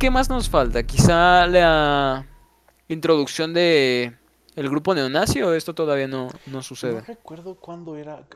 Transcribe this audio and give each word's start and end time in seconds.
¿qué 0.00 0.10
más 0.10 0.28
nos 0.28 0.48
falta? 0.48 0.82
Quizá 0.82 1.46
la 1.46 2.26
introducción 2.88 3.52
de 3.54 4.16
el 4.56 4.68
grupo 4.68 4.94
neonazi 4.94 5.42
o 5.42 5.52
esto 5.54 5.74
todavía 5.74 6.08
no, 6.08 6.26
no 6.46 6.52
No 6.56 6.62
sucede. 6.62 7.00
recuerdo 7.02 7.54
cuándo 7.54 7.96
era. 7.96 8.26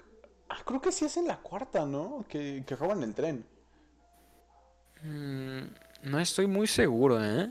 Ah, 0.48 0.58
creo 0.64 0.80
que 0.80 0.92
sí 0.92 1.06
es 1.06 1.16
en 1.16 1.26
la 1.26 1.38
cuarta, 1.38 1.86
¿no? 1.86 2.24
Que, 2.28 2.62
que 2.66 2.76
roban 2.76 3.02
el 3.02 3.14
tren. 3.14 3.44
Mm, 5.02 5.62
no 6.10 6.18
estoy 6.20 6.46
muy 6.46 6.66
seguro, 6.66 7.22
¿eh? 7.24 7.50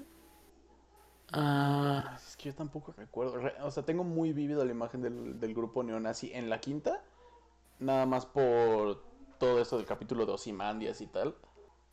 Ah, 1.32 2.18
Es 2.27 2.38
que 2.38 2.49
yo 2.49 2.55
tampoco 2.55 2.93
recuerdo. 2.95 3.38
Re- 3.38 3.55
O 3.63 3.71
sea, 3.71 3.84
tengo 3.84 4.04
muy 4.04 4.32
vívida 4.34 4.63
la 4.63 4.71
imagen 4.71 5.02
del, 5.02 5.40
del 5.40 5.54
grupo 5.54 5.84
neonazi 5.84 6.32
en 6.34 6.49
la 6.49 6.59
quinta. 6.59 7.04
Nada 7.80 8.05
más 8.05 8.26
por 8.26 9.04
todo 9.40 9.59
esto 9.59 9.77
del 9.77 9.85
capítulo 9.88 10.26
de 10.26 10.34
Ozymandias 10.34 11.02
y 11.02 11.07
tal. 11.07 11.35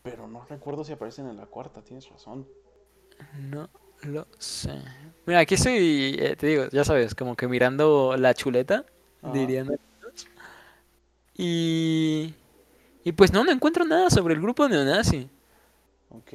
Pero 0.02 0.26
no 0.26 0.44
recuerdo 0.48 0.84
si 0.84 0.92
aparecen 0.92 1.28
en 1.28 1.36
la 1.36 1.46
cuarta, 1.46 1.82
tienes 1.82 2.08
razón. 2.08 2.46
no 3.38 3.68
lo 4.02 4.26
sé. 4.38 4.72
Mira, 5.26 5.40
aquí 5.40 5.54
estoy, 5.54 6.16
eh, 6.18 6.36
te 6.36 6.46
digo, 6.46 6.64
ya 6.72 6.84
sabes, 6.84 7.14
como 7.14 7.36
que 7.36 7.46
mirando 7.48 8.16
la 8.16 8.32
chuleta, 8.34 8.84
Ajá. 9.22 9.32
dirían. 9.32 9.68
Y, 11.36 12.34
y 13.04 13.12
pues 13.12 13.32
no, 13.32 13.44
no 13.44 13.50
encuentro 13.52 13.84
nada 13.84 14.10
sobre 14.10 14.34
el 14.34 14.40
grupo 14.40 14.68
neonazi. 14.68 15.28
Ok. 16.10 16.32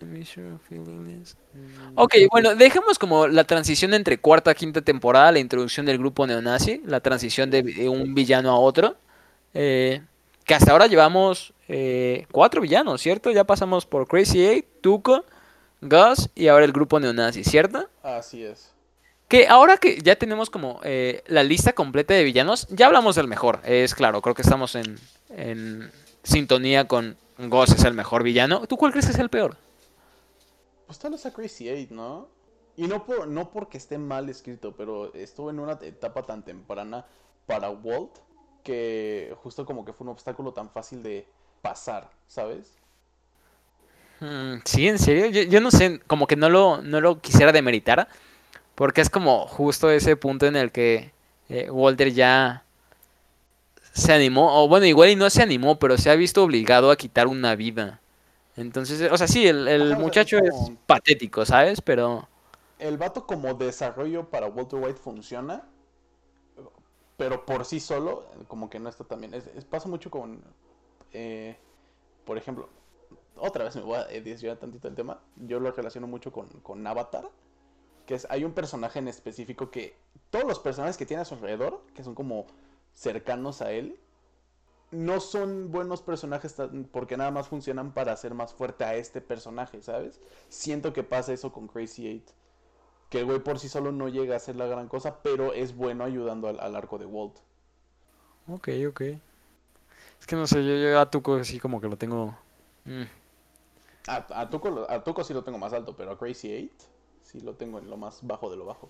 Mm, 0.00 1.92
Ok, 1.94 2.14
bueno, 2.30 2.54
dejemos 2.56 2.98
como 2.98 3.28
la 3.28 3.44
transición 3.44 3.94
entre 3.94 4.18
cuarta 4.18 4.54
quinta 4.54 4.80
temporada, 4.82 5.30
la 5.32 5.38
introducción 5.38 5.86
del 5.86 5.98
grupo 5.98 6.26
neonazi, 6.26 6.82
la 6.84 7.00
transición 7.00 7.50
de, 7.50 7.62
de 7.62 7.88
un 7.88 8.14
villano 8.14 8.50
a 8.50 8.58
otro. 8.58 8.96
eh, 9.54 10.02
que 10.44 10.54
hasta 10.54 10.72
ahora 10.72 10.88
llevamos 10.88 11.54
eh, 11.72 12.26
cuatro 12.30 12.60
villanos, 12.60 13.00
¿cierto? 13.00 13.30
Ya 13.30 13.44
pasamos 13.44 13.86
por 13.86 14.06
Crazy 14.06 14.44
Eight, 14.44 14.66
Tuco, 14.80 15.24
Gus 15.80 16.30
y 16.34 16.48
ahora 16.48 16.64
el 16.64 16.72
grupo 16.72 17.00
neonazi, 17.00 17.42
¿cierto? 17.42 17.88
Así 18.02 18.44
es. 18.44 18.72
Que 19.28 19.48
ahora 19.48 19.78
que 19.78 19.98
ya 20.02 20.16
tenemos 20.16 20.50
como 20.50 20.80
eh, 20.84 21.24
la 21.26 21.42
lista 21.42 21.72
completa 21.72 22.14
de 22.14 22.22
villanos, 22.22 22.68
ya 22.68 22.86
hablamos 22.86 23.16
del 23.16 23.26
mejor. 23.26 23.60
Es 23.64 23.94
claro, 23.94 24.20
creo 24.20 24.34
que 24.34 24.42
estamos 24.42 24.74
en, 24.74 24.98
en 25.30 25.90
sintonía 26.22 26.86
con 26.86 27.16
Gus 27.38 27.70
es 27.70 27.84
el 27.84 27.94
mejor 27.94 28.22
villano. 28.22 28.66
¿Tú 28.66 28.76
cuál 28.76 28.92
crees 28.92 29.06
que 29.06 29.12
es 29.12 29.18
el 29.18 29.30
peor? 29.30 29.56
Pues 30.86 30.98
tal 30.98 31.12
vez 31.12 31.24
a 31.26 31.32
Crazy 31.32 31.68
Eight, 31.68 31.90
¿no? 31.90 32.28
Y 32.76 32.86
no, 32.86 33.04
por, 33.04 33.26
no 33.26 33.50
porque 33.50 33.78
esté 33.78 33.98
mal 33.98 34.28
escrito, 34.28 34.74
pero 34.76 35.12
estuvo 35.14 35.50
en 35.50 35.58
una 35.58 35.78
etapa 35.82 36.22
tan 36.22 36.44
temprana 36.44 37.04
para 37.46 37.70
Walt 37.70 38.18
que 38.62 39.34
justo 39.42 39.66
como 39.66 39.84
que 39.84 39.92
fue 39.92 40.04
un 40.04 40.10
obstáculo 40.10 40.52
tan 40.52 40.70
fácil 40.70 41.02
de 41.02 41.26
pasar, 41.62 42.10
¿sabes? 42.28 42.78
Mm, 44.20 44.58
sí, 44.64 44.88
en 44.88 44.98
serio, 44.98 45.26
yo, 45.26 45.42
yo 45.42 45.60
no 45.60 45.70
sé, 45.70 46.00
como 46.06 46.26
que 46.26 46.36
no 46.36 46.48
lo, 46.48 46.80
no 46.82 47.00
lo 47.00 47.20
quisiera 47.20 47.52
demeritar, 47.52 48.08
porque 48.76 49.00
es 49.02 49.10
como 49.10 49.46
justo 49.48 49.90
ese 49.90 50.16
punto 50.16 50.46
en 50.46 50.56
el 50.56 50.72
que 50.72 51.12
eh, 51.50 51.70
Walter 51.70 52.12
ya 52.12 52.64
se 53.92 54.12
animó, 54.12 54.62
o 54.62 54.68
bueno, 54.68 54.86
igual 54.86 55.10
y 55.10 55.16
no 55.16 55.28
se 55.30 55.42
animó, 55.42 55.78
pero 55.78 55.98
se 55.98 56.10
ha 56.10 56.14
visto 56.14 56.42
obligado 56.42 56.90
a 56.90 56.96
quitar 56.96 57.26
una 57.26 57.54
vida. 57.56 58.00
Entonces, 58.56 59.10
o 59.12 59.18
sea, 59.18 59.28
sí, 59.28 59.46
el, 59.48 59.68
Ajá, 59.78 59.98
muchacho 59.98 60.38
es 60.38 60.72
patético, 60.86 61.46
¿sabes? 61.46 61.80
Pero... 61.82 62.28
El 62.78 62.98
vato 62.98 63.26
como 63.26 63.54
desarrollo 63.54 64.28
para 64.28 64.46
Walter 64.46 64.78
White 64.78 65.00
funciona, 65.00 65.66
pero 67.16 67.44
por 67.44 67.64
sí 67.64 67.80
solo 67.80 68.24
como 68.48 68.68
que 68.70 68.78
no 68.78 68.88
está 68.88 69.04
tan 69.04 69.20
bien. 69.20 69.34
Es- 69.34 69.46
es- 69.48 69.64
pasa 69.64 69.88
mucho 69.88 70.10
con, 70.10 70.42
eh, 71.12 71.56
por 72.24 72.38
ejemplo, 72.38 72.68
otra 73.36 73.64
vez 73.64 73.76
me 73.76 73.82
voy 73.82 73.96
a 73.96 74.04
desviar 74.04 74.56
tantito 74.58 74.88
del 74.88 74.96
tema, 74.96 75.20
yo 75.36 75.60
lo 75.60 75.70
relaciono 75.72 76.06
mucho 76.06 76.32
con, 76.32 76.48
con 76.60 76.86
Avatar, 76.86 77.28
que 78.06 78.14
es, 78.14 78.26
hay 78.30 78.44
un 78.44 78.52
personaje 78.52 78.98
en 78.98 79.08
específico 79.08 79.70
que 79.70 79.96
todos 80.30 80.44
los 80.44 80.58
personajes 80.58 80.96
que 80.96 81.06
tiene 81.06 81.22
a 81.22 81.24
su 81.24 81.34
alrededor, 81.34 81.82
que 81.94 82.04
son 82.04 82.14
como 82.14 82.46
cercanos 82.94 83.62
a 83.62 83.72
él, 83.72 83.98
no 84.90 85.20
son 85.20 85.72
buenos 85.72 86.02
personajes 86.02 86.54
porque 86.92 87.16
nada 87.16 87.30
más 87.30 87.48
funcionan 87.48 87.92
para 87.92 88.12
hacer 88.12 88.34
más 88.34 88.52
fuerte 88.52 88.84
a 88.84 88.94
este 88.94 89.20
personaje, 89.20 89.80
¿sabes? 89.82 90.20
Siento 90.48 90.92
que 90.92 91.02
pasa 91.02 91.32
eso 91.32 91.50
con 91.50 91.66
Crazy 91.66 92.06
Eight. 92.06 92.30
Que 93.08 93.20
el 93.20 93.24
güey 93.26 93.40
por 93.40 93.58
sí 93.58 93.68
solo 93.68 93.90
no 93.90 94.08
llega 94.08 94.34
a 94.34 94.36
hacer 94.36 94.56
la 94.56 94.66
gran 94.66 94.88
cosa, 94.88 95.22
pero 95.22 95.54
es 95.54 95.74
bueno 95.74 96.04
ayudando 96.04 96.48
al, 96.48 96.60
al 96.60 96.76
arco 96.76 96.98
de 96.98 97.06
Walt. 97.06 97.38
Ok, 98.48 98.68
ok. 98.88 99.02
Es 100.22 100.26
que 100.28 100.36
no 100.36 100.46
sé, 100.46 100.64
yo, 100.64 100.76
yo 100.76 101.00
a 101.00 101.10
Tuco 101.10 101.34
así 101.34 101.58
como 101.58 101.80
que 101.80 101.88
lo 101.88 101.98
tengo... 101.98 102.38
mm. 102.84 103.02
A, 104.06 104.26
a, 104.40 104.48
Tuco, 104.50 104.86
a 104.88 105.02
Tuco 105.02 105.24
sí 105.24 105.34
lo 105.34 105.42
tengo 105.42 105.58
más 105.58 105.72
alto, 105.72 105.96
pero 105.96 106.12
a 106.12 106.16
Crazy 106.18 106.52
Eight 106.52 106.72
sí 107.24 107.40
lo 107.40 107.54
tengo 107.54 107.80
en 107.80 107.90
lo 107.90 107.96
más 107.96 108.20
bajo 108.22 108.48
de 108.48 108.56
lo 108.56 108.64
bajo. 108.64 108.88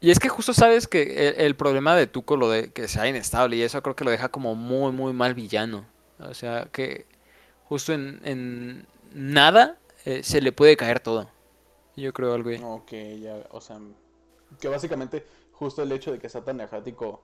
Y 0.00 0.10
es 0.10 0.18
que 0.18 0.30
justo 0.30 0.54
sabes 0.54 0.88
que 0.88 1.28
el, 1.28 1.34
el 1.42 1.56
problema 1.56 1.94
de 1.94 2.06
Tuco, 2.06 2.38
lo 2.38 2.48
de 2.48 2.72
que 2.72 2.88
sea 2.88 3.06
inestable, 3.06 3.56
y 3.56 3.62
eso 3.62 3.82
creo 3.82 3.94
que 3.94 4.04
lo 4.04 4.10
deja 4.10 4.30
como 4.30 4.54
muy, 4.54 4.92
muy 4.92 5.12
mal 5.12 5.34
villano. 5.34 5.84
O 6.20 6.32
sea, 6.32 6.70
que 6.72 7.04
justo 7.64 7.92
en, 7.92 8.22
en 8.24 8.86
nada 9.12 9.76
eh, 10.06 10.22
se 10.22 10.40
le 10.40 10.52
puede 10.52 10.78
caer 10.78 11.00
todo. 11.00 11.28
Yo 11.96 12.14
creo 12.14 12.32
algo 12.32 12.48
ahí. 12.48 12.60
Ok, 12.64 12.92
ya, 13.20 13.46
o 13.50 13.60
sea, 13.60 13.78
que 14.58 14.68
básicamente 14.68 15.26
justo 15.52 15.82
el 15.82 15.92
hecho 15.92 16.12
de 16.12 16.18
que 16.18 16.30
sea 16.30 16.42
tan 16.42 16.60
errático 16.60 17.22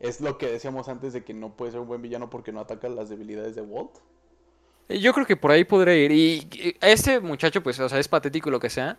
es 0.00 0.20
lo 0.20 0.38
que 0.38 0.46
decíamos 0.50 0.88
antes 0.88 1.12
de 1.12 1.24
que 1.24 1.34
no 1.34 1.56
puede 1.56 1.72
ser 1.72 1.80
un 1.80 1.88
buen 1.88 2.02
villano 2.02 2.30
porque 2.30 2.52
no 2.52 2.60
ataca 2.60 2.88
las 2.88 3.08
debilidades 3.08 3.54
de 3.56 3.62
Walt. 3.62 3.92
Eh, 4.88 5.00
Yo 5.00 5.12
creo 5.12 5.26
que 5.26 5.36
por 5.36 5.50
ahí 5.50 5.64
podría 5.64 5.96
ir. 5.96 6.12
Y 6.12 6.76
este 6.80 7.20
muchacho, 7.20 7.62
pues, 7.62 7.78
o 7.80 7.88
sea, 7.88 7.98
es 7.98 8.08
patético 8.08 8.50
lo 8.50 8.60
que 8.60 8.70
sea. 8.70 8.98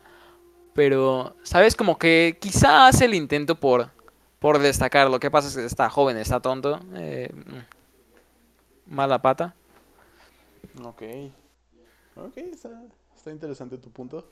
Pero, 0.73 1.35
¿sabes? 1.43 1.75
Como 1.75 1.97
que 1.97 2.37
quizá 2.39 2.87
hace 2.87 3.05
el 3.05 3.13
intento 3.15 3.55
por, 3.59 3.91
por 4.39 4.59
destacar. 4.59 5.09
Lo 5.09 5.19
que 5.19 5.31
pasa 5.31 5.47
es 5.47 5.55
que 5.55 5.65
está 5.65 5.89
joven, 5.89 6.17
está 6.17 6.39
tonto. 6.39 6.79
eh, 6.95 7.31
mala 8.85 9.21
pata. 9.21 9.55
Ok. 10.83 11.03
Ok, 12.15 12.37
está, 12.37 12.69
está 13.15 13.31
interesante 13.31 13.77
tu 13.77 13.91
punto. 13.91 14.29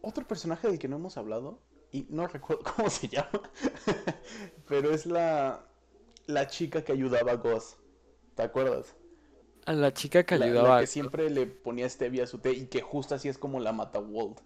Otro 0.00 0.26
personaje 0.26 0.68
del 0.68 0.78
que 0.78 0.88
no 0.88 0.96
hemos 0.96 1.16
hablado, 1.16 1.58
y 1.92 2.06
no 2.10 2.26
recuerdo 2.26 2.62
cómo 2.76 2.90
se 2.90 3.08
llama, 3.08 3.28
pero 4.68 4.92
es 4.92 5.06
la, 5.06 5.64
la 6.26 6.46
chica 6.46 6.82
que 6.84 6.92
ayudaba 6.92 7.32
a 7.32 7.36
Gus. 7.36 7.76
¿Te 8.34 8.42
acuerdas? 8.42 8.94
A 9.66 9.72
la 9.72 9.92
chica 9.92 10.24
que 10.24 10.36
La- 10.38 10.46
la 10.46 10.52
ayudaba. 10.52 10.80
que 10.80 10.86
siempre 10.86 11.30
le 11.30 11.46
ponía 11.46 11.88
stevia 11.88 12.24
a 12.24 12.26
su 12.26 12.38
té 12.38 12.52
y 12.52 12.66
que 12.66 12.80
justo 12.80 13.14
así 13.14 13.28
es 13.28 13.38
como 13.38 13.60
la 13.60 13.72
mata 13.72 13.98
Walt. 14.00 14.40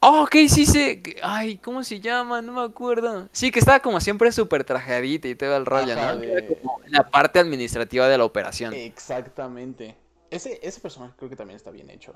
Oh, 0.00 0.22
ok, 0.22 0.34
sí 0.48 0.64
sé. 0.66 1.02
Ay, 1.22 1.58
¿cómo 1.58 1.84
se 1.84 2.00
llama? 2.00 2.40
No 2.40 2.52
me 2.52 2.62
acuerdo. 2.62 3.28
Sí, 3.32 3.50
que 3.50 3.58
estaba 3.58 3.80
como 3.80 4.00
siempre 4.00 4.32
súper 4.32 4.64
trajeadita 4.64 5.28
y 5.28 5.34
todo 5.34 5.56
el 5.56 5.66
rollo, 5.66 5.92
Ajá, 5.92 6.14
¿no? 6.14 6.20
de- 6.20 6.58
como 6.62 6.80
la 6.86 7.08
parte 7.10 7.38
administrativa 7.38 8.08
de 8.08 8.16
la 8.18 8.24
operación. 8.24 8.74
Exactamente. 8.74 9.96
Ese, 10.30 10.58
ese 10.62 10.80
personaje 10.80 11.14
creo 11.16 11.28
que 11.30 11.36
también 11.36 11.56
está 11.56 11.70
bien 11.70 11.90
hecho. 11.90 12.14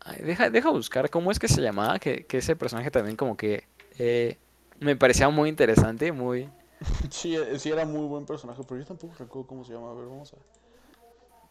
Ay, 0.00 0.20
deja, 0.22 0.50
deja 0.50 0.70
buscar 0.70 1.10
cómo 1.10 1.30
es 1.30 1.38
que 1.38 1.48
se 1.48 1.62
llamaba, 1.62 1.98
que, 1.98 2.26
que 2.26 2.38
ese 2.38 2.56
personaje 2.56 2.90
también 2.90 3.16
como 3.16 3.36
que 3.36 3.64
eh, 3.98 4.36
me 4.80 4.96
parecía 4.96 5.28
muy 5.30 5.48
interesante, 5.48 6.12
muy... 6.12 6.48
Sí, 7.10 7.36
eh, 7.36 7.58
sí 7.58 7.70
era 7.70 7.84
muy 7.84 8.06
buen 8.06 8.26
personaje, 8.26 8.62
pero 8.66 8.80
yo 8.80 8.86
tampoco 8.86 9.14
recuerdo 9.18 9.46
cómo 9.46 9.64
se 9.64 9.72
llama. 9.72 9.90
A 9.90 9.94
ver, 9.94 10.06
vamos 10.06 10.32
a... 10.32 10.36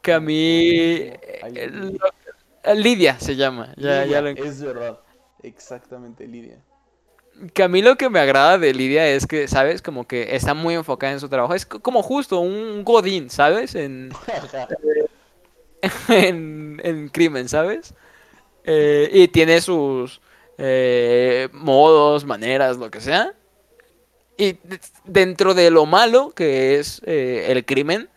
Que 0.02 0.14
a 0.14 0.20
mí... 0.20 0.34
Ahí. 1.42 1.54
eh, 1.56 1.70
lo- 1.72 2.74
Lidia 2.75 3.20
se 3.20 3.36
llama, 3.36 3.74
ya, 3.78 4.06
ya 4.06 4.22
lo 4.22 4.30
Es 4.30 4.62
verdad. 4.62 5.00
Exactamente, 5.42 6.25
Lidia. 6.28 6.60
Que 7.54 7.64
a 7.64 7.68
mí 7.68 7.81
lo 7.81 7.98
que 7.98 8.10
me 8.10 8.20
agrada 8.20 8.58
de 8.58 8.74
Lidia 8.74 9.08
es 9.10 9.25
que, 9.28 9.48
¿sabes? 9.48 9.81
Como 9.81 10.08
que 10.08 10.36
está 10.36 10.54
muy 10.54 10.75
enfocada 10.75 11.12
en 11.12 11.20
su 11.20 11.28
trabajo. 11.28 11.54
Es 11.54 11.66
co- 11.66 11.81
como 11.81 12.02
justo 12.04 12.40
un 12.40 12.84
godín, 12.86 13.30
¿sabes? 13.30 13.76
En, 13.76 14.12
en, 16.08 16.80
en 16.84 17.10
crimen, 17.10 17.50
¿sabes? 17.50 17.94
Eh, 18.64 19.10
y 19.12 19.28
tiene 19.28 19.60
sus 19.60 20.22
eh, 20.58 21.50
modos, 21.52 22.24
maneras, 22.24 22.78
lo 22.78 22.90
que 22.90 23.02
sea. 23.02 23.34
Y 24.38 24.57
dentro 25.06 25.53
de 25.53 25.69
lo 25.69 25.85
malo 25.85 26.31
que 26.31 26.80
es 26.80 27.01
eh, 27.06 27.47
el 27.50 27.65
crimen, 27.65 28.09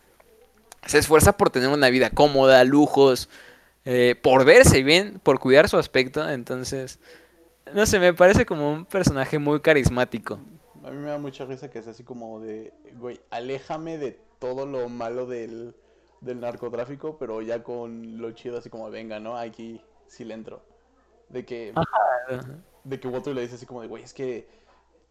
se 0.85 0.97
esfuerza 0.97 1.37
por 1.37 1.49
tener 1.49 1.69
una 1.69 1.89
vida 1.89 2.09
cómoda, 2.09 2.63
lujos, 2.63 3.29
eh, 3.85 4.15
por 4.21 4.45
verse 4.45 4.83
bien, 4.83 5.19
por 5.21 5.39
cuidar 5.39 5.69
su 5.69 5.77
aspecto. 5.77 6.27
Entonces, 6.27 6.99
no 7.73 7.85
sé, 7.85 7.99
me 7.99 8.13
parece 8.13 8.45
como 8.45 8.71
un 8.71 8.85
personaje 8.85 9.37
muy 9.37 9.59
carismático. 9.61 10.39
A 10.83 10.91
mí 10.91 10.97
me 10.97 11.09
da 11.09 11.17
mucha 11.17 11.45
risa 11.45 11.69
que 11.69 11.79
es 11.79 11.87
así 11.87 12.03
como 12.03 12.39
de, 12.39 12.73
güey, 12.95 13.19
aléjame 13.29 13.97
de 13.97 14.17
todo 14.39 14.65
lo 14.65 14.89
malo 14.89 15.25
del, 15.25 15.75
del 16.21 16.39
narcotráfico, 16.39 17.17
pero 17.17 17.41
ya 17.41 17.61
con 17.61 18.21
lo 18.21 18.31
chido 18.31 18.57
así 18.57 18.69
como, 18.69 18.89
venga, 18.89 19.19
¿no? 19.19 19.37
Aquí 19.37 19.81
sí 20.07 20.23
le 20.23 20.33
entro. 20.33 20.61
De 21.29 21.45
que, 21.45 21.73
de 22.85 22.99
que 22.99 23.07
Walter 23.07 23.35
le 23.35 23.41
dice 23.41 23.55
así 23.55 23.65
como 23.65 23.81
de, 23.81 23.87
güey, 23.87 24.03
es 24.03 24.13
que 24.13 24.47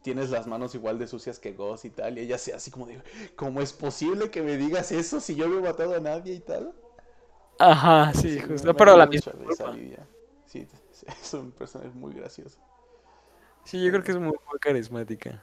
tienes 0.06 0.30
las 0.30 0.46
manos 0.46 0.72
igual 0.76 1.00
de 1.00 1.08
sucias 1.08 1.40
que 1.40 1.50
Gus 1.50 1.84
y 1.84 1.90
tal, 1.90 2.16
y 2.16 2.20
ella 2.20 2.36
así, 2.36 2.52
así 2.52 2.70
como 2.70 2.86
de, 2.86 3.02
¿cómo 3.34 3.60
es 3.60 3.72
posible 3.72 4.30
que 4.30 4.40
me 4.40 4.56
digas 4.56 4.92
eso 4.92 5.18
si 5.18 5.34
yo 5.34 5.48
no 5.48 5.58
he 5.58 5.60
matado 5.60 5.96
a 5.96 5.98
nadie 5.98 6.32
y 6.32 6.38
tal? 6.38 6.72
Ajá, 7.58 8.14
sí, 8.14 8.38
justo, 8.38 8.72
pero 8.76 8.96
la 8.96 9.08
misma. 9.08 9.32
Sí, 10.46 10.68
es 11.08 11.34
un 11.34 11.50
personaje 11.50 11.90
muy 11.90 12.14
gracioso. 12.14 12.56
Sí, 13.64 13.82
yo 13.82 13.90
creo 13.90 14.04
que 14.04 14.12
es 14.12 14.18
muy, 14.18 14.28
muy 14.28 14.58
carismática. 14.60 15.42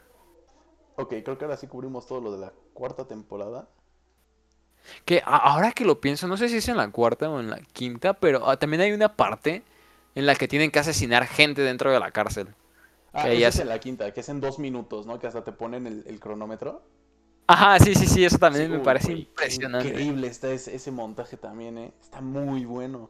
Ok, 0.96 1.16
creo 1.26 1.38
que 1.38 1.44
ahora 1.44 1.58
sí 1.58 1.68
cubrimos 1.68 2.08
todo 2.08 2.22
lo 2.22 2.32
de 2.32 2.38
la 2.38 2.54
cuarta 2.74 3.06
temporada. 3.06 3.68
Que 5.04 5.22
ahora 5.26 5.74
que 5.74 5.84
lo 5.84 6.00
pienso, 6.00 6.26
no 6.26 6.38
sé 6.38 6.48
si 6.48 6.56
es 6.56 6.70
en 6.70 6.78
la 6.78 6.90
cuarta 6.90 7.30
o 7.30 7.42
en 7.42 7.50
la 7.50 7.60
quinta, 7.74 8.14
pero 8.14 8.50
ah, 8.50 8.56
también 8.56 8.80
hay 8.80 8.94
una 8.94 9.18
parte 9.18 9.62
en 10.16 10.26
la 10.26 10.36
que 10.36 10.48
tienen 10.48 10.72
que 10.72 10.80
asesinar 10.80 11.28
gente 11.28 11.64
dentro 11.64 11.92
de 11.92 12.00
la 12.00 12.12
cárcel. 12.12 12.56
Ah, 13.14 13.30
Que 13.30 13.38
esa 13.38 13.50
es 13.50 13.58
se- 13.58 13.62
en 13.62 13.70
la 13.70 13.80
quinta, 13.80 14.12
que 14.14 14.20
es 14.22 14.30
en 14.30 14.42
dos 14.42 14.60
minutos, 14.60 15.06
¿no? 15.06 15.20
Que 15.20 15.28
hasta 15.28 15.44
te 15.44 15.52
ponen 15.54 15.88
el, 15.88 16.04
el 16.08 16.20
cronómetro. 16.20 16.82
Ajá, 17.48 17.80
sí, 17.80 17.96
sí, 17.96 18.06
sí, 18.08 18.26
eso 18.26 18.38
Sí, 18.50 18.64
también 18.64 18.72
me 18.72 18.80
uy, 18.80 18.82
parece 18.82 19.12
impresionante. 19.14 20.02
Increíble 20.02 20.28
está 20.28 20.52
ese, 20.52 20.76
ese 20.76 20.92
montaje 20.92 21.36
también, 21.38 21.78
¿eh? 21.78 21.94
Está 22.02 22.22
muy 22.22 22.66
bueno. 22.66 23.10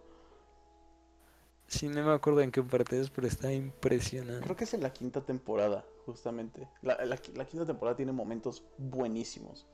Sí, 1.68 1.90
no 1.90 2.02
me 2.06 2.14
acuerdo 2.14 2.40
en 2.40 2.52
qué 2.52 2.64
parte 2.64 2.98
es, 3.02 3.10
pero 3.10 3.28
está 3.28 3.52
impresionante. 3.52 4.46
Creo 4.46 4.56
que 4.56 4.66
es 4.66 4.74
en 4.76 4.84
la 4.84 4.94
quinta 4.94 5.22
temporada, 5.26 5.86
justamente. 6.06 6.68
La, 6.82 6.96
la- 7.06 7.20
la 7.36 7.46
quinta 7.46 7.66
temporada 7.66 7.96
tiene 7.98 8.12
momentos 8.12 8.64
buenísimos. 8.78 9.66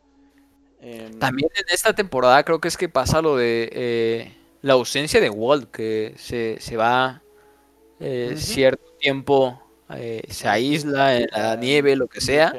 Em, 0.82 1.14
También 1.18 1.50
en 1.56 1.66
esta 1.74 1.94
temporada 1.94 2.44
creo 2.44 2.60
que 2.62 2.68
es 2.70 2.78
que 2.78 2.88
pasa 2.90 3.22
lo 3.22 3.36
de 3.36 3.70
eh, 3.74 4.38
la 4.62 4.74
ausencia 4.74 5.20
de 5.20 5.30
Walt, 5.30 5.70
que 5.72 6.14
se, 6.18 6.58
se 6.62 6.78
va 6.78 7.22
eh, 8.00 8.36
cierto 8.38 8.84
tiempo, 9.00 9.62
eh, 9.96 10.24
se 10.30 10.48
aísla 10.48 11.18
en 11.18 11.28
la 11.32 11.56
nieve, 11.56 11.96
lo 11.96 12.08
que 12.08 12.22
sea. 12.22 12.54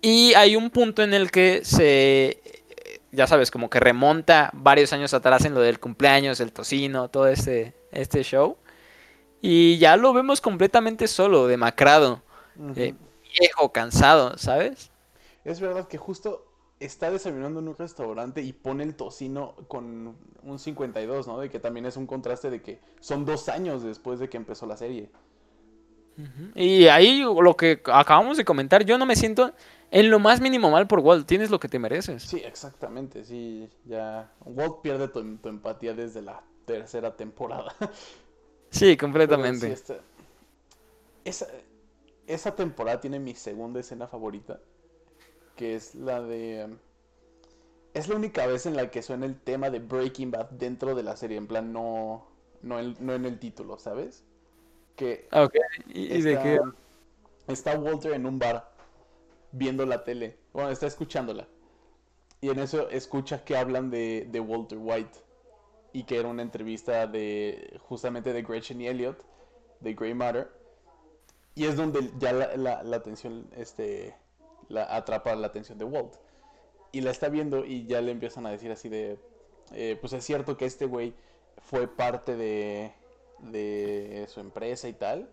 Y 0.00 0.34
hay 0.34 0.56
un 0.56 0.70
punto 0.70 1.02
en 1.02 1.12
el 1.12 1.30
que 1.30 1.64
se, 1.64 2.40
ya 3.10 3.26
sabes, 3.26 3.50
como 3.50 3.70
que 3.70 3.80
remonta 3.80 4.50
varios 4.52 4.92
años 4.92 5.14
atrás 5.14 5.44
en 5.44 5.54
lo 5.54 5.60
del 5.60 5.80
cumpleaños, 5.80 6.40
el 6.40 6.52
tocino, 6.52 7.08
todo 7.08 7.28
este, 7.28 7.74
este 7.90 8.22
show. 8.22 8.56
Y 9.40 9.78
ya 9.78 9.96
lo 9.96 10.12
vemos 10.12 10.40
completamente 10.40 11.06
solo, 11.06 11.46
demacrado, 11.46 12.22
eh, 12.76 12.94
viejo, 13.38 13.72
cansado, 13.72 14.36
¿sabes? 14.36 14.90
Es 15.44 15.60
verdad 15.60 15.88
que 15.88 15.96
justo 15.96 16.44
está 16.80 17.10
desayunando 17.10 17.60
en 17.60 17.68
un 17.68 17.76
restaurante 17.76 18.42
y 18.42 18.52
pone 18.52 18.84
el 18.84 18.94
tocino 18.94 19.54
con 19.68 20.16
un 20.42 20.58
52, 20.58 21.26
¿no? 21.26 21.38
De 21.38 21.50
que 21.50 21.58
también 21.58 21.86
es 21.86 21.96
un 21.96 22.06
contraste 22.06 22.50
de 22.50 22.62
que 22.62 22.80
son 23.00 23.24
dos 23.24 23.48
años 23.48 23.82
después 23.82 24.18
de 24.18 24.28
que 24.28 24.36
empezó 24.36 24.66
la 24.66 24.76
serie. 24.76 25.10
Y 26.54 26.88
ahí 26.88 27.20
lo 27.22 27.56
que 27.56 27.80
acabamos 27.92 28.36
de 28.36 28.44
comentar, 28.44 28.84
yo 28.84 28.98
no 28.98 29.06
me 29.06 29.14
siento 29.16 29.52
en 29.90 30.10
lo 30.10 30.18
más 30.18 30.40
mínimo 30.40 30.70
mal 30.70 30.86
por 30.86 30.98
Walt, 31.00 31.26
tienes 31.26 31.50
lo 31.50 31.60
que 31.60 31.68
te 31.68 31.78
mereces. 31.78 32.22
Sí, 32.22 32.38
exactamente, 32.44 33.24
sí, 33.24 33.70
ya. 33.84 34.30
Walt 34.44 34.80
pierde 34.82 35.08
tu, 35.08 35.36
tu 35.38 35.48
empatía 35.48 35.94
desde 35.94 36.22
la 36.22 36.42
tercera 36.64 37.16
temporada. 37.16 37.74
Sí, 37.80 37.86
sí, 38.90 38.96
completamente. 38.96 39.72
está- 39.72 40.00
Esa, 41.24 41.46
esa 42.26 42.54
temporada 42.56 43.00
tiene 43.00 43.18
mi 43.20 43.34
segunda 43.34 43.80
escena 43.80 44.06
favorita, 44.08 44.60
que 45.56 45.74
es 45.74 45.94
la 45.94 46.20
de... 46.22 46.64
um, 46.66 46.76
Es 47.94 48.08
la 48.08 48.16
única 48.16 48.46
vez 48.46 48.66
en 48.66 48.76
la 48.76 48.90
que 48.90 49.02
suena 49.02 49.26
el 49.26 49.40
tema 49.40 49.70
de 49.70 49.78
Breaking 49.80 50.30
Bad 50.30 50.50
dentro 50.50 50.94
de 50.94 51.02
la 51.02 51.16
serie, 51.16 51.36
en 51.38 51.46
plan, 51.46 51.72
no, 51.72 52.26
no, 52.62 52.78
en, 52.78 52.96
no 53.00 53.14
en 53.14 53.24
el 53.24 53.38
título, 53.38 53.78
¿sabes? 53.78 54.24
Que 54.98 55.10
Ok, 55.32 55.54
¿y, 55.88 56.14
y 56.18 56.22
de 56.22 56.38
está, 56.38 56.42
qué? 56.42 56.58
está 57.48 57.78
Walter 57.78 58.12
en 58.14 58.26
un 58.26 58.38
bar 58.38 58.72
viendo 59.52 59.86
la 59.86 60.04
tele, 60.04 60.38
bueno, 60.52 60.70
está 60.70 60.86
escuchándola. 60.86 61.48
Y 62.40 62.50
en 62.50 62.58
eso 62.60 62.88
escucha 62.90 63.44
que 63.44 63.56
hablan 63.56 63.90
de, 63.90 64.28
de 64.30 64.40
Walter 64.40 64.78
White 64.80 65.18
y 65.92 66.04
que 66.04 66.18
era 66.18 66.28
una 66.28 66.42
entrevista 66.42 67.06
de 67.06 67.78
justamente 67.88 68.32
de 68.32 68.42
Gretchen 68.42 68.80
y 68.80 68.88
Elliot 68.88 69.24
de 69.80 69.94
Grey 69.94 70.14
Matter. 70.14 70.50
Y 71.54 71.64
es 71.66 71.76
donde 71.76 72.10
ya 72.18 72.32
la, 72.32 72.56
la- 72.56 72.82
la 72.82 72.96
atención 72.96 73.48
este, 73.56 74.14
la 74.68 74.94
atrapa 74.94 75.34
la 75.34 75.48
atención 75.48 75.78
de 75.78 75.84
Walt. 75.84 76.14
Y 76.92 77.02
la 77.02 77.10
está 77.12 77.28
viendo 77.28 77.64
y 77.66 77.86
ya 77.86 78.00
le 78.02 78.12
empiezan 78.12 78.46
a 78.46 78.50
decir 78.52 78.72
así 78.72 78.88
de, 78.90 79.18
eh, 79.72 79.98
pues 80.00 80.12
es 80.14 80.24
cierto 80.24 80.56
que 80.56 80.66
este 80.66 80.86
güey 80.86 81.14
fue 81.58 81.88
parte 81.88 82.36
de, 82.36 82.92
de 83.40 84.26
su 84.28 84.40
empresa 84.40 84.88
y 84.88 84.92
tal. 84.92 85.28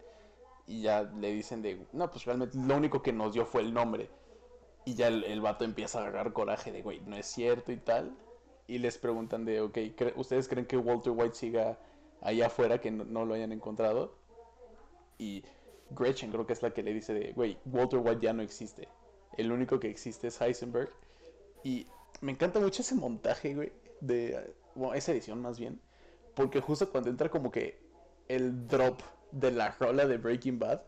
Y 0.67 0.81
ya 0.81 1.03
le 1.03 1.31
dicen 1.31 1.61
de, 1.61 1.85
no, 1.93 2.09
pues 2.09 2.25
realmente 2.25 2.57
lo 2.57 2.75
único 2.75 3.01
que 3.01 3.13
nos 3.13 3.33
dio 3.33 3.45
fue 3.45 3.61
el 3.61 3.73
nombre. 3.73 4.09
Y 4.83 4.95
ya 4.95 5.07
el, 5.07 5.23
el 5.23 5.41
vato 5.41 5.63
empieza 5.63 5.99
a 5.99 6.01
agarrar 6.03 6.33
coraje 6.33 6.71
de, 6.71 6.81
güey, 6.81 7.01
no 7.01 7.15
es 7.15 7.25
cierto 7.25 7.71
y 7.71 7.77
tal. 7.77 8.15
Y 8.67 8.79
les 8.79 8.97
preguntan 8.97 9.45
de, 9.45 9.61
ok, 9.61 9.77
¿cre- 9.95 10.13
¿ustedes 10.15 10.47
creen 10.47 10.65
que 10.65 10.77
Walter 10.77 11.13
White 11.15 11.35
siga 11.35 11.77
allá 12.21 12.47
afuera, 12.47 12.79
que 12.81 12.89
no, 12.89 13.25
lo 13.25 13.33
hayan 13.35 13.51
encontrado? 13.51 14.15
Y 15.19 15.43
Gretchen 15.91 16.31
creo 16.31 16.47
que 16.47 16.53
es 16.53 16.63
la 16.63 16.71
que 16.73 16.81
le 16.81 16.93
dice 16.93 17.13
de, 17.13 17.31
güey, 17.33 17.57
Walter 17.65 17.99
White 17.99 18.21
ya 18.21 18.33
no 18.33 18.41
existe. 18.41 18.87
El 19.37 19.51
único 19.51 19.79
que 19.79 19.89
existe 19.89 20.27
es 20.27 20.41
Heisenberg. 20.41 20.89
Y 21.63 21.85
me 22.21 22.31
encanta 22.31 22.59
mucho 22.59 22.81
ese 22.81 22.95
montaje, 22.95 23.53
güey, 23.53 23.71
de, 24.01 24.53
esa 24.95 25.11
edición 25.11 25.41
más 25.41 25.59
bien. 25.59 25.79
Porque 26.33 26.59
justo 26.59 26.89
cuando 26.89 27.09
entra 27.11 27.29
como 27.29 27.51
que 27.51 27.84
el 28.27 28.67
drop 28.67 29.01
de 29.31 29.51
la 29.51 29.71
rola 29.79 30.05
de 30.07 30.17
Breaking 30.17 30.59
Bad, 30.59 30.81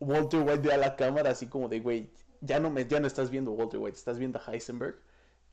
Walter 0.00 0.40
White 0.40 0.68
ve 0.68 0.74
a 0.74 0.76
la 0.76 0.96
cámara 0.96 1.30
así 1.30 1.46
como 1.46 1.68
de, 1.68 1.80
güey, 1.80 2.10
ya 2.40 2.58
no, 2.60 2.70
me, 2.70 2.86
ya 2.86 3.00
no 3.00 3.06
estás 3.06 3.30
viendo 3.30 3.52
Walter 3.52 3.80
White, 3.80 3.96
estás 3.98 4.18
viendo 4.18 4.40
a 4.44 4.52
Heisenberg. 4.52 4.96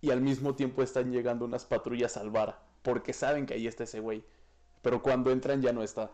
Y 0.02 0.12
al 0.12 0.22
mismo 0.22 0.56
tiempo 0.56 0.82
están 0.82 1.12
llegando 1.12 1.46
unas 1.46 1.66
patrullas 1.66 2.16
al 2.18 2.30
bar, 2.30 2.60
porque 2.84 3.12
saben 3.14 3.46
que 3.46 3.54
ahí 3.56 3.68
está 3.68 3.84
ese 3.84 4.00
güey. 4.00 4.24
Pero 4.82 5.02
cuando 5.02 5.30
entran 5.32 5.62
ya 5.62 5.74
no 5.74 5.84
está. 5.84 6.10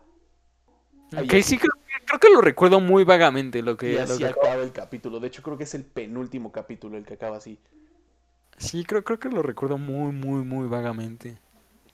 Ahí 1.12 1.24
Ok, 1.24 1.34
es- 1.34 1.46
sí, 1.46 1.56
creo, 1.58 1.70
creo 2.04 2.18
que 2.20 2.28
lo 2.30 2.40
recuerdo 2.40 2.80
muy 2.80 3.04
vagamente 3.04 3.62
lo 3.62 3.76
que, 3.76 3.92
y 3.92 3.96
lo 3.96 4.02
así 4.02 4.18
que 4.18 4.26
acaba 4.26 4.54
el 4.54 4.72
capítulo. 4.72 5.20
De 5.20 5.28
hecho, 5.28 5.42
creo 5.42 5.56
que 5.56 5.64
es 5.64 5.74
el 5.74 5.84
penúltimo 5.84 6.50
capítulo 6.52 6.96
el 6.96 7.04
que 7.04 7.14
acaba 7.14 7.36
así. 7.36 7.58
Sí, 8.58 8.84
creo, 8.84 9.04
creo 9.04 9.18
que 9.18 9.28
lo 9.28 9.42
recuerdo 9.42 9.78
muy, 9.78 10.12
muy, 10.12 10.44
muy 10.44 10.66
vagamente. 10.66 11.38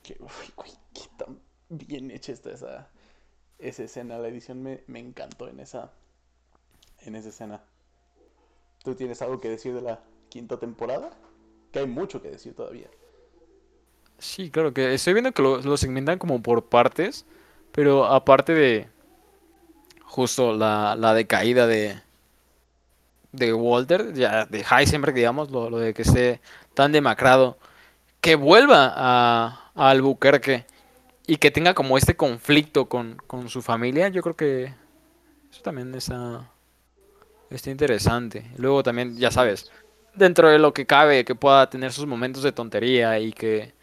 Que, 0.02 0.16
uy, 0.20 0.72
qué 0.92 1.02
tan 1.16 1.38
bien 1.68 2.10
hecha 2.10 2.32
está 2.32 2.50
esa, 2.52 2.88
esa 3.62 3.84
escena. 3.84 4.18
La 4.18 4.28
edición 4.28 4.62
me, 4.62 4.82
me 4.86 4.98
encantó 5.00 5.48
en 5.48 5.60
esa, 5.60 5.92
en 7.00 7.16
esa 7.16 7.30
escena. 7.30 7.62
¿Tú 8.84 8.94
tienes 8.94 9.22
algo 9.22 9.40
que 9.40 9.48
decir 9.48 9.74
de 9.74 9.82
la 9.82 10.00
quinta 10.28 10.58
temporada? 10.58 11.10
Que 11.72 11.80
hay 11.80 11.86
mucho 11.86 12.20
que 12.20 12.30
decir 12.30 12.54
todavía. 12.54 12.88
Sí, 14.18 14.50
claro 14.50 14.72
que 14.72 14.94
estoy 14.94 15.14
viendo 15.14 15.32
que 15.32 15.42
lo, 15.42 15.60
lo 15.60 15.76
segmentan 15.76 16.18
como 16.18 16.42
por 16.42 16.66
partes, 16.66 17.26
pero 17.72 18.04
aparte 18.04 18.54
de 18.54 18.88
justo 20.04 20.52
la, 20.52 20.94
la 20.96 21.14
decaída 21.14 21.66
de, 21.66 22.00
de 23.32 23.52
Walter, 23.52 24.12
ya 24.14 24.44
de 24.46 24.64
Heisenberg, 24.70 25.14
digamos, 25.14 25.50
lo, 25.50 25.70
lo 25.70 25.78
de 25.78 25.94
que 25.94 26.02
esté 26.02 26.40
tan 26.74 26.92
demacrado, 26.92 27.58
que 28.20 28.36
vuelva 28.36 28.92
a, 28.94 29.72
a 29.74 29.90
Albuquerque 29.90 30.66
y 31.26 31.36
que 31.36 31.50
tenga 31.50 31.74
como 31.74 31.96
este 31.96 32.16
conflicto 32.16 32.88
con, 32.88 33.16
con 33.26 33.48
su 33.48 33.62
familia, 33.62 34.08
yo 34.08 34.22
creo 34.22 34.36
que 34.36 34.74
eso 35.50 35.62
también 35.62 35.94
está, 35.94 36.50
está 37.50 37.70
interesante. 37.70 38.50
Luego 38.56 38.82
también, 38.82 39.16
ya 39.16 39.30
sabes, 39.30 39.70
dentro 40.14 40.48
de 40.48 40.58
lo 40.58 40.72
que 40.72 40.86
cabe, 40.86 41.24
que 41.24 41.34
pueda 41.34 41.68
tener 41.70 41.92
sus 41.92 42.06
momentos 42.06 42.42
de 42.42 42.52
tontería 42.52 43.18
y 43.18 43.32
que 43.32 43.74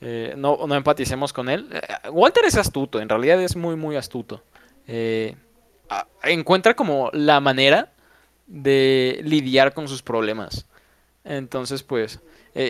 eh, 0.00 0.34
no, 0.36 0.66
no 0.66 0.74
empaticemos 0.74 1.32
con 1.32 1.48
él. 1.48 1.68
Eh, 1.72 2.08
Walter 2.10 2.44
es 2.44 2.56
astuto, 2.56 3.00
en 3.00 3.08
realidad 3.08 3.40
es 3.42 3.56
muy, 3.56 3.76
muy 3.76 3.96
astuto. 3.96 4.42
Eh, 4.86 5.34
encuentra 6.22 6.74
como 6.74 7.10
la 7.12 7.40
manera 7.40 7.92
de 8.46 9.20
lidiar 9.24 9.74
con 9.74 9.88
sus 9.88 10.02
problemas. 10.02 10.66
Entonces, 11.24 11.82
pues, 11.82 12.20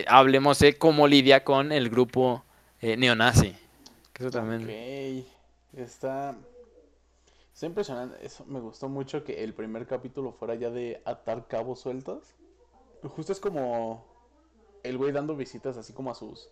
hablemos 0.07 0.57
de 0.59 0.77
cómo 0.77 1.07
lidia 1.07 1.43
con 1.43 1.71
el 1.71 1.89
grupo 1.89 2.43
neonazi. 2.81 3.55
Eso 4.19 4.31
también. 4.31 4.63
Ok, 4.63 5.79
está, 5.79 6.35
está 7.53 7.65
impresionante. 7.65 8.25
Eso 8.25 8.45
me 8.45 8.59
gustó 8.59 8.89
mucho 8.89 9.23
que 9.23 9.43
el 9.43 9.53
primer 9.53 9.85
capítulo 9.85 10.31
fuera 10.31 10.55
ya 10.55 10.69
de 10.69 11.01
atar 11.05 11.47
cabos 11.47 11.79
sueltos. 11.79 12.35
Justo 13.03 13.31
es 13.31 13.39
como 13.39 14.03
el 14.83 14.97
güey 14.97 15.11
dando 15.11 15.35
visitas 15.35 15.77
así 15.77 15.93
como 15.93 16.11
a 16.11 16.15
sus 16.15 16.49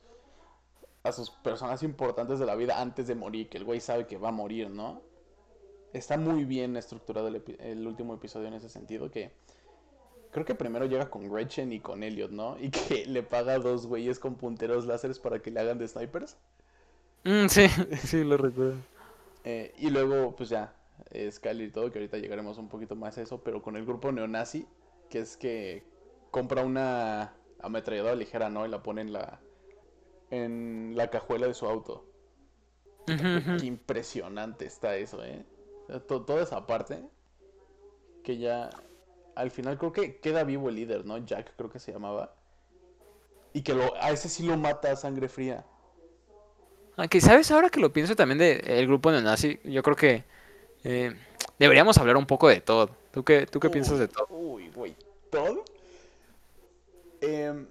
a 1.04 1.12
sus 1.12 1.30
personas 1.30 1.84
importantes 1.84 2.40
de 2.40 2.46
la 2.48 2.56
vida 2.56 2.82
antes 2.82 3.08
de 3.08 3.14
morir, 3.16 3.48
que 3.48 3.58
el 3.60 3.64
güey 3.64 3.80
sabe 3.80 4.08
que 4.08 4.18
va 4.18 4.30
a 4.30 4.32
morir, 4.32 4.72
¿no? 4.72 5.02
Está 5.94 6.18
muy 6.18 6.46
bien 6.46 6.76
estructurado 6.76 7.28
el, 7.28 7.44
el 7.60 7.86
último 7.88 8.16
episodio 8.16 8.48
en 8.48 8.56
ese 8.56 8.70
sentido, 8.70 9.12
que 9.12 9.32
creo 10.32 10.46
que 10.46 10.56
primero 10.56 10.86
llega 10.86 11.10
con 11.10 11.30
Gretchen 11.32 11.72
y 11.72 11.80
con 11.80 12.02
Elliot, 12.04 12.32
¿no? 12.32 12.58
Y 12.60 12.72
que 12.72 13.06
le 13.08 13.22
paga 13.24 13.54
a 13.54 13.60
dos 13.60 13.86
güeyes 13.86 14.20
con 14.20 14.36
punteros 14.36 14.86
láseres 14.86 15.20
para 15.20 15.42
que 15.42 15.52
le 15.52 15.60
hagan 15.60 15.78
de 15.78 15.88
snipers. 15.88 16.38
Mm, 17.25 17.48
sí, 17.50 17.67
sí, 18.05 18.24
lo 18.24 18.38
recuerdo. 18.38 18.88
Eh, 19.44 19.74
y 19.77 19.89
luego, 19.89 20.36
pues 20.36 20.50
ya, 20.50 20.75
Skyler 21.32 21.67
y 21.67 21.72
todo, 21.72 21.91
que 21.91 22.00
ahorita 22.00 22.17
llegaremos 22.17 22.58
un 22.58 22.70
poquito 22.70 22.96
más 22.96 23.17
a 23.17 23.22
eso, 23.24 23.44
pero 23.44 23.62
con 23.62 23.75
el 23.77 23.86
grupo 23.86 24.12
neonazi, 24.12 24.67
que 25.10 25.20
es 25.20 25.38
que 25.38 25.88
compra 26.32 26.63
una 26.63 27.36
ametralladora 27.60 28.15
ligera, 28.15 28.50
¿no? 28.50 28.65
Y 28.65 28.70
la 28.70 28.84
pone 28.84 29.01
en 29.01 29.13
la, 29.13 29.41
en 30.32 30.94
la 30.96 31.10
cajuela 31.10 31.48
de 31.48 31.55
su 31.55 31.67
auto. 31.67 32.05
Qué 33.58 33.65
impresionante 33.67 34.65
está 34.65 34.98
eso, 34.98 35.24
¿eh? 35.24 35.46
O 35.84 35.88
sea, 35.88 36.00
to- 36.01 36.25
toda 36.25 36.44
esa 36.44 36.65
parte 36.67 37.10
que 38.24 38.38
ya 38.38 38.70
al 39.36 39.51
final 39.51 39.77
creo 39.77 39.91
que 39.91 40.20
queda 40.20 40.44
vivo 40.44 40.70
el 40.70 40.75
líder, 40.75 41.05
¿no? 41.05 41.17
Jack 41.20 41.55
creo 41.55 41.70
que 41.70 41.79
se 41.79 41.91
llamaba. 41.91 42.36
Y 43.53 43.62
que 43.63 43.74
lo, 43.74 43.96
a 43.96 44.12
ese 44.12 44.29
sí 44.29 44.44
lo 44.46 44.58
mata 44.58 44.91
a 44.91 44.96
sangre 44.96 45.29
fría. 45.29 45.65
Aunque, 46.98 47.20
¿sabes? 47.20 47.52
Ahora 47.52 47.70
que 47.70 47.80
lo 47.80 47.92
pienso 47.92 48.16
también 48.16 48.38
del 48.38 48.88
grupo 48.88 49.12
neonazi, 49.12 49.60
yo 49.64 49.84
creo 49.84 49.96
que 49.96 50.24
eh, 50.84 51.14
deberíamos 51.60 51.98
hablar 51.98 52.18
un 52.18 52.25
poco 52.25 52.48
de 52.48 52.62
todo. 52.62 52.90
¿Tú 53.12 53.24
qué, 53.24 53.46
tú 53.46 53.60
qué 53.60 53.70
piensas 53.70 54.00
de 54.00 54.08
todo? 54.08 54.28
Uy, 54.30 54.70
güey, 54.70 54.96
¿todo? 55.30 55.66
Em, 57.22 57.68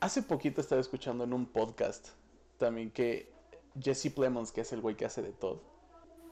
hace 0.00 0.22
poquito 0.22 0.60
estaba 0.60 0.80
escuchando 0.80 1.24
en 1.24 1.32
un 1.32 1.46
podcast 1.46 2.08
también 2.58 2.90
que 2.90 3.30
Jesse 3.80 4.12
Plemons, 4.14 4.52
que 4.52 4.62
es 4.62 4.72
el 4.72 4.80
güey 4.80 4.96
que 4.96 5.04
hace 5.04 5.22
de 5.22 5.32
Todd, 5.32 5.58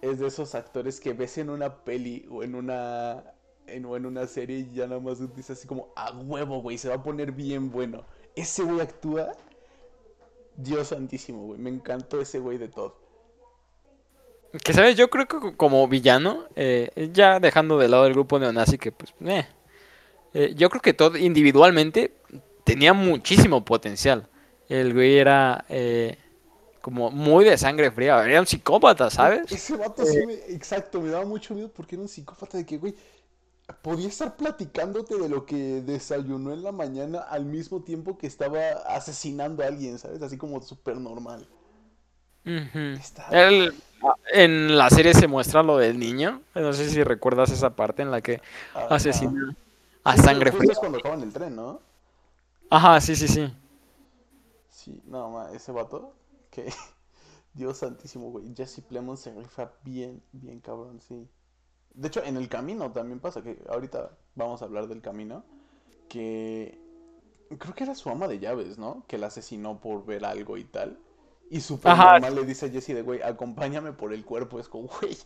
es 0.02 0.18
de 0.18 0.26
esos 0.26 0.54
actores 0.54 1.00
que 1.00 1.12
ves 1.12 1.38
en 1.38 1.50
una 1.50 1.84
peli 1.84 2.26
o 2.30 2.42
en 2.42 2.54
una 2.54 3.22
en, 3.66 3.84
o 3.84 3.96
en 3.96 4.06
una 4.06 4.26
serie 4.26 4.58
y 4.58 4.74
ya 4.74 4.86
nada 4.86 5.00
más 5.00 5.20
dices 5.36 5.58
así 5.58 5.68
como 5.68 5.92
a 5.96 6.10
huevo, 6.12 6.60
güey, 6.60 6.78
se 6.78 6.88
va 6.88 6.96
a 6.96 7.02
poner 7.02 7.32
bien 7.32 7.70
bueno. 7.70 8.04
Ese 8.34 8.62
güey 8.62 8.80
actúa 8.80 9.32
Dios 10.62 10.88
santísimo, 10.88 11.46
güey. 11.46 11.58
Me 11.58 11.70
encantó 11.70 12.20
ese 12.20 12.38
güey 12.38 12.58
de 12.58 12.68
Todd. 12.68 12.92
Que, 14.64 14.72
¿sabes? 14.72 14.96
Yo 14.96 15.10
creo 15.10 15.28
que 15.28 15.56
como 15.56 15.86
villano, 15.86 16.44
eh, 16.56 17.10
ya 17.12 17.38
dejando 17.38 17.78
de 17.78 17.88
lado 17.88 18.06
el 18.06 18.14
grupo 18.14 18.38
neonazi, 18.38 18.78
que 18.78 18.90
pues, 18.90 19.14
eh, 19.24 19.46
eh, 20.34 20.54
yo 20.56 20.68
creo 20.70 20.82
que 20.82 20.92
todo 20.92 21.16
individualmente 21.16 22.14
tenía 22.64 22.92
muchísimo 22.92 23.64
potencial. 23.64 24.28
El 24.68 24.92
güey 24.92 25.18
era 25.18 25.64
eh, 25.68 26.16
como 26.80 27.10
muy 27.10 27.44
de 27.44 27.58
sangre 27.58 27.90
fría, 27.90 28.24
era 28.24 28.40
un 28.40 28.46
psicópata, 28.46 29.10
¿sabes? 29.10 29.50
Ese 29.50 29.76
vato 29.76 30.04
sí 30.04 30.24
me, 30.26 30.34
exacto, 30.54 31.00
me 31.00 31.10
daba 31.10 31.24
mucho 31.24 31.54
miedo 31.54 31.70
porque 31.74 31.96
era 31.96 32.02
un 32.02 32.08
psicópata 32.08 32.58
de 32.58 32.66
que, 32.66 32.76
güey, 32.78 32.94
podía 33.82 34.08
estar 34.08 34.36
platicándote 34.36 35.16
de 35.18 35.28
lo 35.28 35.46
que 35.46 35.82
desayunó 35.82 36.52
en 36.52 36.62
la 36.62 36.72
mañana 36.72 37.20
al 37.20 37.44
mismo 37.44 37.82
tiempo 37.82 38.18
que 38.18 38.26
estaba 38.26 38.60
asesinando 38.88 39.62
a 39.62 39.66
alguien, 39.66 39.98
¿sabes? 39.98 40.22
Así 40.22 40.36
como 40.38 40.60
súper 40.62 40.96
normal. 40.96 41.46
Está- 42.44 43.28
Él- 43.30 43.74
en 44.32 44.76
la 44.78 44.88
serie 44.88 45.12
se 45.14 45.28
muestra 45.28 45.62
lo 45.62 45.76
del 45.76 45.98
niño, 45.98 46.40
no 46.54 46.72
sé 46.72 46.88
si 46.88 47.04
recuerdas 47.04 47.50
esa 47.50 47.70
parte 47.76 48.02
en 48.02 48.10
la 48.10 48.22
que 48.22 48.40
Ajá. 48.74 48.94
asesina 48.94 49.54
a 50.04 50.16
sangre 50.16 50.50
fría. 50.52 50.72
es 50.72 50.78
cuando 50.78 50.98
acaban 50.98 51.22
el 51.22 51.32
tren, 51.32 51.54
¿no? 51.54 51.80
Ajá, 52.70 53.00
sí, 53.00 53.14
sí, 53.16 53.28
sí. 53.28 53.52
Sí, 54.70 55.02
no, 55.06 55.30
ma, 55.30 55.50
ese 55.52 55.72
vato, 55.72 56.14
que 56.50 56.66
Dios 57.54 57.78
santísimo, 57.78 58.30
güey. 58.30 58.54
Jesse 58.56 58.80
Plemons 58.82 59.20
se 59.20 59.34
rifa 59.34 59.72
bien, 59.84 60.22
bien 60.32 60.60
cabrón, 60.60 61.00
sí. 61.00 61.28
De 61.94 62.08
hecho, 62.08 62.22
en 62.24 62.36
el 62.36 62.48
camino 62.48 62.92
también 62.92 63.20
pasa, 63.20 63.42
que 63.42 63.58
ahorita 63.68 64.10
vamos 64.34 64.62
a 64.62 64.66
hablar 64.66 64.86
del 64.88 65.02
camino, 65.02 65.44
que 66.08 66.80
creo 67.58 67.74
que 67.74 67.84
era 67.84 67.94
su 67.94 68.10
ama 68.10 68.28
de 68.28 68.38
llaves, 68.40 68.78
¿no? 68.78 69.04
Que 69.08 69.18
la 69.18 69.28
asesinó 69.28 69.80
por 69.80 70.06
ver 70.06 70.24
algo 70.24 70.56
y 70.58 70.64
tal. 70.64 70.98
Y 71.50 71.60
Ajá. 71.84 72.20
normal 72.20 72.36
le 72.36 72.44
dice 72.46 72.66
a 72.66 72.70
Jesse 72.70 72.88
de, 72.94 73.02
güey, 73.02 73.22
acompáñame 73.22 73.92
por 73.92 74.12
el 74.14 74.24
cuerpo. 74.24 74.60
Es 74.60 74.68
como, 74.68 74.88
güey, 75.00 75.16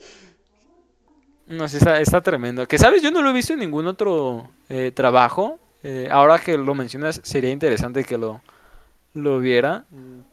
No, 1.47 1.68
sí, 1.68 1.76
está, 1.76 2.00
está 2.00 2.23
tremendo. 2.23 2.66
Que 2.66 2.78
sabes, 2.78 3.02
yo 3.02 3.11
no 3.11 3.21
lo 3.23 3.30
he 3.30 3.33
visto 3.33 3.52
en 3.52 3.59
ningún 3.61 3.87
otro 3.87 4.50
eh, 4.68 4.92
trabajo. 4.94 5.59
Eh, 5.83 6.09
ahora 6.11 6.38
que 6.38 6.56
lo 6.56 6.75
mencionas, 6.75 7.21
sería 7.25 7.50
interesante 7.50 8.04
que 8.04 8.16
lo, 8.16 8.40
lo 9.14 9.40
viera. 9.40 9.87
mm, 9.90 10.25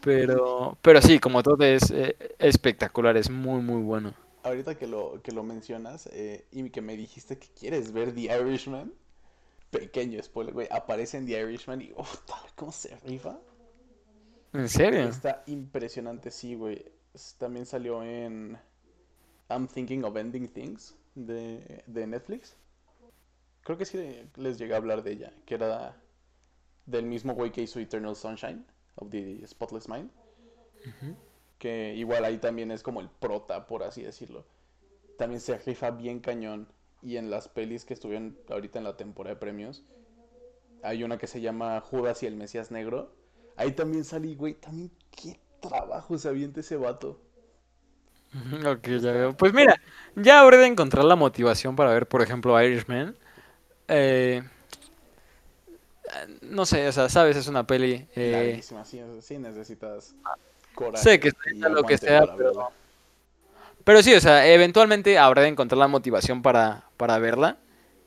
Pero, 0.00 0.78
pero 0.82 1.02
sí, 1.02 1.18
como 1.18 1.42
todo 1.42 1.64
es 1.64 1.90
eh, 1.90 2.16
espectacular, 2.38 3.16
es 3.16 3.30
muy, 3.30 3.60
muy 3.62 3.82
bueno. 3.82 4.14
Ahorita 4.46 4.76
que 4.76 4.86
lo, 4.86 5.20
que 5.22 5.32
lo 5.32 5.42
mencionas 5.42 6.08
eh, 6.12 6.46
y 6.52 6.70
que 6.70 6.80
me 6.80 6.96
dijiste 6.96 7.38
que 7.38 7.48
quieres 7.48 7.92
ver 7.92 8.14
The 8.14 8.22
Irishman, 8.22 8.92
pequeño 9.70 10.22
spoiler, 10.22 10.54
güey, 10.54 10.68
aparece 10.70 11.18
en 11.18 11.26
The 11.26 11.40
Irishman 11.40 11.82
y, 11.82 11.92
oh, 11.96 12.06
¿cómo 12.54 12.72
se 12.72 12.96
rifa? 13.04 13.38
¿En 14.52 14.68
serio? 14.68 15.00
Está 15.00 15.42
impresionante, 15.46 16.30
sí, 16.30 16.54
güey. 16.54 16.84
También 17.38 17.66
salió 17.66 18.02
en 18.02 18.58
I'm 19.50 19.66
Thinking 19.66 20.04
of 20.04 20.16
Ending 20.16 20.48
Things 20.48 20.94
de, 21.14 21.82
de 21.86 22.06
Netflix. 22.06 22.56
Creo 23.62 23.76
que 23.76 23.84
sí 23.84 23.98
les 24.36 24.58
llegué 24.58 24.74
a 24.74 24.76
hablar 24.76 25.02
de 25.02 25.12
ella, 25.12 25.32
que 25.44 25.56
era 25.56 26.00
del 26.86 27.04
mismo 27.04 27.34
güey 27.34 27.50
que 27.50 27.62
hizo 27.62 27.80
Eternal 27.80 28.14
Sunshine 28.14 28.64
of 28.94 29.10
the 29.10 29.44
Spotless 29.46 29.88
Mind. 29.88 30.10
Que 31.58 31.94
igual 31.94 32.24
ahí 32.24 32.38
también 32.38 32.70
es 32.70 32.82
como 32.82 33.00
el 33.00 33.08
prota, 33.08 33.66
por 33.66 33.82
así 33.82 34.02
decirlo. 34.02 34.44
También 35.18 35.40
se 35.40 35.56
rifa 35.58 35.90
bien 35.90 36.20
cañón. 36.20 36.68
Y 37.02 37.16
en 37.16 37.30
las 37.30 37.48
pelis 37.48 37.84
que 37.84 37.94
estuvieron 37.94 38.36
ahorita 38.48 38.78
en 38.78 38.84
la 38.84 38.96
temporada 38.96 39.34
de 39.34 39.40
premios, 39.40 39.84
hay 40.82 41.04
una 41.04 41.18
que 41.18 41.26
se 41.26 41.40
llama 41.40 41.80
Judas 41.80 42.22
y 42.22 42.26
el 42.26 42.36
Mesías 42.36 42.70
Negro. 42.70 43.12
Ahí 43.56 43.72
también 43.72 44.04
salí, 44.04 44.34
güey. 44.34 44.54
También 44.54 44.90
qué 45.10 45.38
trabajo 45.60 46.18
se 46.18 46.28
avienta 46.28 46.60
ese 46.60 46.76
vato. 46.76 47.20
Ok, 48.66 48.88
ya 49.00 49.12
veo. 49.12 49.36
Pues 49.36 49.52
mira, 49.54 49.80
ya 50.14 50.40
habré 50.40 50.58
de 50.58 50.66
encontrar 50.66 51.04
la 51.04 51.16
motivación 51.16 51.76
para 51.76 51.92
ver, 51.92 52.06
por 52.06 52.22
ejemplo, 52.22 52.60
Irishman. 52.60 53.16
Eh, 53.88 54.42
no 56.42 56.66
sé, 56.66 56.86
o 56.88 56.92
sea, 56.92 57.08
sabes, 57.08 57.36
es 57.36 57.48
una 57.48 57.66
peli. 57.66 58.06
eh, 58.14 58.60
sí 59.20 59.38
necesitas 59.38 60.14
coraje. 60.76 61.02
sé 61.02 61.18
que 61.18 61.32
sea 61.32 61.68
lo 61.68 61.82
que 61.82 61.98
sea, 61.98 62.20
pero, 62.20 62.36
verla. 62.36 62.68
pero 63.82 64.02
sí, 64.04 64.14
o 64.14 64.20
sea, 64.20 64.46
eventualmente 64.46 65.18
habré 65.18 65.42
de 65.42 65.48
encontrar 65.48 65.78
la 65.78 65.88
motivación 65.88 66.42
para, 66.42 66.84
para 66.96 67.18
verla. 67.18 67.58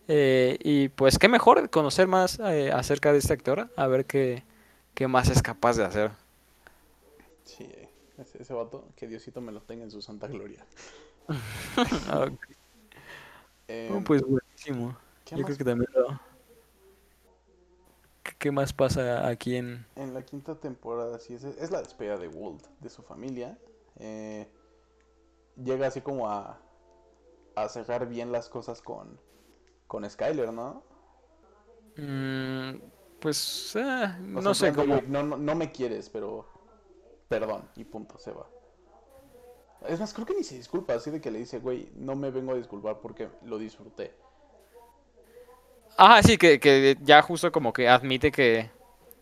Eh, 0.08 0.58
y 0.64 0.88
pues 0.88 1.20
qué 1.20 1.28
mejor 1.28 1.70
conocer 1.70 2.08
más 2.08 2.40
eh, 2.40 2.72
acerca 2.72 3.12
de 3.12 3.20
este 3.20 3.34
actor, 3.34 3.70
a 3.76 3.88
ver 3.88 4.06
qué, 4.06 4.44
qué 4.94 5.08
más 5.10 5.30
es 5.30 5.42
capaz 5.42 5.76
de 5.76 5.84
hacer. 5.84 6.12
Sí, 7.44 7.70
ese, 8.18 8.42
ese 8.42 8.54
vato, 8.54 8.88
que 8.96 9.08
Diosito 9.08 9.42
me 9.42 9.52
lo 9.52 9.62
tenga 9.62 9.84
en 9.84 9.92
su 9.92 10.02
santa 10.02 10.28
gloria. 10.28 10.66
Eh, 13.72 13.88
no, 13.92 14.04
pues 14.04 14.24
buenísimo. 14.24 14.98
¿qué 15.24 15.36
Yo 15.36 15.42
más 15.44 15.46
creo 15.46 15.58
que 15.60 15.64
también 15.64 15.92
lo... 15.94 16.20
¿Qué, 18.38 18.52
más 18.52 18.74
pasa 18.74 19.28
aquí 19.28 19.56
en... 19.56 19.86
En 19.96 20.14
la 20.14 20.24
quinta 20.24 20.56
temporada, 20.56 21.20
sí, 21.20 21.34
es, 21.34 21.44
es 21.44 21.72
la 21.72 21.80
despedida 21.82 22.18
de 22.18 22.28
Walt, 22.28 22.66
de 22.80 22.90
su 22.90 23.02
familia. 23.02 23.58
Eh, 23.98 24.48
llega 25.58 25.88
así 25.88 26.02
como 26.02 26.30
a, 26.30 26.60
a 27.56 27.70
cerrar 27.70 28.08
bien 28.08 28.32
las 28.32 28.50
cosas 28.50 28.82
con, 28.82 29.20
con 29.88 30.10
Skyler, 30.10 30.54
¿no? 30.54 30.84
Mm, 31.98 32.76
pues 33.20 33.76
eh, 33.76 34.16
no 34.22 34.42
sea, 34.42 34.54
sé 34.54 34.68
en 34.68 34.74
plan 34.76 34.88
de, 34.88 34.94
cómo... 34.94 35.02
"Güey, 35.02 35.12
No, 35.12 35.24
no, 35.24 35.38
no 35.38 35.56
me 35.56 35.72
quieres, 35.72 36.10
pero 36.10 36.48
perdón, 37.28 37.70
y 37.76 37.84
punto, 37.84 38.18
se 38.18 38.32
va. 38.32 38.48
Es 39.88 40.00
más, 40.00 40.14
creo 40.14 40.26
que 40.26 40.36
ni 40.36 40.44
se 40.44 40.56
disculpa, 40.56 40.94
así 40.94 41.10
de 41.10 41.22
que 41.22 41.32
le 41.32 41.40
dice, 41.40 41.60
güey, 41.60 41.92
no 41.96 42.16
me 42.16 42.32
vengo 42.32 42.52
a 42.52 42.56
disculpar 42.56 43.00
porque 43.00 43.30
lo 43.44 43.58
disfruté. 43.58 44.14
Ajá, 46.02 46.24
sí, 46.24 46.38
que, 46.38 46.60
que 46.62 46.98
ya 47.02 47.22
justo 47.22 47.52
como 47.52 47.74
que 47.74 47.90
admite 47.90 48.32
que... 48.32 48.70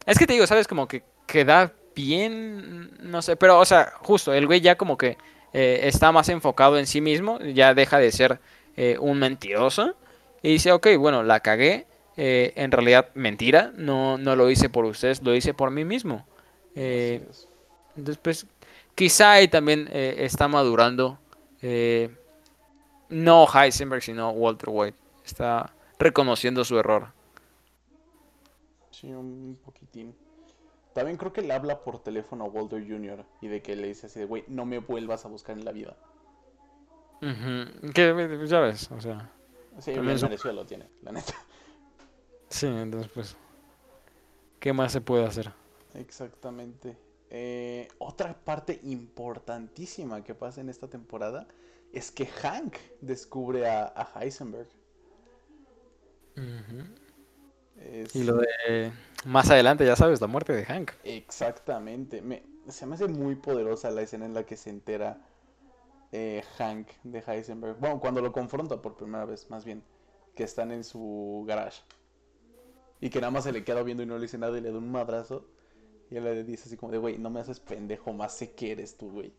Es 0.05 0.19
que 0.19 0.27
te 0.27 0.33
digo, 0.33 0.45
¿sabes? 0.47 0.67
Como 0.67 0.87
que 0.87 1.03
queda 1.25 1.73
bien, 1.95 2.91
no 3.01 3.21
sé, 3.23 3.35
pero 3.35 3.59
o 3.59 3.65
sea, 3.65 3.93
justo, 4.01 4.33
el 4.33 4.45
güey 4.45 4.61
ya 4.61 4.77
como 4.77 4.97
que 4.97 5.17
eh, 5.53 5.81
está 5.83 6.11
más 6.11 6.29
enfocado 6.29 6.77
en 6.77 6.85
sí 6.87 7.01
mismo, 7.01 7.39
ya 7.39 7.73
deja 7.73 7.97
de 7.99 8.11
ser 8.11 8.39
eh, 8.75 8.97
un 8.99 9.17
mentiroso 9.19 9.95
y 10.43 10.51
dice, 10.53 10.71
ok, 10.71 10.87
bueno, 10.99 11.23
la 11.23 11.39
cagué, 11.39 11.87
eh, 12.17 12.53
en 12.55 12.71
realidad 12.71 13.09
mentira, 13.15 13.71
no, 13.75 14.17
no 14.19 14.35
lo 14.35 14.49
hice 14.51 14.69
por 14.69 14.85
ustedes, 14.85 15.23
lo 15.23 15.35
hice 15.35 15.53
por 15.55 15.71
mí 15.71 15.85
mismo. 15.85 16.27
Eh. 16.75 17.27
Entonces, 17.97 18.19
pues, 18.23 18.47
quizá 18.95 19.33
ahí 19.33 19.47
también 19.47 19.89
eh, 19.91 20.17
está 20.19 20.47
madurando. 20.47 21.19
eh, 21.61 22.09
no 23.09 23.47
Heisenberg, 23.47 24.01
sino 24.03 24.31
Walter 24.31 24.69
White. 24.71 24.97
Está 25.25 25.73
reconociendo 25.99 26.63
su 26.63 26.77
error. 26.77 27.13
Sí, 28.91 29.11
un 29.13 29.57
poquitín. 29.63 30.15
También 30.93 31.17
creo 31.17 31.31
que 31.31 31.41
le 31.41 31.53
habla 31.53 31.83
por 31.83 31.99
teléfono 31.99 32.45
a 32.45 32.47
Walter 32.47 32.83
Jr. 32.87 33.23
y 33.41 33.47
de 33.47 33.61
que 33.61 33.75
le 33.75 33.87
dice 33.87 34.07
así 34.07 34.19
de, 34.19 34.25
güey, 34.25 34.43
no 34.47 34.65
me 34.65 34.79
vuelvas 34.79 35.25
a 35.25 35.27
buscar 35.27 35.57
en 35.57 35.63
la 35.63 35.71
vida. 35.71 35.95
Ujú, 37.21 37.91
Que 37.93 38.13
pues, 38.13 38.49
ya 38.49 38.59
ves, 38.59 38.89
o 38.91 38.99
sea. 38.99 39.31
Sí, 39.79 39.93
También 39.93 40.19
merecido 40.21 40.53
lo 40.53 40.65
tiene, 40.65 40.89
la 41.03 41.11
neta. 41.11 41.33
Sí, 42.49 42.65
entonces, 42.65 43.11
pues. 43.13 43.37
¿Qué 44.59 44.73
más 44.73 44.91
se 44.91 45.01
puede 45.01 45.25
hacer? 45.25 45.51
Exactamente. 45.93 46.97
Eh, 47.29 47.87
otra 47.99 48.33
parte 48.33 48.79
importantísima 48.83 50.23
que 50.23 50.33
pasa 50.33 50.61
en 50.61 50.69
esta 50.69 50.87
temporada 50.87 51.47
es 51.91 52.09
que 52.09 52.25
Hank 52.25 52.75
descubre 53.01 53.69
a, 53.69 53.85
a 53.95 54.23
Heisenberg. 54.23 54.67
Es- 57.77 58.15
Y 58.15 58.23
lo 58.23 58.37
de 58.37 58.91
más 59.25 59.49
adelante, 59.49 59.85
ya 59.85 59.95
sabes, 59.95 60.21
la 60.21 60.27
muerte 60.27 60.53
de 60.53 60.65
Hank. 60.65 60.91
Exactamente. 61.03 62.21
Me, 62.21 62.43
se 62.67 62.85
me 62.85 62.95
hace 62.95 63.07
muy 63.07 63.35
poderosa 63.35 63.91
la 63.91 64.01
escena 64.01 64.25
en 64.25 64.33
la 64.33 64.45
que 64.45 64.57
se 64.57 64.69
entera 64.69 65.21
eh, 66.11 66.43
Hank 66.57 66.87
de 67.03 67.23
Heisenberg. 67.25 67.77
Bueno, 67.79 67.99
cuando 67.99 68.21
lo 68.21 68.31
confronta 68.31 68.81
por 68.81 68.95
primera 68.95 69.25
vez, 69.25 69.49
más 69.49 69.65
bien. 69.65 69.83
Que 70.35 70.43
están 70.43 70.71
en 70.71 70.83
su 70.83 71.43
garage. 71.47 71.81
Y 73.01 73.09
que 73.09 73.19
nada 73.21 73.31
más 73.31 73.43
se 73.43 73.51
le 73.51 73.63
queda 73.63 73.83
viendo 73.83 74.03
y 74.03 74.05
no 74.05 74.15
le 74.15 74.21
dice 74.21 74.37
nada 74.37 74.57
y 74.57 74.61
le 74.61 74.71
da 74.71 74.77
un 74.77 74.91
madrazo. 74.91 75.45
Y 76.09 76.15
él 76.17 76.23
le 76.23 76.43
dice 76.43 76.63
así 76.67 76.77
como 76.77 76.91
de, 76.91 76.99
güey, 76.99 77.17
no 77.17 77.29
me 77.29 77.39
haces 77.39 77.59
pendejo, 77.59 78.13
más 78.13 78.33
sé 78.37 78.51
que 78.53 78.71
eres 78.71 78.97
tú, 78.97 79.11
güey. 79.11 79.33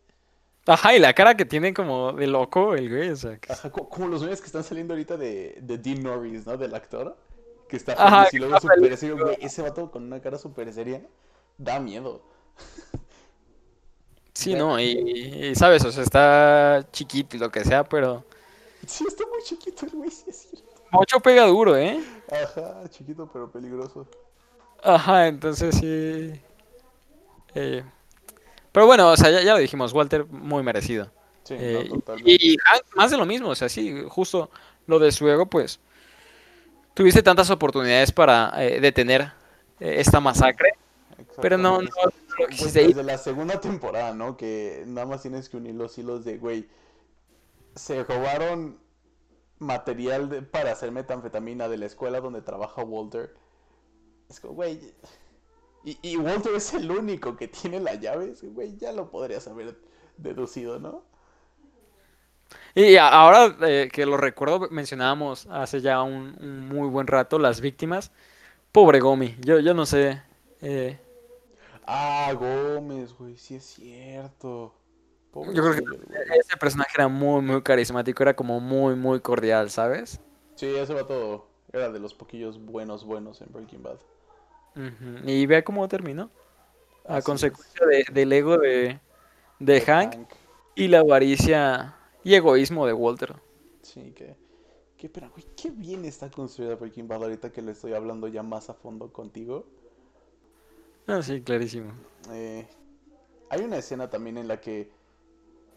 Ajá, 0.71 0.95
y 0.95 0.99
la 0.99 1.15
cara 1.15 1.35
que 1.35 1.45
tiene 1.47 1.73
como 1.73 2.13
de 2.13 2.27
loco 2.27 2.75
el 2.75 2.89
güey, 2.91 3.09
o 3.11 3.17
sea, 3.17 3.39
que- 3.39 3.53
Ajá, 3.53 3.71
co- 3.71 3.89
como 3.89 4.07
los 4.09 4.23
memes 4.23 4.41
que 4.41 4.47
están 4.47 4.63
saliendo 4.65 4.93
ahorita 4.93 5.17
de, 5.17 5.59
de 5.63 5.79
Dean 5.79 6.03
Norris, 6.03 6.47
¿no? 6.47 6.57
Del 6.57 6.75
actor. 6.75 7.17
Que 7.69 7.77
está 7.77 7.93
Ajá, 7.95 8.27
feliz 8.27 8.35
y 8.35 8.39
luego 8.39 8.61
feliz. 8.61 8.99
serio, 9.01 9.19
güey. 9.19 9.37
Ese 9.41 9.63
vato 9.63 9.91
con 9.91 10.05
una 10.05 10.21
cara 10.21 10.39
súper 10.39 10.73
seria 10.73 11.03
da 11.59 11.79
miedo. 11.81 12.23
sí, 14.35 14.55
¿no? 14.55 14.79
Y, 14.81 14.85
y, 15.51 15.55
sabes, 15.55 15.85
o 15.85 15.93
sea, 15.93 16.03
está 16.03 16.87
chiquito 16.93 17.37
y 17.37 17.41
lo 17.41 17.51
que 17.51 17.65
sea, 17.65 17.85
pero 17.85 18.25
Sí, 18.87 19.05
está 19.07 19.25
muy 19.27 19.43
chiquito 19.43 19.87
el 19.87 19.93
güey, 19.93 20.11
sí 20.11 20.25
es 20.29 20.49
cierto. 20.51 20.83
mucho 20.93 21.21
pega 21.21 21.45
duro, 21.47 21.77
¿eh? 21.77 22.03
Ajá, 22.31 22.89
chiquito 22.91 23.29
pero 23.33 23.51
peligroso. 23.51 24.07
Ajá, 24.83 25.27
entonces 25.27 25.75
sí. 25.77 26.41
eh, 27.55 27.85
Pero 28.79 28.87
bueno, 28.87 29.11
o 29.11 29.17
sea, 29.17 29.29
ya, 29.29 29.43
ya 29.43 29.55
lo 29.55 29.59
dijimos, 29.59 29.93
Walter 29.93 30.25
muy 30.27 30.63
merecido. 30.63 31.11
Sí, 31.43 31.57
Eh, 31.59 31.89
no, 31.91 32.15
y 32.25 32.57
Hank, 32.59 32.83
más 32.95 33.11
de 33.11 33.17
lo 33.17 33.27
mismo, 33.27 33.49
o 33.49 33.55
sea, 33.57 33.69
sí, 33.69 34.05
justo 34.09 34.51
lo 34.87 35.01
de 35.01 35.11
su 35.11 35.29
ego, 35.29 35.47
pues 35.47 35.81
tuviste 36.95 37.21
tantas 37.25 37.51
oportunidades 37.51 38.13
para 38.13 38.53
eh, 38.65 38.79
detener 38.81 39.33
eh, 39.81 39.97
esta 39.99 40.21
masacre, 40.21 40.75
pero 41.43 41.59
no, 41.59 41.83
no, 41.83 41.89
no 41.89 41.89
lo 42.39 42.47
Pues 42.47 42.73
desde 42.73 43.03
la 43.03 43.19
segunda 43.19 43.61
temporada, 43.61 44.15
¿no? 44.15 44.37
Que 44.37 44.85
nada 44.87 45.09
más 45.09 45.23
tienes 45.23 45.49
que 45.49 45.57
unir 45.57 45.75
los 45.75 45.99
hilos 45.99 46.25
de, 46.25 46.39
güey, 46.39 46.69
se 47.75 48.05
robaron 48.05 48.79
material 49.59 50.29
de- 50.29 50.43
para 50.43 50.71
hacer 50.71 50.93
metanfetamina 50.93 51.69
de 51.69 51.79
la 51.79 51.87
escuela 51.87 52.21
donde 52.21 52.43
trabaja 52.43 52.85
Walter. 52.85 53.35
Es 54.31 54.39
como, 54.39 54.55
güey, 54.55 54.79
y, 56.03 56.13
y 56.13 56.17
Walter 56.17 56.55
es 56.55 56.75
el 56.75 56.91
único 56.91 57.37
que 57.37 57.49
tiene 57.49 57.81
la 57.81 57.95
llave, 57.95 58.35
güey, 58.43 58.77
ya 58.77 58.93
lo 58.93 59.11
podrías 59.11 59.47
haber 59.49 59.77
deducido, 60.17 60.79
¿no? 60.79 61.05
Y 62.75 62.97
ahora 62.97 63.57
eh, 63.63 63.89
que 63.93 64.07
lo 64.07 64.17
recuerdo, 64.17 64.69
mencionábamos 64.71 65.47
hace 65.51 65.81
ya 65.81 66.03
un, 66.03 66.37
un 66.41 66.69
muy 66.69 66.89
buen 66.89 67.07
rato 67.07 67.39
las 67.39 67.61
víctimas. 67.61 68.13
Pobre 68.73 69.01
Gomi, 69.01 69.37
yo, 69.41 69.61
yo 69.61 69.75
no 69.75 69.87
sé. 69.87 70.23
eh, 70.63 71.01
Ah, 71.87 72.33
Gómez, 72.39 73.13
güey, 73.15 73.37
sí 73.37 73.57
es 73.57 73.65
cierto. 73.65 74.75
Pobre 75.33 75.55
yo 75.55 75.63
creo 75.63 75.75
que 75.75 75.83
güey. 75.83 76.39
ese 76.41 76.57
personaje 76.57 76.91
era 76.97 77.09
muy, 77.09 77.43
muy 77.43 77.63
carismático, 77.63 78.23
era 78.23 78.35
como 78.37 78.61
muy, 78.61 78.95
muy 78.97 79.21
cordial, 79.21 79.71
¿sabes? 79.71 80.21
Sí, 80.57 80.67
ese 80.67 80.93
vato 80.93 81.49
era 81.73 81.91
de 81.91 82.01
los 82.01 82.13
poquillos 82.15 82.59
buenos, 82.63 83.05
buenos 83.05 83.41
en 83.41 83.51
Breaking 83.53 83.83
Bad. 83.83 83.99
Y 85.25 85.47
vea 85.47 85.63
cómo 85.65 85.87
terminó. 85.89 86.31
A 87.07 87.17
Así 87.19 87.25
consecuencia 87.27 87.87
de- 87.87 88.05
del 88.13 88.33
ego 88.33 88.59
de, 88.59 89.01
de. 89.59 89.81
Hank 89.81 90.29
y 90.75 90.89
la 90.89 91.01
avaricia 91.01 91.97
y 92.23 92.35
egoísmo 92.35 92.87
de 92.87 92.93
Walter. 92.93 93.35
Sí, 93.83 94.13
que... 94.13 94.37
Qué 94.97 95.09
pena, 95.09 95.29
güey, 95.29 95.45
qué 95.57 95.71
bien 95.71 96.05
está 96.05 96.29
construida 96.31 96.75
Breaking 96.75 97.07
Bad 97.07 97.23
ahorita 97.23 97.51
que 97.53 97.63
le 97.63 97.71
estoy 97.73 97.95
hablando 97.95 98.27
ya 98.29 98.43
más 98.43 98.69
a 98.69 98.75
fondo 98.75 99.13
contigo. 99.13 99.65
Ah, 101.07 101.23
sí, 101.23 101.41
clarísimo. 101.41 101.93
Eh, 102.33 102.67
hay 103.49 103.61
una 103.63 103.79
escena 103.79 104.11
también 104.11 104.37
en 104.39 104.49
la 104.49 104.61
que 104.61 104.91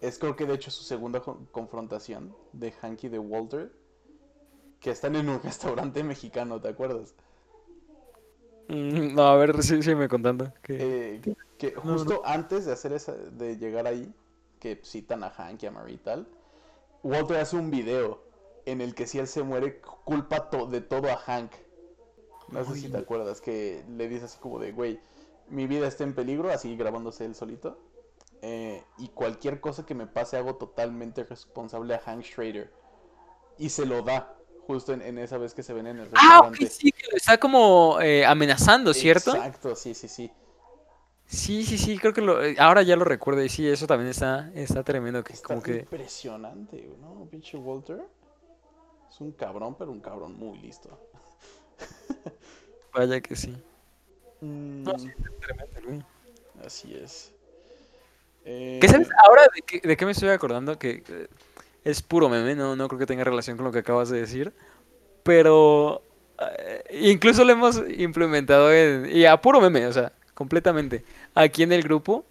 es 0.02 0.18
creo 0.18 0.36
que 0.36 0.46
de 0.48 0.56
hecho 0.56 0.72
su 0.72 0.84
segunda 0.84 1.22
con- 1.22 1.46
confrontación 1.52 2.36
de 2.52 2.72
Hank 2.72 3.04
y 3.04 3.10
de 3.10 3.20
Walter, 3.20 3.72
que 4.80 4.90
están 4.90 5.16
en 5.16 5.30
un 5.30 5.40
restaurante 5.44 6.04
mexicano, 6.04 6.60
¿te 6.60 6.70
acuerdas? 6.70 7.14
Mm, 8.72 9.14
No, 9.16 9.24
a 9.28 9.36
ver, 9.36 9.62
sí, 9.64 9.82
sí 9.84 9.94
me 9.96 10.08
contando. 10.08 10.52
que- 10.64 11.16
Eh, 11.16 11.22
que 11.58 11.72
no. 11.74 11.82
justo 11.82 12.22
antes 12.26 12.66
de 12.66 12.72
hacer 12.72 12.94
esa, 12.94 13.14
de 13.14 13.58
llegar 13.58 13.86
ahí, 13.86 14.12
que 14.60 14.80
citan 14.84 15.24
a 15.24 15.30
Hank 15.30 15.62
y 15.64 15.66
a 15.68 15.72
Marie 15.72 15.96
y 15.96 15.98
tal, 15.98 16.28
Walter 17.04 17.38
hace 17.38 17.56
un 17.58 17.70
video 17.72 18.24
en 18.66 18.80
el 18.82 18.94
que 18.96 19.08
si 19.08 19.20
él 19.20 19.28
se 19.28 19.44
muere 19.44 19.82
culpa 20.06 20.50
to- 20.50 20.68
de 20.68 20.82
todo 20.82 21.10
a 21.12 21.18
Hank. 21.18 21.52
No 22.50 22.64
sé 22.64 22.76
si 22.76 22.90
te 22.90 22.98
acuerdas 22.98 23.42
que 23.42 23.84
le 23.90 24.08
dice 24.08 24.26
así 24.26 24.38
como 24.40 24.60
de, 24.60 24.72
güey, 24.72 25.00
mi 25.50 25.68
vida 25.68 25.88
está 25.88 26.04
en 26.04 26.14
peligro, 26.14 26.50
así 26.52 26.76
grabándose 26.78 27.26
él 27.26 27.36
solito. 27.36 27.78
eh, 28.44 28.84
y 28.98 29.10
cualquier 29.10 29.62
cosa 29.62 29.86
que 29.86 29.94
me 29.94 30.08
pase 30.08 30.36
hago 30.36 30.56
totalmente 30.56 31.24
responsable 31.24 31.94
a 31.94 32.00
Hank 32.00 32.24
Schrader. 32.24 32.72
Y 33.60 33.70
se 33.70 33.86
lo 33.86 34.02
da, 34.02 34.36
justo 34.68 34.94
en, 34.94 35.02
en 35.02 35.18
esa 35.18 35.38
vez 35.38 35.54
que 35.54 35.64
se 35.64 35.74
ven 35.74 35.88
en 35.88 35.98
el 36.00 36.08
Ah, 36.14 36.42
restaurante. 36.52 36.68
sí, 36.68 36.92
que 36.92 37.08
lo 37.12 37.18
está 37.18 37.38
como 37.40 38.00
eh, 38.02 38.26
amenazando, 38.26 38.94
¿cierto? 38.94 39.36
Exacto, 39.36 39.76
sí, 39.76 39.94
sí, 39.94 40.08
sí. 40.08 40.32
Sí, 41.26 41.64
sí, 41.66 41.78
sí, 41.78 41.98
creo 41.98 42.14
que 42.14 42.22
lo, 42.22 42.44
eh, 42.44 42.56
ahora 42.60 42.82
ya 42.82 42.96
lo 42.98 43.06
recuerdo 43.06 43.42
y 43.44 43.48
sí, 43.50 43.68
eso 43.68 43.88
también 43.88 44.10
está, 44.10 44.52
está 44.54 44.84
tremendo, 44.84 45.24
que 45.24 45.32
Está 45.34 45.48
como 45.48 45.62
que... 45.64 45.78
impresionante, 45.80 46.90
¿no? 47.00 47.26
Pinche 47.32 47.58
Walter. 47.58 48.02
Es 49.10 49.20
un 49.22 49.32
cabrón, 49.32 49.76
pero 49.78 49.92
un 49.92 50.02
cabrón 50.02 50.38
muy 50.38 50.58
listo. 50.60 50.90
Vaya 52.94 53.22
que 53.22 53.36
sí. 53.36 53.52
Mm, 54.42 54.84
No, 54.84 55.00
sí, 55.00 55.10
tremendo, 55.40 55.82
güey. 55.86 56.04
así 56.66 56.94
es. 56.96 57.32
Eh, 58.44 58.80
¿Qué 58.82 58.88
sabes? 58.90 59.08
Ahora 59.26 59.44
de 59.56 59.62
qué, 59.62 59.88
de 59.88 59.96
qué 59.96 60.06
me 60.06 60.12
estoy 60.14 60.30
acordando 60.30 60.78
que 60.80 61.04
eh, 61.08 61.28
es 61.84 62.02
puro 62.02 62.30
meme, 62.30 62.56
no, 62.56 62.76
no 62.76 62.88
creo 62.88 63.00
que 63.00 63.06
tenga 63.06 63.24
relación 63.24 63.58
con 63.58 63.66
lo 63.66 63.72
que 63.72 63.80
acabas 63.80 64.10
de 64.10 64.20
decir, 64.20 64.54
pero 65.24 66.02
eh, 66.40 66.84
incluso 67.02 67.44
lo 67.44 67.54
hemos 67.54 67.82
implementado 67.98 68.72
en, 68.72 69.10
y 69.12 69.26
a 69.26 69.40
puro 69.42 69.62
meme, 69.62 69.88
o 69.88 69.94
sea, 69.94 70.14
completamente, 70.34 71.04
aquí 71.36 71.64
en 71.64 71.72
el 71.72 71.84
grupo, 71.84 72.26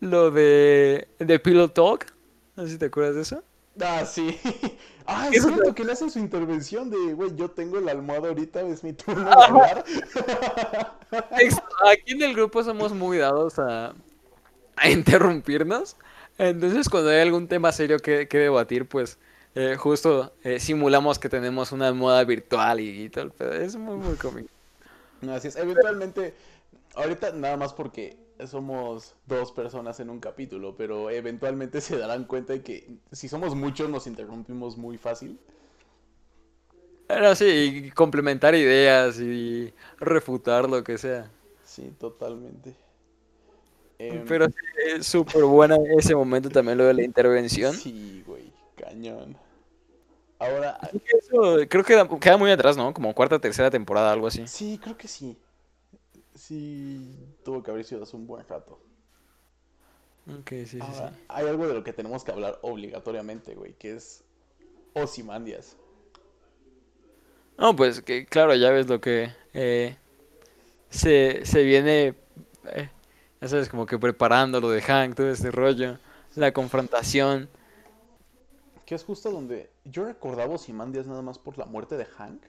lo 0.00 0.30
de, 0.30 1.08
de 1.18 1.38
Pillow 1.38 1.68
Talk, 1.68 2.12
no 2.56 2.64
sé 2.64 2.72
si 2.72 2.78
te 2.78 2.86
acuerdas 2.86 3.14
de 3.16 3.22
eso. 3.22 3.42
Ah, 3.80 4.04
sí. 4.04 4.38
Ah, 5.06 5.28
¿Qué 5.30 5.36
es 5.36 5.44
es 5.44 5.52
cierto 5.52 5.74
que 5.74 5.84
le 5.84 5.92
hacen 5.92 6.10
su 6.10 6.18
intervención 6.18 6.88
de, 6.88 7.12
güey, 7.12 7.36
yo 7.36 7.50
tengo 7.50 7.78
la 7.78 7.92
almohada 7.92 8.28
ahorita, 8.28 8.62
es 8.62 8.82
mi 8.82 8.94
turno 8.94 9.28
de 9.28 9.44
hablar. 9.44 9.84
Aquí 11.12 12.12
en 12.12 12.22
el 12.22 12.32
grupo 12.32 12.64
somos 12.64 12.94
muy 12.94 13.18
dados 13.18 13.58
a, 13.58 13.92
a 14.76 14.88
interrumpirnos. 14.88 15.96
Entonces, 16.38 16.88
cuando 16.88 17.10
hay 17.10 17.20
algún 17.20 17.46
tema 17.48 17.72
serio 17.72 17.98
que, 17.98 18.26
que 18.28 18.38
debatir, 18.38 18.88
pues 18.88 19.18
eh, 19.54 19.76
justo 19.78 20.32
eh, 20.42 20.58
simulamos 20.58 21.18
que 21.18 21.28
tenemos 21.28 21.70
una 21.70 21.88
almohada 21.88 22.24
virtual 22.24 22.80
y, 22.80 23.04
y 23.04 23.08
todo 23.08 23.24
el 23.24 23.30
pedo. 23.30 23.52
Es 23.52 23.76
muy, 23.76 23.96
muy 23.96 24.16
cómico. 24.16 24.48
Así 25.30 25.48
es. 25.48 25.56
Eventualmente, 25.56 26.34
ahorita 26.94 27.32
nada 27.32 27.56
más 27.56 27.72
porque 27.72 28.16
somos 28.46 29.14
dos 29.26 29.52
personas 29.52 30.00
en 30.00 30.10
un 30.10 30.18
capítulo, 30.18 30.74
pero 30.76 31.10
eventualmente 31.10 31.80
se 31.80 31.98
darán 31.98 32.24
cuenta 32.24 32.52
de 32.52 32.62
que 32.62 32.88
si 33.12 33.28
somos 33.28 33.54
muchos 33.54 33.88
nos 33.88 34.06
interrumpimos 34.06 34.76
muy 34.76 34.98
fácil. 34.98 35.38
Pero 37.06 37.34
sí, 37.34 37.84
y 37.86 37.90
complementar 37.90 38.54
ideas 38.54 39.20
y 39.20 39.72
refutar 39.98 40.68
lo 40.68 40.82
que 40.82 40.96
sea. 40.96 41.30
Sí, 41.62 41.92
totalmente. 42.00 42.74
Em, 43.98 44.24
Pero 44.26 44.46
es 44.86 45.06
súper 45.06 45.44
buena 45.44 45.76
ese 45.96 46.14
momento 46.14 46.50
también 46.50 46.78
lo 46.78 46.84
de 46.84 46.94
la 46.94 47.02
intervención. 47.02 47.72
Sí, 47.72 48.22
güey, 48.26 48.52
cañón. 48.76 49.36
Ahora, 50.38 50.78
Eso 50.92 51.58
creo 51.68 51.84
que 51.84 51.94
da- 51.94 52.08
queda 52.20 52.36
muy 52.36 52.50
atrás, 52.50 52.76
¿no? 52.76 52.92
Como 52.92 53.14
cuarta, 53.14 53.38
tercera 53.38 53.70
temporada, 53.70 54.12
algo 54.12 54.26
así. 54.26 54.46
sí, 54.46 54.78
creo 54.82 54.96
que 54.96 55.08
sí. 55.08 55.38
Sí, 56.34 57.16
tuvo 57.44 57.62
que 57.62 57.70
haber 57.70 57.84
sido 57.84 58.02
hace 58.02 58.16
un 58.16 58.26
buen 58.26 58.46
rato. 58.48 58.80
Ok, 60.26 60.50
sí, 60.50 60.66
sí, 60.66 60.80
sí. 60.80 61.02
hay 61.28 61.46
algo 61.46 61.68
de 61.68 61.74
lo 61.74 61.84
que 61.84 61.92
tenemos 61.92 62.24
que 62.24 62.32
hablar 62.32 62.58
obligatoriamente, 62.62 63.54
güey, 63.54 63.74
que 63.74 63.94
es 63.94 64.24
Ozymandias. 64.94 65.76
No, 67.56 67.76
pues 67.76 68.00
que 68.02 68.26
claro, 68.26 68.54
ya 68.54 68.70
ves 68.70 68.88
lo 68.88 69.00
que 69.00 69.30
eh, 69.52 69.96
se, 70.90 71.44
se 71.46 71.62
viene, 71.62 72.14
eh, 72.64 72.88
ya 73.44 73.48
sabes, 73.50 73.68
como 73.68 73.84
que 73.86 73.98
preparando 73.98 74.60
lo 74.60 74.70
de 74.70 74.80
Hank, 74.80 75.14
todo 75.16 75.28
este 75.30 75.50
rollo, 75.50 75.98
la 76.34 76.52
confrontación. 76.52 77.48
Que 78.86 78.94
es 78.94 79.04
justo 79.04 79.30
donde 79.30 79.70
yo 79.84 80.04
recordaba 80.04 80.54
Ozymandias 80.54 81.06
nada 81.06 81.22
más 81.22 81.38
por 81.38 81.58
la 81.58 81.66
muerte 81.66 81.96
de 81.96 82.06
Hank. 82.06 82.42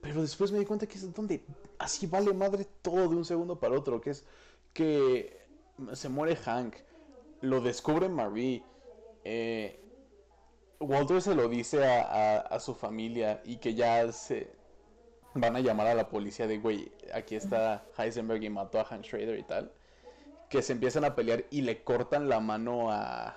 Pero 0.00 0.22
después 0.22 0.50
me 0.52 0.58
di 0.58 0.64
cuenta 0.64 0.86
que 0.86 0.94
es 0.94 1.12
donde 1.14 1.44
así 1.78 2.06
vale 2.06 2.32
madre 2.32 2.66
todo 2.82 3.08
de 3.08 3.16
un 3.16 3.24
segundo 3.24 3.58
para 3.58 3.74
otro. 3.76 4.00
Que 4.00 4.10
es 4.10 4.24
que 4.72 5.38
se 5.92 6.08
muere 6.08 6.36
Hank. 6.36 6.74
Lo 7.40 7.60
descubre 7.60 8.08
Marie. 8.08 8.62
eh, 9.24 9.78
Walter 10.80 11.20
se 11.20 11.34
lo 11.34 11.48
dice 11.48 11.84
a, 11.84 12.38
a- 12.40 12.60
su 12.60 12.74
familia. 12.74 13.42
Y 13.44 13.56
que 13.56 13.74
ya 13.74 14.10
se... 14.12 14.50
van 15.34 15.56
a 15.56 15.60
llamar 15.60 15.88
a 15.88 15.94
la 15.94 16.08
policía 16.08 16.46
de, 16.46 16.58
güey, 16.58 16.92
aquí 17.12 17.36
está 17.36 17.84
Heisenberg 17.98 18.42
y 18.42 18.50
mató 18.50 18.80
a 18.80 18.86
Hans 18.88 19.06
Schrader 19.06 19.38
y 19.38 19.42
tal. 19.42 19.72
Que 20.48 20.62
se 20.62 20.72
empiezan 20.72 21.04
a 21.04 21.14
pelear 21.14 21.44
y 21.50 21.62
le 21.62 21.82
cortan 21.82 22.28
la 22.28 22.40
mano 22.40 22.90
a... 22.90 23.36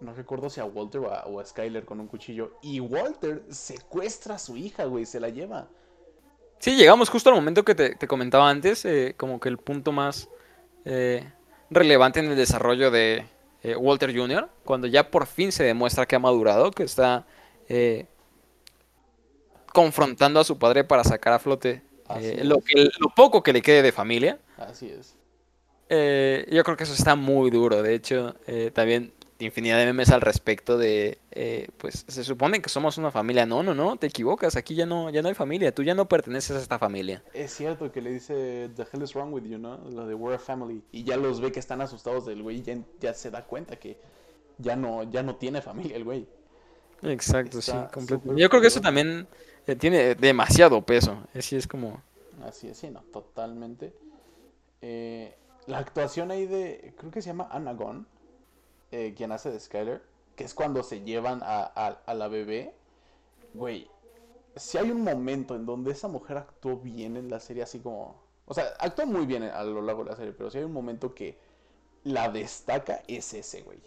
No 0.00 0.12
recuerdo 0.14 0.48
si 0.48 0.60
a 0.60 0.64
Walter 0.64 1.00
o 1.00 1.12
a, 1.12 1.24
o 1.26 1.40
a 1.40 1.44
Skyler 1.44 1.84
con 1.84 1.98
un 1.98 2.06
cuchillo. 2.06 2.52
Y 2.62 2.78
Walter 2.78 3.42
secuestra 3.50 4.36
a 4.36 4.38
su 4.38 4.56
hija, 4.56 4.84
güey, 4.84 5.04
se 5.06 5.18
la 5.18 5.28
lleva. 5.28 5.66
Sí, 6.60 6.76
llegamos 6.76 7.08
justo 7.10 7.30
al 7.30 7.36
momento 7.36 7.64
que 7.64 7.74
te, 7.74 7.96
te 7.96 8.06
comentaba 8.06 8.48
antes, 8.48 8.84
eh, 8.84 9.14
como 9.16 9.40
que 9.40 9.48
el 9.48 9.58
punto 9.58 9.90
más 9.90 10.28
eh, 10.84 11.28
relevante 11.70 12.20
en 12.20 12.26
el 12.26 12.36
desarrollo 12.36 12.90
de 12.92 13.26
eh, 13.64 13.74
Walter 13.76 14.16
Jr., 14.16 14.48
cuando 14.64 14.86
ya 14.86 15.10
por 15.10 15.26
fin 15.26 15.50
se 15.50 15.64
demuestra 15.64 16.06
que 16.06 16.14
ha 16.14 16.20
madurado, 16.20 16.70
que 16.70 16.84
está 16.84 17.26
eh, 17.68 18.06
confrontando 19.72 20.38
a 20.40 20.44
su 20.44 20.58
padre 20.58 20.84
para 20.84 21.02
sacar 21.04 21.32
a 21.32 21.38
flote 21.38 21.82
lo, 22.42 22.60
que- 22.60 22.88
lo 23.00 23.08
poco 23.14 23.42
que 23.42 23.52
le 23.52 23.62
quede 23.62 23.82
de 23.82 23.92
familia. 23.92 24.38
Así 24.56 24.88
es. 24.88 25.14
Eh, 25.88 26.46
yo 26.50 26.62
creo 26.64 26.76
que 26.76 26.84
eso 26.84 26.92
está 26.92 27.14
muy 27.14 27.50
duro. 27.50 27.82
De 27.82 27.94
hecho, 27.94 28.34
eh, 28.46 28.70
también 28.72 29.12
infinidad 29.40 29.78
de 29.78 29.86
memes 29.86 30.10
al 30.10 30.20
respecto 30.20 30.76
de, 30.76 31.18
eh, 31.30 31.68
pues 31.78 32.04
se 32.08 32.24
supone 32.24 32.60
que 32.60 32.68
somos 32.68 32.98
una 32.98 33.10
familia. 33.10 33.46
No, 33.46 33.62
no, 33.62 33.74
no, 33.74 33.96
te 33.96 34.08
equivocas. 34.08 34.56
Aquí 34.56 34.74
ya 34.74 34.86
no, 34.86 35.10
ya 35.10 35.22
no 35.22 35.28
hay 35.28 35.34
familia. 35.34 35.72
Tú 35.72 35.82
ya 35.82 35.94
no 35.94 36.08
perteneces 36.08 36.56
a 36.56 36.60
esta 36.60 36.78
familia. 36.78 37.22
Es 37.32 37.54
cierto 37.54 37.92
que 37.92 38.02
le 38.02 38.10
dice, 38.10 38.70
The 38.74 38.86
hell 38.92 39.02
is 39.02 39.14
wrong 39.14 39.32
with 39.32 39.44
you, 39.44 39.58
¿no? 39.58 39.78
Lo 39.90 40.06
de 40.06 40.14
We're 40.14 40.36
a 40.36 40.38
family. 40.38 40.82
Y 40.92 41.04
ya 41.04 41.16
los 41.16 41.40
ve 41.40 41.52
que 41.52 41.60
están 41.60 41.80
asustados 41.80 42.26
del 42.26 42.42
güey. 42.42 42.58
y 42.58 42.62
Ya, 42.62 42.78
ya 43.00 43.14
se 43.14 43.30
da 43.30 43.44
cuenta 43.44 43.76
que 43.76 43.98
ya 44.58 44.76
no, 44.76 45.04
ya 45.04 45.22
no 45.22 45.36
tiene 45.36 45.62
familia 45.62 45.96
el 45.96 46.04
güey. 46.04 46.26
Exacto, 47.02 47.62
sí, 47.62 47.72
completamente. 47.92 48.42
Yo 48.42 48.48
creo 48.48 48.60
que 48.60 48.66
eso 48.66 48.80
también 48.80 49.28
eh, 49.66 49.76
tiene 49.76 50.16
demasiado 50.16 50.82
peso. 50.82 51.22
Así 51.32 51.54
es 51.54 51.68
como. 51.68 52.02
Así 52.44 52.68
es, 52.68 52.78
sí, 52.78 52.90
no, 52.90 53.02
totalmente. 53.12 53.92
Eh, 54.80 55.34
la 55.68 55.78
actuación 55.78 56.32
ahí 56.32 56.46
de, 56.46 56.94
creo 56.98 57.12
que 57.12 57.22
se 57.22 57.28
llama 57.28 57.48
Anagon, 57.52 58.08
eh, 58.92 59.14
quien 59.16 59.32
hace 59.32 59.50
de 59.50 59.60
Skyler, 59.60 60.02
que 60.36 60.44
es 60.44 60.54
cuando 60.54 60.82
se 60.82 61.02
llevan 61.02 61.42
a, 61.44 61.64
a- 61.74 62.02
a 62.06 62.14
la 62.14 62.28
bebé. 62.28 62.74
Güey, 63.54 63.90
si 64.56 64.78
hay 64.78 64.90
un 64.90 65.02
momento 65.04 65.56
en 65.56 65.66
donde 65.66 65.92
esa 65.92 66.08
mujer 66.08 66.38
actuó 66.38 66.78
bien 66.78 67.16
en 67.16 67.30
la 67.30 67.40
serie, 67.40 67.62
así 67.64 67.80
como... 67.80 68.16
O 68.46 68.54
sea, 68.54 68.66
actuó 68.80 69.06
muy 69.06 69.26
bien 69.26 69.44
a 69.44 69.62
lo 69.64 69.82
largo 69.82 70.04
de 70.04 70.10
la 70.10 70.16
serie, 70.16 70.32
pero 70.32 70.50
si 70.50 70.58
hay 70.58 70.64
un 70.64 70.72
momento 70.72 71.14
que 71.14 71.38
la 72.04 72.30
destaca, 72.30 73.02
es 73.08 73.34
ese, 73.34 73.62
güey. 73.62 73.80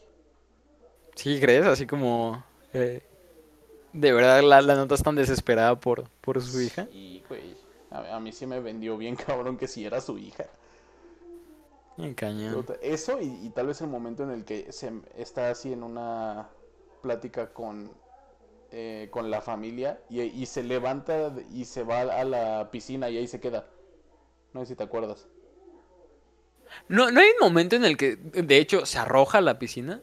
Sí, 1.16 1.40
¿crees? 1.40 1.66
Así 1.66 1.86
como. 1.86 2.44
eh, 2.74 3.02
de 3.94 4.14
verdad 4.14 4.42
la, 4.44 4.62
la 4.62 4.76
notas 4.76 5.04
tan 5.04 5.16
desesperada 5.16 5.80
por, 5.80 6.10
por 6.22 6.42
su 6.42 6.62
hija. 6.62 6.88
Y, 6.92 7.24
güey, 7.28 7.58
a, 7.90 8.16
a 8.16 8.20
mí 8.20 8.32
sí 8.32 8.46
me 8.46 8.60
vendió 8.60 8.98
bien, 8.98 9.16
cabrón, 9.26 9.58
que 9.58 9.68
si 9.68 9.86
era 9.86 10.02
su 10.02 10.18
hija. 10.18 10.46
Cañón. 12.16 12.66
Eso 12.82 13.20
y, 13.22 13.46
y 13.46 13.50
tal 13.50 13.68
vez 13.68 13.82
el 13.82 13.88
momento 13.88 14.24
en 14.24 14.32
el 14.32 14.46
que 14.46 14.72
se 14.72 14.92
está 15.16 15.50
así 15.50 15.72
en 15.74 15.84
una 15.84 16.50
plática 17.02 17.54
con, 17.54 17.92
eh, 18.72 19.10
con 19.12 19.32
la 19.32 19.42
familia 19.42 20.02
y, 20.10 20.22
y 20.22 20.46
se 20.46 20.64
levanta 20.64 21.34
y 21.52 21.66
se 21.66 21.84
va 21.84 22.02
a 22.02 22.24
la 22.24 22.70
piscina 22.72 23.10
y 23.10 23.18
ahí 23.18 23.28
se 23.28 23.40
queda. 23.40 23.68
No 24.54 24.62
sé 24.62 24.68
si 24.68 24.76
te 24.76 24.84
acuerdas. 24.84 25.28
No, 26.88 27.12
¿no 27.12 27.20
hay 27.20 27.28
un 27.30 27.48
momento 27.48 27.76
en 27.76 27.86
el 27.86 27.98
que, 27.98 28.16
de 28.16 28.58
hecho, 28.58 28.86
se 28.86 28.98
arroja 28.98 29.40
a 29.40 29.42
la 29.42 29.60
piscina? 29.60 30.02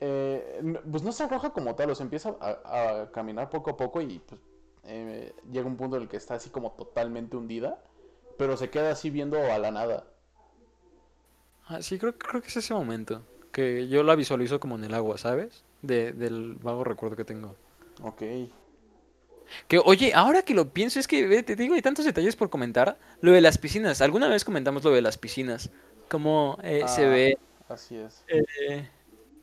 Eh, 0.00 0.80
pues 0.90 1.02
no 1.02 1.12
se 1.12 1.24
arroja 1.24 1.50
como 1.50 1.74
tal, 1.74 1.90
o 1.90 1.94
sea, 1.94 2.04
empieza 2.04 2.34
a, 2.40 3.02
a 3.02 3.12
caminar 3.12 3.50
poco 3.50 3.70
a 3.70 3.76
poco 3.76 4.00
y 4.00 4.18
pues, 4.18 4.40
eh, 4.84 5.34
llega 5.50 5.66
un 5.66 5.76
punto 5.76 5.96
en 5.96 6.02
el 6.02 6.08
que 6.08 6.16
está 6.16 6.34
así 6.34 6.50
como 6.50 6.72
totalmente 6.72 7.36
hundida, 7.36 7.84
pero 8.38 8.56
se 8.56 8.70
queda 8.70 8.90
así 8.90 9.10
viendo 9.10 9.38
a 9.38 9.58
la 9.58 9.70
nada. 9.70 10.06
Ah, 11.72 11.82
sí, 11.82 11.98
creo, 11.98 12.16
creo 12.18 12.42
que 12.42 12.48
es 12.48 12.56
ese 12.56 12.74
momento. 12.74 13.22
Que 13.52 13.86
yo 13.88 14.02
la 14.02 14.14
visualizo 14.16 14.58
como 14.60 14.74
en 14.76 14.84
el 14.84 14.94
agua, 14.94 15.18
¿sabes? 15.18 15.64
De, 15.82 16.12
del 16.12 16.54
vago 16.56 16.82
recuerdo 16.84 17.16
que 17.16 17.24
tengo. 17.24 17.54
Ok. 18.02 18.22
Que, 19.68 19.78
oye, 19.78 20.12
ahora 20.14 20.42
que 20.42 20.54
lo 20.54 20.72
pienso, 20.72 21.00
es 21.00 21.08
que 21.08 21.42
te 21.42 21.56
digo, 21.56 21.74
hay 21.74 21.82
tantos 21.82 22.04
detalles 22.04 22.36
por 22.36 22.50
comentar. 22.50 22.98
Lo 23.20 23.32
de 23.32 23.40
las 23.40 23.58
piscinas. 23.58 24.00
Alguna 24.00 24.28
vez 24.28 24.44
comentamos 24.44 24.84
lo 24.84 24.90
de 24.90 25.02
las 25.02 25.16
piscinas. 25.18 25.70
Cómo 26.08 26.58
eh, 26.62 26.82
se 26.88 27.04
Ah, 27.06 27.08
ve 27.08 27.38
Así 27.68 27.96
es. 27.96 28.24
eh, 28.28 28.88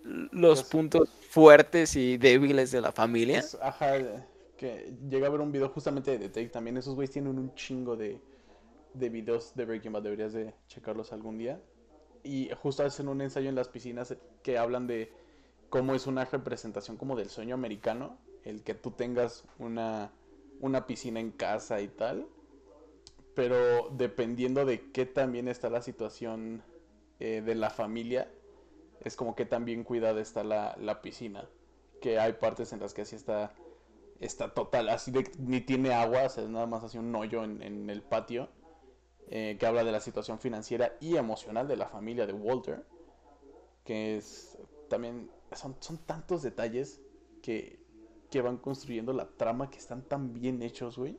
los 0.03 0.59
Pues- 0.63 0.69
puntos 0.69 1.09
fuertes 1.29 1.95
y 1.95 2.17
débiles 2.17 2.71
de 2.71 2.81
la 2.81 2.91
familia. 2.91 3.39
Es- 3.39 3.57
ajá, 3.61 3.93
que 4.57 4.93
llega 5.09 5.27
a 5.27 5.29
ver 5.29 5.39
un 5.41 5.51
video 5.51 5.69
justamente 5.69 6.11
de 6.11 6.19
The 6.19 6.29
Take 6.29 6.49
también. 6.49 6.77
Esos 6.77 6.95
güeyes 6.95 7.11
tienen 7.11 7.37
un 7.37 7.53
chingo 7.55 7.95
de, 7.95 8.19
de 8.93 9.09
videos 9.09 9.53
de 9.55 9.65
Breaking 9.65 9.91
Bad. 9.93 10.03
Deberías 10.03 10.33
de 10.33 10.53
checarlos 10.67 11.11
algún 11.13 11.37
día. 11.37 11.61
Y 12.27 12.49
justo 12.61 12.83
hacen 12.83 13.07
un 13.07 13.21
ensayo 13.21 13.47
en 13.47 13.55
las 13.55 13.69
piscinas 13.69 14.13
que 14.43 14.57
hablan 14.57 14.85
de 14.85 15.13
cómo 15.69 15.95
es 15.95 16.07
una 16.07 16.25
representación 16.25 16.97
como 16.97 17.15
del 17.15 17.29
sueño 17.29 17.55
americano. 17.55 18.17
El 18.43 18.63
que 18.63 18.73
tú 18.73 18.91
tengas 18.91 19.45
una, 19.59 20.11
una 20.59 20.85
piscina 20.87 21.21
en 21.21 21.31
casa 21.31 21.79
y 21.79 21.87
tal. 21.87 22.27
Pero 23.33 23.89
dependiendo 23.91 24.65
de 24.65 24.91
qué 24.91 25.05
también 25.05 25.47
está 25.47 25.69
la 25.69 25.81
situación 25.81 26.63
eh, 27.21 27.41
de 27.45 27.55
la 27.55 27.69
familia, 27.69 28.29
es 28.99 29.15
como 29.15 29.33
que 29.33 29.45
también 29.45 29.85
cuidada 29.85 30.19
está 30.19 30.43
la, 30.43 30.75
la 30.79 31.01
piscina. 31.01 31.47
Que 32.01 32.19
hay 32.19 32.33
partes 32.33 32.73
en 32.73 32.81
las 32.81 32.93
que 32.93 33.03
así 33.03 33.15
está, 33.15 33.53
está 34.19 34.53
total, 34.53 34.89
así 34.89 35.11
de 35.11 35.31
ni 35.39 35.61
tiene 35.61 35.93
agua, 35.93 36.23
o 36.25 36.29
sea, 36.29 36.43
es 36.43 36.49
nada 36.49 36.65
más 36.65 36.83
así 36.83 36.97
un 36.97 37.15
hoyo 37.15 37.43
en, 37.43 37.61
en 37.61 37.89
el 37.89 38.01
patio. 38.01 38.49
Eh, 39.29 39.57
que 39.59 39.65
habla 39.65 39.83
de 39.83 39.91
la 39.91 39.99
situación 39.99 40.39
financiera 40.39 40.95
y 40.99 41.17
emocional 41.17 41.67
de 41.67 41.77
la 41.77 41.87
familia 41.87 42.25
de 42.25 42.33
Walter. 42.33 42.83
Que 43.83 44.17
es 44.17 44.57
también, 44.89 45.29
son, 45.53 45.75
son 45.79 45.97
tantos 45.99 46.43
detalles 46.43 47.01
que, 47.41 47.79
que 48.29 48.41
van 48.41 48.57
construyendo 48.57 49.13
la 49.13 49.27
trama 49.27 49.69
que 49.69 49.77
están 49.77 50.01
tan 50.01 50.33
bien 50.33 50.61
hechos, 50.61 50.97
güey. 50.97 51.17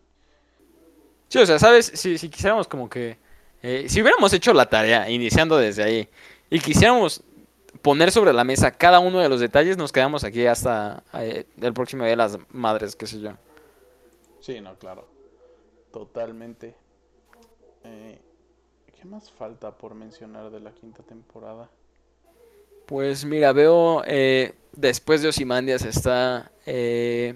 Sí, 1.28 1.38
o 1.38 1.46
sea, 1.46 1.58
¿sabes? 1.58 1.86
Si, 1.94 2.18
si 2.18 2.28
quisiéramos 2.28 2.68
como 2.68 2.88
que... 2.88 3.18
eh, 3.62 3.86
si 3.88 4.00
hubiéramos 4.00 4.32
hecho 4.32 4.52
la 4.52 4.68
tarea, 4.68 5.10
iniciando 5.10 5.56
desde 5.56 5.82
ahí, 5.82 6.08
y 6.50 6.60
quisiéramos 6.60 7.22
poner 7.82 8.10
sobre 8.10 8.32
la 8.32 8.44
mesa 8.44 8.70
cada 8.70 8.98
uno 8.98 9.20
de 9.20 9.28
los 9.28 9.40
detalles, 9.40 9.76
nos 9.76 9.92
quedamos 9.92 10.24
aquí 10.24 10.46
hasta 10.46 11.02
eh, 11.14 11.44
el 11.60 11.74
próximo 11.74 12.02
día 12.02 12.10
de 12.10 12.16
las 12.16 12.38
madres, 12.50 12.96
qué 12.96 13.06
sé 13.06 13.20
yo. 13.20 13.32
Sí, 14.40 14.60
no, 14.60 14.78
claro. 14.78 15.06
Totalmente. 15.92 16.74
Eh, 17.88 18.18
¿Qué 18.94 19.04
más 19.06 19.30
falta 19.30 19.70
por 19.70 19.94
mencionar 19.94 20.50
de 20.50 20.60
la 20.60 20.72
quinta 20.72 21.02
temporada? 21.02 21.70
Pues 22.86 23.24
mira, 23.24 23.52
veo 23.52 24.02
eh, 24.06 24.54
después 24.72 25.22
de 25.22 25.28
Ozymandias 25.28 25.84
está 25.84 26.50
eh, 26.66 27.34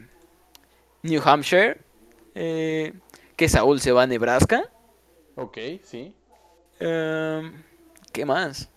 New 1.03 1.23
Hampshire, 1.25 1.79
eh, 2.35 2.93
que 3.37 3.49
Saúl 3.49 3.81
se 3.81 3.93
va 3.93 4.03
a 4.03 4.07
Nebraska. 4.07 4.71
Ok, 5.37 5.59
sí. 5.85 6.15
Em, 6.81 7.63
¿qué 8.13 8.25
más? 8.25 8.69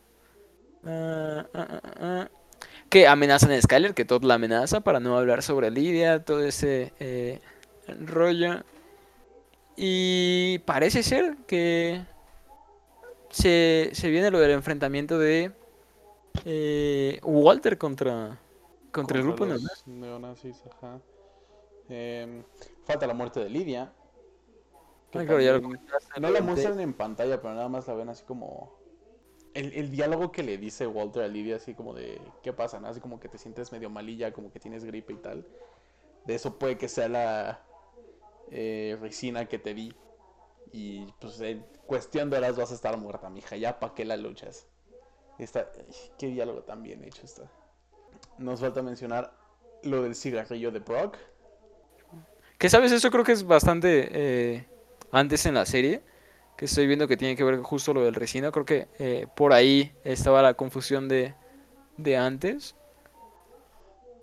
Ah. 0.85 2.29
Que 2.89 3.07
amenazan 3.07 3.51
a 3.51 3.61
Skyler, 3.61 3.93
que 3.93 4.05
Todd 4.05 4.23
la 4.23 4.35
amenaza 4.35 4.81
para 4.81 4.99
no 4.99 5.17
hablar 5.17 5.41
sobre 5.41 5.71
Lidia, 5.71 6.23
todo 6.23 6.43
ese 6.43 6.93
eh, 6.99 7.41
rollo. 7.87 8.63
Y 9.75 10.59
parece 10.59 11.03
ser 11.03 11.37
que 11.47 12.05
se, 13.29 13.89
se 13.93 14.09
viene 14.09 14.31
lo 14.31 14.39
del 14.39 14.51
enfrentamiento 14.51 15.19
de 15.19 15.53
eh, 16.45 17.19
Walter 17.23 17.77
contra, 17.77 18.39
contra 18.91 19.17
el 19.17 19.23
grupo 19.25 19.45
los 19.45 19.85
neonazi. 19.85 19.91
neonazis, 19.91 20.65
ajá. 20.67 21.01
Em, 21.89 22.43
falta 22.83 23.07
la 23.07 23.13
muerte 23.13 23.39
de 23.41 23.49
Lidia. 23.49 23.93
claro, 25.11 25.41
ya 25.41 25.53
lo 25.53 25.61
no 26.19 26.29
la 26.31 26.41
muestran 26.41 26.79
en 26.79 26.93
pantalla, 26.93 27.41
pero 27.41 27.53
nada 27.55 27.69
más 27.69 27.87
la 27.87 27.93
ven 27.95 28.09
así 28.09 28.23
como... 28.25 28.79
El, 29.53 29.73
el 29.73 29.89
diálogo 29.91 30.31
que 30.31 30.43
le 30.43 30.57
dice 30.57 30.85
Walter 30.87 31.23
a 31.23 31.27
Lidia, 31.27 31.57
así 31.57 31.73
como 31.75 31.93
de... 31.93 32.21
¿Qué 32.43 32.53
pasa? 32.53 32.79
no? 32.79 32.87
Así 32.87 32.99
como 32.99 33.19
que 33.19 33.29
te 33.29 33.37
sientes 33.37 33.71
medio 33.71 33.89
malilla, 33.89 34.33
como 34.33 34.51
que 34.51 34.59
tienes 34.59 34.83
gripe 34.83 35.13
y 35.13 35.17
tal. 35.17 35.47
De 36.25 36.35
eso 36.35 36.57
puede 36.59 36.77
que 36.77 36.89
sea 36.89 37.07
la 37.07 37.65
eh, 38.51 38.97
resina 38.99 39.45
que 39.45 39.59
te 39.59 39.73
di. 39.73 39.93
Y 40.71 41.05
pues 41.19 41.41
cuestión 41.85 42.29
de 42.29 42.37
horas 42.37 42.57
vas 42.57 42.71
a 42.71 42.75
estar 42.75 42.97
muerta, 42.97 43.29
mija. 43.29 43.55
Ya 43.55 43.79
pa' 43.79 43.93
qué 43.93 44.05
la 44.05 44.17
luchas. 44.17 44.67
Está... 45.39 45.71
ay, 45.77 45.85
Qué 46.17 46.27
diálogo 46.27 46.63
tan 46.63 46.83
bien 46.83 47.03
hecho 47.03 47.23
está. 47.23 47.49
Nos 48.37 48.59
falta 48.59 48.81
mencionar 48.81 49.33
lo 49.83 50.03
del 50.03 50.15
cigarrillo 50.15 50.71
de 50.71 50.79
Brock. 50.79 51.17
Que 52.57 52.69
sabes, 52.69 52.91
eso 52.91 53.11
creo 53.11 53.23
que 53.23 53.33
es 53.33 53.45
bastante 53.45 54.09
eh, 54.11 54.65
antes 55.11 55.45
en 55.45 55.55
la 55.55 55.65
serie, 55.65 56.01
que 56.57 56.65
estoy 56.65 56.87
viendo 56.87 57.07
que 57.07 57.17
tiene 57.17 57.35
que 57.35 57.43
ver 57.43 57.59
justo 57.61 57.93
lo 57.93 58.03
del 58.03 58.15
resina, 58.15 58.51
creo 58.51 58.65
que 58.65 58.87
eh, 58.97 59.27
por 59.35 59.51
ahí 59.53 59.93
estaba 60.03 60.41
la 60.41 60.53
confusión 60.53 61.07
de, 61.09 61.35
de 61.97 62.17
antes, 62.17 62.75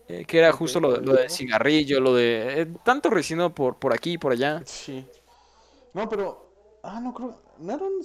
eh, 0.08 0.24
que 0.24 0.38
era 0.38 0.52
justo 0.52 0.80
lo, 0.80 1.00
lo 1.00 1.14
del 1.14 1.30
cigarrillo, 1.30 2.00
lo 2.00 2.14
de 2.14 2.62
eh, 2.62 2.66
tanto 2.84 3.10
resino 3.10 3.54
por, 3.54 3.78
por 3.78 3.92
aquí 3.92 4.12
y 4.12 4.18
por 4.18 4.32
allá. 4.32 4.62
Sí. 4.64 5.06
No, 5.94 6.08
pero. 6.08 6.50
Ah, 6.82 7.00
no 7.00 7.14
creo. 7.14 7.40
No 7.58 7.74
era 7.74 7.84
un, 7.84 8.02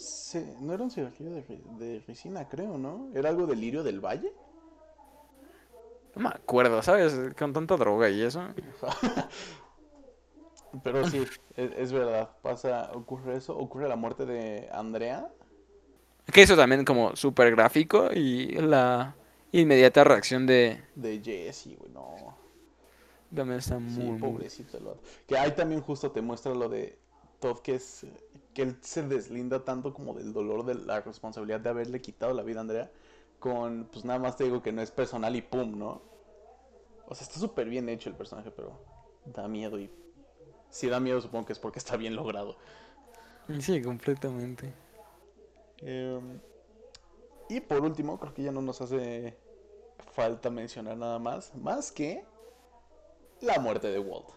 no 0.62 0.74
era 0.74 0.84
un 0.84 0.92
cigarrillo 0.92 1.32
de, 1.32 1.62
de 1.80 2.04
ricina, 2.08 2.48
creo, 2.48 2.78
¿no? 2.78 3.10
¿Era 3.16 3.30
algo 3.30 3.48
de 3.48 3.56
lirio 3.56 3.84
del 3.84 4.00
valle? 4.00 4.32
No 6.16 6.24
me 6.24 6.30
acuerdo, 6.30 6.82
¿sabes? 6.82 7.14
Con 7.38 7.54
tanta 7.54 7.78
droga 7.78 8.10
y 8.10 8.22
eso. 8.22 8.42
Pero 10.84 11.08
sí, 11.08 11.24
es, 11.56 11.72
es 11.78 11.92
verdad. 11.92 12.30
Pasa, 12.42 12.92
ocurre 12.94 13.38
eso. 13.38 13.58
Ocurre 13.58 13.88
la 13.88 13.96
muerte 13.96 14.26
de 14.26 14.70
Andrea. 14.72 15.30
Que 16.32 16.42
eso 16.42 16.58
también 16.58 16.84
como 16.84 17.16
súper 17.16 17.52
gráfico 17.52 18.10
y 18.14 18.48
la 18.56 19.16
inmediata 19.52 20.04
reacción 20.04 20.46
de... 20.46 20.82
De 20.96 21.22
Jesse, 21.22 21.78
güey, 21.78 21.92
no. 21.92 22.38
También 23.34 23.60
está 23.60 23.78
Sí, 23.78 23.82
muy, 23.82 24.12
muy... 24.12 24.20
pobrecito 24.20 24.78
el. 24.78 24.86
Que 25.28 25.38
ahí 25.38 25.52
también 25.52 25.82
justo 25.82 26.12
te 26.12 26.22
muestra 26.22 26.54
lo 26.54 26.70
de 26.70 26.98
Todd, 27.40 27.60
que 27.60 27.76
es 27.76 28.06
que 28.54 28.64
él 28.64 28.78
se 28.82 29.04
deslinda 29.04 29.64
tanto 29.64 29.94
como 29.94 30.14
del 30.14 30.34
dolor 30.34 30.66
de 30.66 30.76
la 30.76 31.02
responsabilidad 31.02 31.60
de 31.60 31.70
haberle 31.70 32.02
quitado 32.02 32.34
la 32.34 32.44
vida 32.44 32.60
a 32.60 32.62
Andrea, 32.62 32.92
con, 33.40 33.88
pues 33.92 34.06
nada 34.06 34.20
más 34.20 34.36
te 34.38 34.46
digo 34.46 34.62
que 34.62 34.72
no 34.72 34.82
es 34.82 34.92
personal 34.92 35.36
y 35.36 35.42
pum, 35.42 35.78
¿no? 35.78 36.02
O 37.08 37.16
sea, 37.16 37.26
está 37.26 37.40
súper 37.40 37.70
bien 37.70 37.88
hecho 37.90 38.10
el 38.10 38.16
personaje, 38.16 38.52
pero 38.52 38.80
da 39.26 39.48
miedo 39.48 39.80
y... 39.80 39.92
Si 40.70 40.88
da 40.88 41.00
miedo 41.00 41.22
supongo 41.22 41.46
que 41.46 41.54
es 41.54 41.60
porque 41.60 41.80
está 41.80 41.96
bien 41.96 42.16
logrado. 42.16 42.58
Sí, 43.60 43.82
completamente. 43.82 44.74
Em, 45.80 46.40
y 47.50 47.62
por 47.62 47.82
último, 47.84 48.20
creo 48.20 48.34
que 48.34 48.44
ya 48.44 48.52
no 48.52 48.62
nos 48.62 48.82
hace 48.82 49.36
falta 50.14 50.50
mencionar 50.50 50.98
nada 50.98 51.20
más, 51.20 51.56
más 51.56 51.92
que 51.92 52.24
la 53.42 53.58
muerte 53.60 53.88
de 53.88 53.98
Walt. 54.00 54.30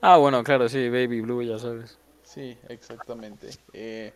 Ah, 0.00 0.18
bueno, 0.18 0.44
claro, 0.44 0.68
sí, 0.68 0.88
Baby 0.88 1.20
Blue, 1.20 1.42
ya 1.42 1.58
sabes. 1.58 1.98
Sí, 2.22 2.56
exactamente. 2.68 3.58
Eh, 3.72 4.12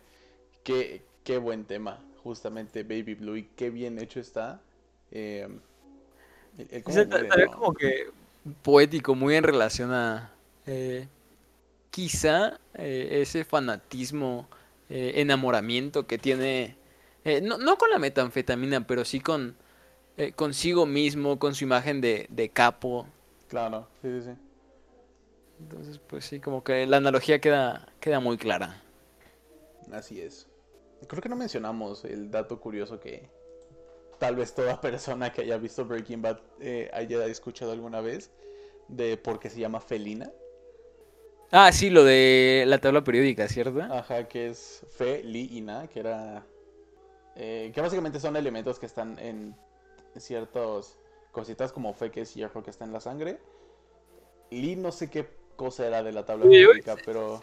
qué, 0.63 1.03
qué 1.23 1.37
buen 1.37 1.65
tema, 1.65 1.99
justamente 2.23 2.83
Baby 2.83 3.15
Blue, 3.15 3.37
y 3.37 3.43
qué 3.55 3.69
bien 3.69 3.99
hecho 3.99 4.19
está. 4.19 4.61
Eh, 5.11 5.47
el- 6.69 6.83
cómo 6.83 7.05
muere, 7.05 7.33
¿no? 7.33 7.49
como 7.51 7.73
que 7.73 8.07
poético, 8.63 9.15
muy 9.15 9.35
en 9.35 9.43
relación 9.43 9.91
a 9.93 10.31
eh, 10.65 11.07
quizá 11.91 12.59
eh, 12.75 13.19
ese 13.23 13.45
fanatismo, 13.45 14.47
eh, 14.89 15.13
enamoramiento 15.17 16.07
que 16.07 16.17
tiene, 16.19 16.77
eh, 17.23 17.41
no, 17.41 17.57
no 17.57 17.77
con 17.77 17.89
la 17.89 17.99
metanfetamina, 17.99 18.85
pero 18.87 19.05
sí 19.05 19.19
con 19.19 19.55
eh, 20.17 20.33
consigo 20.33 20.85
mismo, 20.85 21.39
con 21.39 21.55
su 21.55 21.63
imagen 21.63 22.01
de, 22.01 22.27
de 22.29 22.49
capo. 22.49 23.07
Claro, 23.47 23.87
sí, 24.01 24.09
sí, 24.09 24.21
sí. 24.25 24.37
Entonces, 25.59 25.99
pues 25.99 26.25
sí, 26.25 26.39
como 26.39 26.63
que 26.63 26.85
la 26.87 26.97
analogía 26.97 27.39
queda, 27.39 27.87
queda 27.99 28.19
muy 28.19 28.37
clara. 28.37 28.81
Así 29.91 30.21
es. 30.21 30.47
Creo 31.07 31.21
que 31.21 31.29
no 31.29 31.35
mencionamos 31.35 32.05
el 32.05 32.29
dato 32.31 32.59
curioso 32.59 32.99
que 32.99 33.29
tal 34.19 34.35
vez 34.35 34.53
toda 34.53 34.79
persona 34.81 35.31
que 35.31 35.41
haya 35.41 35.57
visto 35.57 35.85
Breaking 35.85 36.21
Bad 36.21 36.39
eh, 36.59 36.89
haya 36.93 37.25
escuchado 37.25 37.71
alguna 37.71 38.01
vez 38.01 38.31
de 38.87 39.17
por 39.17 39.39
qué 39.39 39.49
se 39.49 39.59
llama 39.59 39.79
felina. 39.79 40.31
Ah, 41.51 41.71
sí, 41.71 41.89
lo 41.89 42.03
de 42.03 42.63
la 42.67 42.77
tabla 42.79 43.03
periódica, 43.03 43.47
¿cierto? 43.47 43.81
Ajá, 43.81 44.27
que 44.27 44.49
es 44.49 44.85
fe, 44.89 45.23
li 45.23 45.49
y 45.51 45.61
na, 45.61 45.87
que 45.87 45.99
era... 45.99 46.45
eh, 47.35 47.71
que 47.73 47.81
básicamente 47.81 48.19
son 48.19 48.35
elementos 48.35 48.79
que 48.79 48.85
están 48.85 49.17
en 49.19 49.55
ciertas 50.17 50.97
cositas 51.31 51.71
como 51.71 51.93
fe, 51.93 52.11
que 52.11 52.21
es 52.21 52.33
hierro 52.33 52.63
que 52.63 52.69
está 52.69 52.85
en 52.85 52.93
la 52.93 52.99
sangre. 52.99 53.39
Li 54.51 54.75
no 54.75 54.91
sé 54.91 55.09
qué 55.09 55.29
cosa 55.55 55.85
era 55.85 56.01
de 56.03 56.11
la 56.11 56.25
tabla 56.25 56.45
Uy, 56.45 56.51
uy, 56.51 56.55
periódica, 56.57 56.95
pero... 57.05 57.41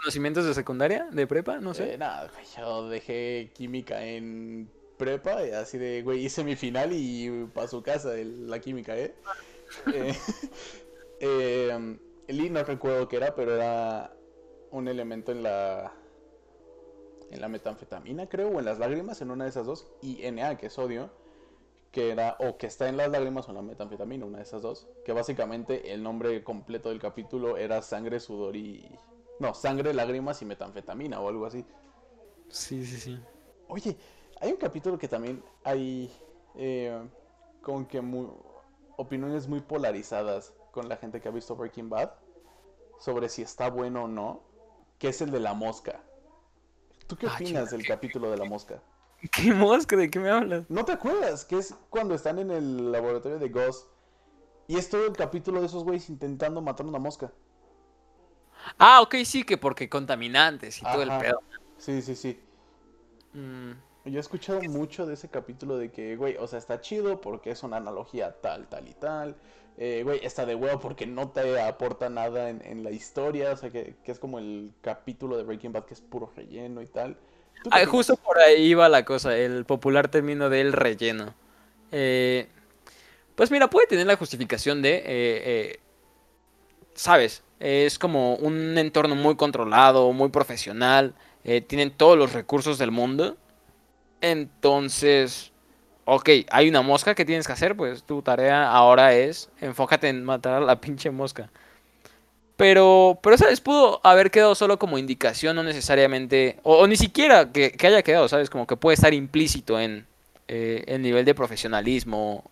¿Conocimientos 0.00 0.46
de 0.46 0.54
secundaria, 0.54 1.08
de 1.10 1.26
prepa? 1.26 1.58
No 1.58 1.74
sé. 1.74 1.94
Eh, 1.94 1.98
nada, 1.98 2.30
yo 2.56 2.88
dejé 2.88 3.50
química 3.54 4.04
en 4.04 4.70
prepa, 4.96 5.44
y 5.46 5.50
así 5.52 5.78
de, 5.78 6.02
güey, 6.02 6.24
hice 6.24 6.42
mi 6.44 6.56
final 6.56 6.92
y 6.92 7.48
para 7.54 7.68
su 7.68 7.82
casa 7.82 8.14
el- 8.14 8.48
la 8.48 8.58
química, 8.60 8.96
¿eh? 8.96 9.14
eh, 9.94 10.14
eh, 11.20 11.98
Li 12.28 12.50
no 12.50 12.62
recuerdo 12.64 13.08
qué 13.08 13.16
era, 13.16 13.34
pero 13.34 13.54
era 13.54 14.12
un 14.70 14.88
elemento 14.88 15.32
en 15.32 15.42
la 15.42 15.92
en 17.30 17.40
la 17.40 17.48
metanfetamina, 17.48 18.28
creo, 18.28 18.48
o 18.48 18.58
en 18.58 18.64
las 18.64 18.78
lágrimas, 18.78 19.20
en 19.20 19.30
una 19.30 19.44
de 19.44 19.50
esas 19.50 19.66
dos, 19.66 19.86
y 20.02 20.28
Na, 20.30 20.56
que 20.56 20.66
es 20.66 20.72
sodio, 20.72 21.10
que 21.92 22.10
era, 22.10 22.36
o 22.40 22.56
que 22.56 22.66
está 22.66 22.88
en 22.88 22.96
las 22.96 23.10
lágrimas 23.10 23.46
o 23.46 23.50
en 23.50 23.56
la 23.56 23.62
metanfetamina, 23.62 24.24
una 24.26 24.38
de 24.38 24.44
esas 24.44 24.62
dos, 24.62 24.88
que 25.04 25.12
básicamente 25.12 25.92
el 25.92 26.02
nombre 26.02 26.42
completo 26.44 26.90
del 26.90 27.00
capítulo 27.00 27.56
era 27.56 27.82
sangre, 27.82 28.20
sudor 28.20 28.56
y... 28.56 28.88
No, 29.40 29.54
sangre, 29.54 29.94
lágrimas 29.94 30.42
y 30.42 30.44
metanfetamina 30.44 31.20
o 31.20 31.28
algo 31.28 31.46
así. 31.46 31.64
Sí, 32.48 32.84
sí, 32.84 32.98
sí. 32.98 33.20
Oye, 33.68 33.96
hay 34.40 34.50
un 34.50 34.56
capítulo 34.56 34.98
que 34.98 35.06
también 35.06 35.44
hay 35.62 36.10
eh, 36.56 36.98
como 37.62 37.86
que 37.86 38.00
muy, 38.00 38.28
opiniones 38.96 39.46
muy 39.46 39.60
polarizadas 39.60 40.52
con 40.72 40.88
la 40.88 40.96
gente 40.96 41.20
que 41.20 41.28
ha 41.28 41.30
visto 41.30 41.54
Breaking 41.54 41.88
Bad 41.88 42.10
sobre 42.98 43.28
si 43.28 43.42
está 43.42 43.70
bueno 43.70 44.04
o 44.04 44.08
no, 44.08 44.42
que 44.98 45.08
es 45.08 45.20
el 45.20 45.30
de 45.30 45.40
la 45.40 45.54
mosca. 45.54 46.02
¿Tú 47.08 47.16
qué 47.16 47.26
Ah, 47.26 47.34
opinas 47.34 47.70
del 47.70 47.84
capítulo 47.84 48.30
de 48.30 48.36
la 48.36 48.44
mosca? 48.44 48.80
¿Qué 49.32 49.52
mosca? 49.52 49.96
¿De 49.96 50.10
qué 50.10 50.18
me 50.18 50.30
hablas? 50.30 50.66
¿No 50.68 50.84
te 50.84 50.92
acuerdas? 50.92 51.44
Que 51.44 51.58
es 51.58 51.74
cuando 51.90 52.14
están 52.14 52.38
en 52.38 52.50
el 52.50 52.90
laboratorio 52.92 53.38
de 53.38 53.48
Gus 53.50 53.86
y 54.68 54.76
es 54.78 54.90
todo 54.90 55.06
el 55.06 55.12
capítulo 55.16 55.60
de 55.60 55.66
esos 55.66 55.84
güeyes 55.84 56.10
intentando 56.10 56.62
matar 56.62 56.86
una 56.86 56.98
mosca. 57.00 57.32
Ah, 58.78 59.00
ok, 59.02 59.16
sí, 59.24 59.44
que 59.44 59.56
porque 59.58 59.88
contaminantes 59.88 60.82
y 60.82 60.86
todo 60.86 61.02
el 61.02 61.12
pedo. 61.14 61.40
Sí, 61.78 62.02
sí, 62.02 62.14
sí. 62.16 62.40
Mm, 63.34 63.72
Yo 64.06 64.16
he 64.16 64.20
escuchado 64.20 64.64
mucho 64.64 65.06
de 65.06 65.14
ese 65.14 65.28
capítulo 65.28 65.76
de 65.78 65.92
que, 65.92 66.16
güey, 66.16 66.36
o 66.38 66.46
sea, 66.46 66.58
está 66.58 66.80
chido 66.80 67.20
porque 67.20 67.50
es 67.50 67.62
una 67.62 67.76
analogía 67.76 68.40
tal, 68.40 68.66
tal 68.68 68.88
y 68.88 68.94
tal. 68.94 69.36
Eh, 69.78 70.02
güey, 70.04 70.20
está 70.24 70.44
de 70.46 70.56
huevo 70.56 70.80
porque 70.80 71.06
no 71.06 71.30
te 71.30 71.60
aporta 71.60 72.10
nada 72.10 72.50
en, 72.50 72.62
en 72.64 72.84
la 72.84 72.90
historia. 72.90 73.52
O 73.52 73.56
sea, 73.56 73.70
que, 73.70 73.96
que 74.04 74.12
es 74.12 74.18
como 74.18 74.38
el 74.38 74.72
capítulo 74.82 75.36
de 75.36 75.44
Breaking 75.44 75.72
Bad 75.72 75.84
que 75.86 75.94
es 75.94 76.00
puro 76.00 76.32
relleno 76.36 76.82
y 76.82 76.88
tal. 76.88 77.16
¿Tú 77.62 77.72
qué 77.72 77.82
Ah, 77.82 77.86
justo 77.86 78.16
por 78.16 78.38
ahí 78.38 78.66
iba 78.66 78.88
la 78.88 79.04
cosa, 79.04 79.36
el 79.36 79.64
popular 79.64 80.08
término 80.08 80.48
del 80.48 80.72
relleno. 80.72 81.34
Eh, 81.92 82.48
pues 83.34 83.50
mira, 83.50 83.68
puede 83.70 83.86
tener 83.86 84.06
la 84.06 84.16
justificación 84.16 84.82
de, 84.82 84.96
eh, 84.96 85.02
eh, 85.06 85.80
sabes, 86.94 87.42
es 87.60 87.98
como 87.98 88.36
un 88.36 88.76
entorno 88.78 89.14
muy 89.14 89.36
controlado, 89.36 90.12
muy 90.12 90.28
profesional, 90.30 91.14
tienen 91.66 91.90
todos 91.92 92.18
los 92.18 92.32
recursos 92.34 92.78
del 92.78 92.90
mundo. 92.90 93.36
Entonces, 94.20 95.52
ok, 96.10 96.30
hay 96.50 96.68
una 96.68 96.80
mosca 96.80 97.14
que 97.14 97.26
tienes 97.26 97.46
que 97.46 97.52
hacer, 97.52 97.76
pues 97.76 98.02
tu 98.02 98.22
tarea 98.22 98.70
ahora 98.70 99.12
es 99.14 99.50
enfócate 99.60 100.08
en 100.08 100.24
matar 100.24 100.54
a 100.54 100.60
la 100.60 100.80
pinche 100.80 101.10
mosca. 101.10 101.50
Pero, 102.56 103.20
pero, 103.22 103.36
¿sabes? 103.38 103.60
Pudo 103.60 104.00
haber 104.02 104.30
quedado 104.30 104.54
solo 104.54 104.78
como 104.78 104.98
indicación, 104.98 105.54
no 105.54 105.62
necesariamente, 105.62 106.58
o, 106.64 106.86
ni 106.88 106.96
siquiera 106.96 107.52
que, 107.52 107.76
haya 107.86 108.02
quedado, 108.02 108.26
¿sabes? 108.28 108.50
Como 108.50 108.66
que 108.66 108.76
puede 108.76 108.94
estar 108.94 109.14
implícito 109.14 109.78
en 109.78 110.06
eh, 110.48 110.82
el 110.88 111.02
nivel 111.02 111.24
de 111.24 111.34
profesionalismo. 111.34 112.50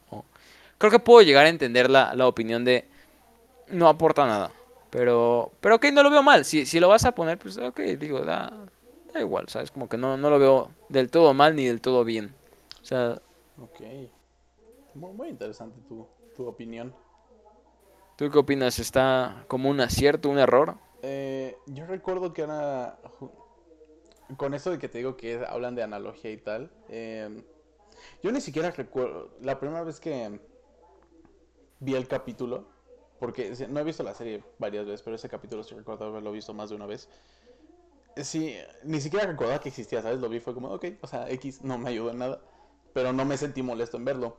Creo 0.79 0.93
que 0.93 0.99
puedo 1.01 1.23
llegar 1.23 1.47
a 1.47 1.49
entender 1.49 1.91
la, 1.91 2.15
la 2.15 2.29
opinión 2.29 2.65
de 2.65 2.85
no 3.69 3.89
aporta 3.89 4.27
nada. 4.27 4.53
Pero, 4.91 5.51
pero 5.61 5.77
ok, 5.77 5.87
no 5.93 6.03
lo 6.03 6.11
veo 6.11 6.23
mal. 6.23 6.45
Si, 6.45 6.67
si 6.67 6.79
lo 6.79 6.89
vas 6.89 7.05
a 7.05 7.13
poner, 7.13 7.39
pues 7.39 7.59
ok, 7.59 7.81
digo, 7.99 8.21
da, 8.21 8.53
da 9.13 9.21
igual, 9.21 9.49
¿sabes? 9.49 9.71
Como 9.71 9.89
que 9.89 9.97
no, 9.97 10.17
no 10.17 10.31
lo 10.31 10.39
veo 10.39 10.71
del 10.89 11.11
todo 11.11 11.35
mal 11.35 11.57
ni 11.57 11.67
del 11.67 11.81
todo 11.81 12.05
bien. 12.05 12.33
O 12.83 12.85
sea, 12.85 13.19
Ok. 13.59 13.81
Muy, 14.95 15.13
muy 15.13 15.29
interesante 15.29 15.81
tu, 15.89 16.09
tu 16.35 16.47
opinión. 16.49 16.93
¿tú 18.17 18.31
qué 18.31 18.39
opinas? 18.39 18.79
¿Está 18.79 19.45
como 19.49 19.71
un 19.71 19.81
acierto, 19.81 20.29
un 20.31 20.39
error? 20.39 20.77
Eh, 21.03 21.63
yo 21.67 21.87
recuerdo 21.87 22.33
que 22.33 22.43
era. 22.43 22.99
Con 24.37 24.55
eso 24.55 24.71
de 24.71 24.79
que 24.79 24.89
te 24.89 24.99
digo 24.99 25.17
que 25.17 25.45
hablan 25.47 25.75
de 25.77 25.83
analogía 25.83 26.31
y 26.33 26.37
tal. 26.39 26.71
eh, 26.89 27.45
yo 28.23 28.33
ni 28.33 28.41
siquiera 28.41 28.71
recuerdo. 28.71 29.31
La 29.41 29.59
primera 29.61 29.85
vez 29.85 30.01
que 30.01 30.41
vi 31.81 31.95
el 31.95 32.09
capítulo. 32.09 32.65
Porque 33.19 33.51
no 33.71 33.81
he 33.81 33.85
visto 33.85 34.03
la 34.03 34.15
serie 34.15 34.45
varias 34.59 34.85
veces, 34.85 35.01
pero 35.03 35.17
ese 35.17 35.29
capítulo 35.29 35.63
sí 35.65 35.75
recuerdo 35.75 36.05
haberlo 36.05 36.33
visto 36.33 36.53
más 36.53 36.69
de 36.69 36.77
una 36.77 36.85
vez. 36.85 37.09
Sí, 38.17 38.57
ni 38.83 39.01
siquiera 39.01 39.27
recordaba 39.27 39.61
que 39.61 39.69
existía, 39.69 40.01
¿sabes? 40.03 40.21
Lo 40.21 40.29
vi, 40.29 40.41
fue 40.41 40.55
como, 40.55 40.69
ok, 40.73 40.85
o 41.03 41.07
sea, 41.07 41.31
X 41.31 41.63
no 41.63 41.77
me 41.79 41.91
ayudó 41.91 42.11
en 42.11 42.19
nada. 42.19 42.41
Pero 42.97 43.13
no 43.13 43.27
me 43.27 43.37
sentí 43.37 43.63
molesto 43.63 43.99
en 43.99 44.07
verlo. 44.07 44.39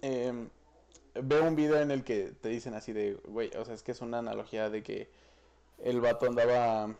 Em, 0.00 0.48
veo 1.12 1.44
un 1.44 1.54
video 1.54 1.78
en 1.78 1.90
el 1.90 2.04
que 2.04 2.32
te 2.40 2.48
dicen 2.48 2.72
así 2.72 2.94
de, 2.94 3.20
güey, 3.26 3.50
o 3.54 3.66
sea, 3.66 3.74
es 3.74 3.82
que 3.82 3.92
es 3.92 4.00
una 4.00 4.20
analogía 4.20 4.70
de 4.70 4.82
que 4.82 5.10
el 5.76 6.00
vato 6.00 6.24
andaba... 6.24 6.96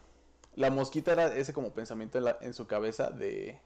La 0.54 0.70
mosquita 0.70 1.12
era 1.12 1.34
ese 1.34 1.54
como 1.54 1.72
pensamiento 1.72 2.20
en, 2.42 2.52
su 2.52 2.66
cabeza 2.66 3.08
de... 3.08 3.58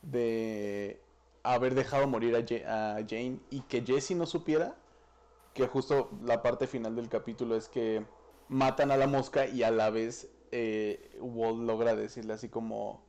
De 0.00 1.02
haber 1.42 1.74
dejado 1.74 2.06
morir 2.06 2.34
a 2.34 2.94
Jane 3.06 3.40
y 3.50 3.60
que 3.68 3.82
Jesse 3.82 4.12
no 4.12 4.24
supiera 4.24 4.74
que 5.52 5.66
justo 5.66 6.08
la 6.22 6.40
parte 6.40 6.66
final 6.66 6.96
del 6.96 7.10
capítulo 7.10 7.56
es 7.56 7.68
que 7.68 8.06
matan 8.48 8.90
a 8.90 8.96
la 8.96 9.06
mosca 9.06 9.46
y 9.46 9.64
a 9.64 9.70
la 9.70 9.90
vez 9.90 10.30
eh, 10.50 11.14
Walt 11.20 11.58
logra 11.58 11.94
decirle 11.94 12.32
así 12.32 12.48
como 12.48 13.04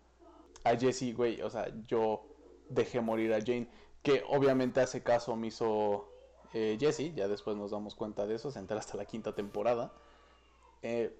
a 0.65 0.75
Jesse, 0.75 1.15
güey, 1.15 1.41
o 1.41 1.49
sea, 1.49 1.71
yo 1.87 2.30
dejé 2.73 3.01
morir 3.01 3.33
a 3.33 3.39
Jane, 3.39 3.67
que 4.01 4.23
obviamente 4.27 4.81
hace 4.81 5.03
caso 5.03 5.33
omiso 5.33 6.09
eh, 6.53 6.77
Jesse, 6.79 7.13
ya 7.15 7.27
después 7.27 7.55
nos 7.55 7.71
damos 7.71 7.95
cuenta 7.95 8.25
de 8.25 8.35
eso, 8.35 8.51
se 8.51 8.59
entera 8.59 8.79
hasta 8.79 8.97
la 8.97 9.05
quinta 9.05 9.33
temporada. 9.33 9.93
Eh, 10.81 11.15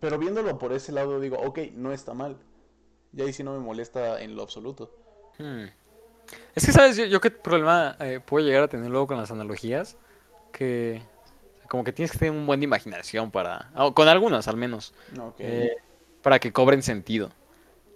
pero 0.00 0.18
viéndolo 0.18 0.58
por 0.58 0.72
ese 0.72 0.92
lado 0.92 1.20
digo, 1.20 1.36
ok, 1.38 1.58
no 1.74 1.92
está 1.92 2.14
mal. 2.14 2.36
Y 3.14 3.22
ahí 3.22 3.32
sí 3.32 3.42
no 3.42 3.52
me 3.52 3.58
molesta 3.58 4.20
en 4.22 4.34
lo 4.34 4.42
absoluto. 4.42 4.90
Hmm. 5.38 5.66
Es 6.54 6.66
que, 6.66 6.72
¿sabes? 6.72 6.96
Yo, 6.96 7.04
yo 7.04 7.20
qué 7.20 7.30
problema 7.30 7.96
eh, 8.00 8.20
puedo 8.24 8.46
llegar 8.46 8.62
a 8.62 8.68
tener 8.68 8.90
luego 8.90 9.06
con 9.06 9.18
las 9.18 9.30
analogías. 9.30 9.96
Que 10.50 11.02
como 11.68 11.84
que 11.84 11.92
tienes 11.92 12.12
que 12.12 12.18
tener 12.18 12.34
un 12.34 12.46
buen 12.46 12.60
de 12.60 12.64
imaginación 12.64 13.30
para... 13.30 13.70
con 13.94 14.06
algunas 14.06 14.46
al 14.46 14.58
menos. 14.58 14.92
Eh, 15.38 15.76
para 16.20 16.38
que 16.38 16.52
cobren 16.52 16.82
sentido. 16.82 17.30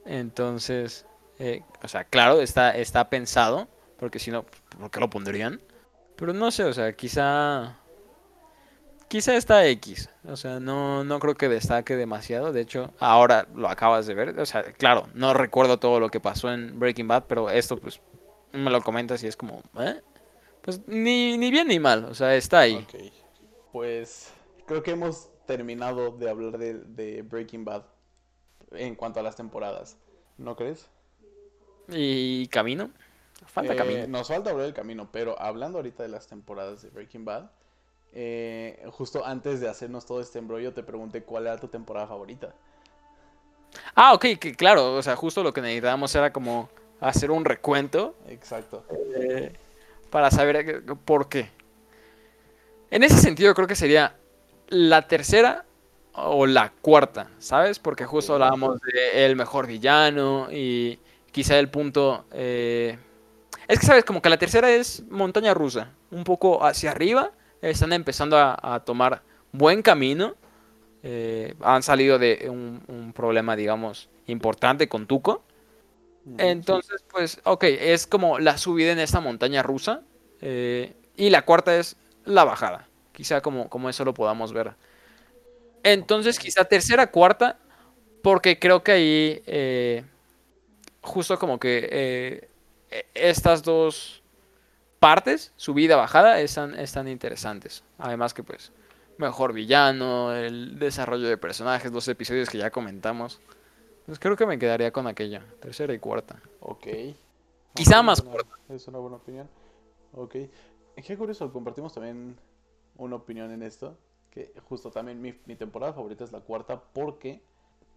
Entonces, 0.07 1.05
eh, 1.39 1.63
o 1.83 1.89
sea, 1.89 2.05
claro, 2.05 2.41
está, 2.41 2.77
está 2.77 3.09
pensado. 3.11 3.69
Porque 3.99 4.19
si 4.19 4.31
no, 4.31 4.45
¿por 4.79 4.91
qué 4.91 5.01
lo 5.01 5.09
pondrían? 5.09 5.61
Pero 6.17 6.33
no 6.33 6.51
sé, 6.51 6.65
o 6.65 6.73
sea, 6.73 6.93
quizá... 6.95 7.79
Quizá 9.09 9.37
está 9.37 9.67
X. 9.69 10.11
O 10.25 10.37
sea, 10.37 10.59
no, 10.59 11.05
no 11.05 11.21
creo 11.21 11.35
que 11.37 11.49
destaque 11.49 11.97
demasiado. 11.97 12.53
De 12.53 12.61
hecho, 12.61 12.93
ahora 12.99 13.47
lo 13.55 13.69
acabas 13.69 14.07
de 14.07 14.15
ver. 14.15 14.39
O 14.39 14.45
sea, 14.45 14.65
claro, 14.73 15.09
no 15.15 15.33
recuerdo 15.33 15.79
todo 15.79 16.01
lo 16.01 16.11
que 16.11 16.19
pasó 16.19 16.53
en 16.53 16.79
Breaking 16.79 17.07
Bad, 17.07 17.25
pero 17.29 17.49
esto 17.49 17.77
pues 17.77 18.01
me 18.53 18.71
lo 18.71 18.83
comentas 18.83 19.23
y 19.23 19.29
es 19.29 19.37
como... 19.37 19.63
¿eh? 19.79 20.03
Pues 20.63 20.87
ni, 20.89 21.39
ni 21.39 21.51
bien 21.53 21.69
ni 21.69 21.79
mal. 21.79 22.05
O 22.07 22.15
sea, 22.15 22.35
está 22.35 22.61
ahí. 22.61 22.85
Pues 23.73 24.33
creo 24.67 24.83
que 24.83 24.91
hemos 24.91 25.31
terminado 25.47 26.11
de 26.11 26.29
hablar 26.29 26.59
de, 26.59 26.75
de 26.75 27.23
Breaking 27.23 27.65
Bad 27.65 27.85
en 28.73 28.97
cuanto 28.97 29.21
a 29.21 29.23
las 29.23 29.37
temporadas. 29.37 29.97
¿No 30.37 30.57
crees? 30.57 30.91
Y 31.89 32.49
camino. 32.49 32.91
Falta 33.47 33.75
Eh, 33.75 33.77
camino. 33.77 34.07
Nos 34.09 34.29
falta 34.29 34.51
hablar 34.51 34.67
del 34.67 34.75
camino, 34.75 35.09
pero 35.13 35.41
hablando 35.41 35.79
ahorita 35.79 36.03
de 36.03 36.09
las 36.09 36.27
temporadas 36.27 36.83
de 36.83 36.91
Breaking 36.91 37.25
Bad, 37.25 37.51
eh, 38.13 38.83
justo 38.91 39.25
antes 39.25 39.61
de 39.61 39.69
hacernos 39.69 40.07
todo 40.07 40.21
este 40.21 40.39
embrollo, 40.39 40.73
te 40.73 40.83
pregunté 40.83 41.23
cuál 41.23 41.47
era 41.47 41.59
tu 41.59 41.69
temporada 41.69 42.07
favorita. 42.07 42.55
Ah, 43.95 44.15
ok, 44.15 44.25
que 44.41 44.55
claro. 44.55 44.95
O 44.95 45.03
sea, 45.03 45.17
justo 45.17 45.43
lo 45.43 45.53
que 45.53 45.61
necesitábamos 45.61 46.15
era 46.15 46.33
como 46.33 46.69
hacer 47.01 47.31
un 47.31 47.45
recuento 47.45 48.15
Exacto. 48.29 48.85
eh, 49.15 49.53
para 50.11 50.31
saber 50.31 50.83
por 51.05 51.29
qué. 51.29 51.51
En 52.91 53.03
ese 53.03 53.19
sentido 53.19 53.55
creo 53.55 53.67
que 53.67 53.75
sería 53.77 54.17
la 54.69 55.07
tercera 55.09 55.65
o 56.15 56.47
la 56.47 56.73
cuarta, 56.81 57.29
¿sabes? 57.39 57.79
Porque 57.79 58.07
justo 58.07 58.35
hablábamos 58.35 58.81
de 58.81 59.27
el 59.27 59.37
mejor 59.37 59.67
villano 59.67 60.49
y 60.51 60.99
quizá 61.37 61.59
el 61.59 61.71
punto... 61.71 62.27
eh, 62.33 62.99
Es 63.69 63.81
que, 63.81 63.87
¿sabes? 63.87 64.05
Como 64.05 64.23
que 64.23 64.31
la 64.31 64.39
tercera 64.39 64.71
es 64.73 65.05
montaña 65.11 65.55
rusa, 65.55 65.93
un 66.11 66.25
poco 66.25 66.65
hacia 66.65 66.91
arriba, 66.93 67.33
están 67.63 67.93
empezando 67.93 68.39
a, 68.39 68.57
a 68.63 68.81
tomar 68.85 69.23
buen 69.53 69.83
camino, 69.83 70.37
eh, 71.03 71.55
han 71.63 71.83
salido 71.83 72.19
de 72.19 72.49
un, 72.51 72.83
un 72.89 73.13
problema, 73.15 73.57
digamos, 73.57 74.11
importante 74.27 74.89
con 74.89 75.07
Tuco. 75.07 75.45
Entonces, 76.39 77.05
pues, 77.13 77.41
ok, 77.45 77.65
es 77.65 78.07
como 78.07 78.39
la 78.41 78.59
subida 78.59 78.93
en 78.93 78.99
esta 79.01 79.21
montaña 79.21 79.63
rusa. 79.63 80.03
eh, 80.43 80.95
y 81.17 81.31
la 81.31 81.43
cuarta 81.45 81.77
es 81.77 81.97
la 82.25 82.45
bajada. 82.45 82.89
Quizá 83.13 83.41
como, 83.43 83.69
como 83.71 83.89
eso 83.91 84.05
lo 84.05 84.15
podamos 84.15 84.53
ver. 84.53 84.75
Entonces, 85.83 86.39
quizá 86.39 86.65
tercera, 86.65 87.11
cuarta, 87.11 87.59
porque 88.23 88.59
creo 88.59 88.83
que 88.85 88.93
ahí, 88.93 89.43
eh, 89.47 90.05
justo 91.07 91.39
como 91.39 91.59
que 91.59 91.89
eh, 91.91 92.49
e- 92.91 93.07
estas 93.15 93.63
dos 93.63 94.23
partes, 95.01 95.53
subida, 95.57 95.97
bajada, 95.97 96.41
están, 96.41 96.79
están 96.79 97.09
interesantes. 97.09 97.83
Además 97.99 98.35
que, 98.35 98.43
pues, 98.43 98.73
mejor 99.19 99.53
villano, 99.53 100.35
el 100.35 100.79
desarrollo 100.79 101.29
de 101.29 101.39
personajes, 101.39 101.93
los 101.93 102.07
episodios 102.09 102.49
que 102.51 102.59
ya 102.59 102.71
comentamos. 102.71 103.41
Pues 104.07 104.19
creo 104.19 104.37
que 104.37 104.47
me 104.47 104.59
quedaría 104.59 104.93
con 104.93 105.07
aquella, 105.07 105.43
tercera 105.61 105.93
y 105.93 105.99
cuarta. 105.99 106.41
Ok. 106.61 106.87
Quizá 107.75 108.03
más 108.03 108.21
una- 108.21 108.33
corta. 108.33 108.55
Es 108.69 108.87
una 108.89 108.99
buena 108.99 109.17
opinión. 109.17 109.49
Ok. 110.15 110.37
Qué 111.05 111.17
curioso, 111.19 111.53
compartimos 111.53 111.93
también 111.93 112.37
una 112.97 113.17
opinión 113.17 113.51
en 113.51 113.63
esto. 113.63 113.97
Que 114.31 114.53
justo 114.69 114.91
también 114.91 115.21
mi, 115.21 115.35
mi 115.47 115.57
temporada 115.57 115.93
favorita 115.95 116.23
es 116.25 116.31
la 116.33 116.41
cuarta 116.41 116.81
porque 116.93 117.41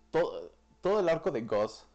todo, 0.10 0.52
todo 0.82 1.00
el 1.02 1.10
arco 1.10 1.32
de 1.32 1.42
Gus 1.42 1.86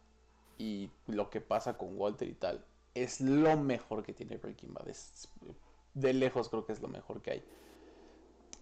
y 0.58 0.90
lo 1.06 1.30
que 1.30 1.40
pasa 1.40 1.76
con 1.76 1.98
Walter 1.98 2.28
y 2.28 2.34
tal 2.34 2.64
es 2.94 3.20
lo 3.20 3.56
mejor 3.56 4.02
que 4.02 4.12
tiene 4.12 4.36
Breaking 4.36 4.72
Bad. 4.72 4.88
Es, 4.88 5.28
de 5.94 6.12
lejos 6.12 6.48
creo 6.48 6.64
que 6.64 6.72
es 6.72 6.80
lo 6.80 6.88
mejor 6.88 7.20
que 7.20 7.32
hay. 7.32 7.44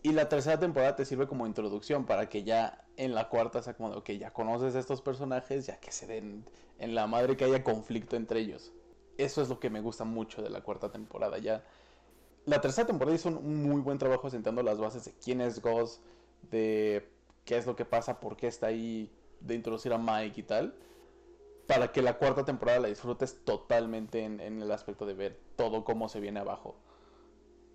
Y 0.02 0.12
la 0.12 0.28
tercera 0.28 0.58
temporada 0.58 0.96
te 0.96 1.04
sirve 1.04 1.28
como 1.28 1.46
introducción 1.46 2.06
para 2.06 2.28
que 2.28 2.42
ya 2.42 2.84
en 2.96 3.14
la 3.14 3.28
cuarta 3.28 3.62
sea 3.62 3.74
como, 3.74 3.90
de, 3.90 3.96
ok, 3.98 4.10
ya 4.12 4.32
conoces 4.32 4.74
a 4.74 4.80
estos 4.80 5.00
personajes, 5.00 5.66
ya 5.66 5.78
que 5.78 5.92
se 5.92 6.06
den 6.06 6.44
en 6.78 6.94
la 6.94 7.06
madre 7.06 7.36
que 7.36 7.44
haya 7.44 7.62
conflicto 7.62 8.16
entre 8.16 8.40
ellos. 8.40 8.72
Eso 9.16 9.42
es 9.42 9.48
lo 9.48 9.60
que 9.60 9.70
me 9.70 9.80
gusta 9.80 10.04
mucho 10.04 10.42
de 10.42 10.50
la 10.50 10.62
cuarta 10.62 10.90
temporada. 10.90 11.38
Ya 11.38 11.62
la 12.46 12.60
tercera 12.60 12.86
temporada 12.86 13.14
hizo 13.14 13.28
un 13.28 13.62
muy 13.62 13.80
buen 13.80 13.98
trabajo 13.98 14.28
sentando 14.28 14.62
las 14.62 14.78
bases 14.78 15.04
de 15.04 15.12
quién 15.22 15.40
es 15.40 15.62
Gus, 15.62 16.00
de 16.50 17.08
qué 17.44 17.56
es 17.56 17.66
lo 17.66 17.76
que 17.76 17.84
pasa, 17.84 18.18
por 18.18 18.36
qué 18.36 18.48
está 18.48 18.68
ahí, 18.68 19.08
de 19.40 19.54
introducir 19.54 19.92
a 19.92 19.98
Mike 19.98 20.40
y 20.40 20.44
tal. 20.44 20.74
Para 21.66 21.92
que 21.92 22.02
la 22.02 22.14
cuarta 22.14 22.44
temporada 22.44 22.80
la 22.80 22.88
disfrutes 22.88 23.38
totalmente 23.44 24.24
en, 24.24 24.40
en 24.40 24.60
el 24.60 24.70
aspecto 24.72 25.06
de 25.06 25.14
ver 25.14 25.38
todo 25.56 25.84
cómo 25.84 26.08
se 26.08 26.20
viene 26.20 26.40
abajo. 26.40 26.76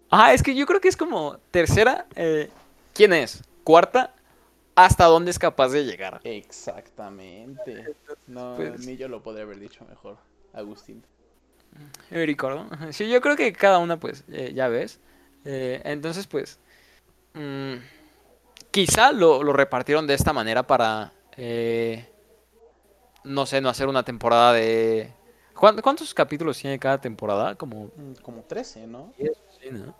Ah, 0.10 0.34
es 0.34 0.44
que 0.44 0.56
yo 0.56 0.66
creo 0.66 0.80
que 0.80 0.88
es 0.88 0.98
como 0.98 1.38
tercera, 1.52 2.06
eh, 2.16 2.50
¿quién 2.94 3.14
es? 3.14 3.44
Cuarta, 3.64 4.14
¿hasta 4.76 5.06
dónde 5.06 5.32
es 5.32 5.40
capaz 5.40 5.70
de 5.70 5.84
llegar? 5.86 6.22
Exactamente. 6.24 7.96
No, 8.28 8.56
Pues- 8.56 8.86
ni 8.86 8.96
yo 8.98 9.08
lo 9.08 9.22
podría 9.22 9.44
haber 9.44 9.60
dicho 9.60 9.86
mejor, 9.90 10.18
Agustín. 10.54 11.04
¿no? 12.12 12.70
Sí, 12.94 13.10
yo 13.10 13.22
creo 13.22 13.36
que 13.36 13.52
cada 13.54 13.80
una, 13.80 14.00
pues, 14.00 14.24
eh, 14.32 14.54
ya 14.54 14.68
ves. 14.68 15.00
Eh, 15.46 15.82
entonces, 15.86 16.28
pues, 16.28 16.60
mm, 17.34 17.76
quizá 18.72 19.12
lo, 19.12 19.44
lo 19.44 19.54
repartieron 19.54 20.08
de 20.08 20.14
esta 20.14 20.34
manera 20.34 20.64
para, 20.64 21.12
no 23.28 23.46
sé, 23.46 23.62
no 23.62 23.70
hacer 23.70 23.88
una 23.88 24.04
temporada 24.04 24.54
de... 24.54 25.12
¿Cuán- 25.54 25.82
¿Cuántos 25.82 26.14
capítulos 26.14 26.58
tiene 26.58 26.78
cada 26.80 27.00
temporada? 27.02 27.56
Como 27.56 27.86
Mm, 27.96 28.14
Como 28.22 28.42
13, 28.44 28.88
¿no? 28.88 29.14
Sí, 29.18 29.70
¿no? 29.72 29.94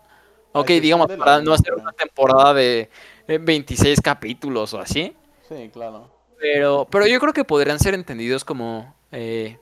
Ok, 0.52 0.68
digamos, 0.68 1.06
para 1.08 1.40
no 1.40 1.52
hacer 1.52 1.74
una 1.74 1.92
temporada 1.92 2.54
de 2.54 2.88
eh, 3.28 3.38
26 3.38 4.00
capítulos 4.00 4.72
o 4.74 4.80
así. 4.80 5.14
Sí, 5.48 5.68
claro. 5.72 6.10
Pero, 6.38 6.86
pero 6.90 7.06
yo 7.06 7.18
creo 7.20 7.32
que 7.32 7.44
podrían 7.44 7.78
ser 7.78 7.94
entendidos 7.94 8.44
como 8.44 8.94
eh, 9.12 9.58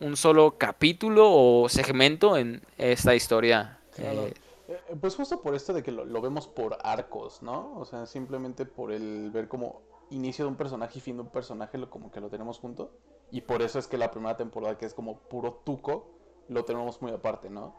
un 0.00 0.16
solo 0.16 0.56
capítulo 0.58 1.30
o 1.30 1.68
segmento 1.68 2.36
en 2.36 2.62
esta 2.76 3.14
historia. 3.14 3.78
Claro. 3.94 4.26
eh, 4.26 4.34
Eh, 4.68 4.80
eh, 4.90 4.96
Pues 5.00 5.14
justo 5.14 5.40
por 5.40 5.54
esto 5.54 5.72
de 5.72 5.82
que 5.82 5.92
lo, 5.92 6.04
lo 6.04 6.20
vemos 6.20 6.48
por 6.48 6.76
arcos, 6.82 7.40
¿no? 7.42 7.78
O 7.78 7.84
sea, 7.84 8.04
simplemente 8.06 8.66
por 8.66 8.90
el 8.92 9.30
ver 9.30 9.46
como 9.48 9.80
inicio 10.10 10.44
de 10.44 10.50
un 10.50 10.56
personaje 10.56 10.98
y 10.98 11.02
fin 11.02 11.16
de 11.16 11.22
un 11.22 11.30
personaje, 11.30 11.78
lo, 11.78 11.90
como 11.90 12.10
que 12.10 12.20
lo 12.20 12.30
tenemos 12.30 12.58
junto. 12.58 12.92
Y 13.30 13.42
por 13.42 13.62
eso 13.62 13.78
es 13.78 13.86
que 13.88 13.98
la 13.98 14.10
primera 14.10 14.36
temporada, 14.36 14.78
que 14.78 14.86
es 14.86 14.94
como 14.94 15.18
puro 15.28 15.54
tuco, 15.64 16.14
lo 16.48 16.64
tenemos 16.64 17.02
muy 17.02 17.12
aparte, 17.12 17.50
¿no? 17.50 17.74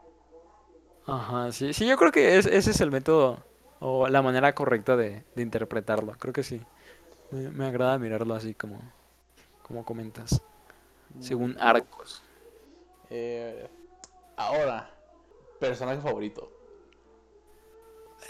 Ajá, 1.06 1.52
sí, 1.52 1.72
sí, 1.72 1.86
yo 1.86 1.96
creo 1.96 2.12
que 2.12 2.36
es- 2.38 2.46
ese 2.46 2.70
es 2.72 2.80
el 2.80 2.90
método 2.90 3.38
o 3.80 4.08
la 4.08 4.22
manera 4.22 4.54
correcta 4.54 4.96
de, 4.96 5.24
de 5.34 5.42
interpretarlo. 5.42 6.12
Creo 6.18 6.32
que 6.32 6.42
sí. 6.42 6.60
Me, 7.30 7.50
me 7.50 7.66
agrada 7.66 7.98
mirarlo 7.98 8.34
así 8.34 8.54
como, 8.54 8.80
como 9.62 9.84
comentas, 9.84 10.42
según 11.20 11.56
arcos. 11.60 12.22
Eh, 13.10 13.68
ahora, 14.36 14.90
personaje 15.60 16.00
favorito. 16.02 16.50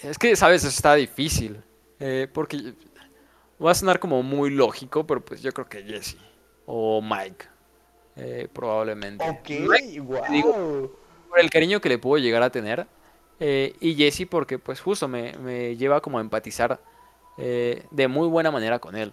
Es 0.03 0.18
que, 0.18 0.36
sabes, 0.36 0.62
eso 0.64 0.68
está 0.68 0.94
difícil. 0.94 1.62
eh, 2.01 2.28
porque 2.32 2.74
va 3.65 3.71
a 3.73 3.75
sonar 3.75 3.99
como 4.01 4.23
muy 4.23 4.51
lógico, 4.51 5.07
pero 5.07 5.25
pues 5.25 5.43
yo 5.43 5.53
creo 5.53 5.69
que 5.69 5.83
Jesse 5.83 6.17
o 6.67 7.01
Mike, 7.03 7.47
eh, 8.17 8.49
probablemente. 8.53 9.29
Ok, 9.29 9.49
Mike 9.51 10.01
wow. 10.01 10.91
por 11.29 11.41
el 11.41 11.51
cariño 11.51 11.81
que 11.81 11.89
le 11.89 11.99
puedo 11.99 12.23
llegar 12.23 12.43
a 12.43 12.51
tener. 12.51 12.87
eh, 13.41 13.75
y 13.81 13.95
Jesse 13.95 14.27
porque 14.29 14.59
pues 14.59 14.81
justo 14.81 15.09
me, 15.09 15.35
me 15.39 15.77
lleva 15.77 16.01
como 16.01 16.19
a 16.19 16.21
empatizar 16.21 16.81
eh, 17.37 17.85
de 17.91 18.09
muy 18.09 18.29
buena 18.29 18.51
manera 18.51 18.79
con 18.81 18.97
él. 18.97 19.13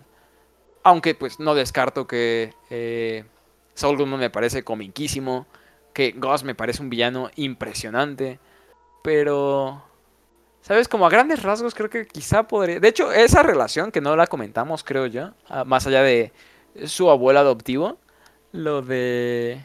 Aunque 0.84 1.16
pues 1.16 1.40
no 1.40 1.56
descarto 1.56 2.08
que 2.08 2.54
eh, 2.70 3.26
Saul 3.74 3.98
Goodman 3.98 4.20
me 4.20 4.30
parece 4.30 4.64
comiquísimo, 4.64 5.48
que 5.94 6.12
Gus 6.14 6.44
me 6.44 6.56
parece 6.56 6.82
un 6.84 6.90
villano 6.90 7.30
impresionante, 7.36 8.40
pero 9.02 9.84
¿Sabes? 10.66 10.88
Como 10.88 11.06
a 11.06 11.10
grandes 11.12 11.44
rasgos 11.44 11.76
creo 11.76 11.92
que 11.92 12.08
quizá 12.08 12.48
podría... 12.48 12.80
De 12.80 12.88
hecho, 12.88 13.12
esa 13.12 13.44
relación 13.44 13.92
que 13.92 14.02
no 14.02 14.16
la 14.16 14.26
comentamos, 14.26 14.84
creo 14.84 15.06
yo, 15.06 15.30
ah, 15.48 15.64
más 15.64 15.86
allá 15.86 16.02
de 16.02 16.34
su 16.86 17.12
abuelo 17.12 17.40
adoptivo, 17.42 18.00
lo 18.52 18.82
de 18.82 19.64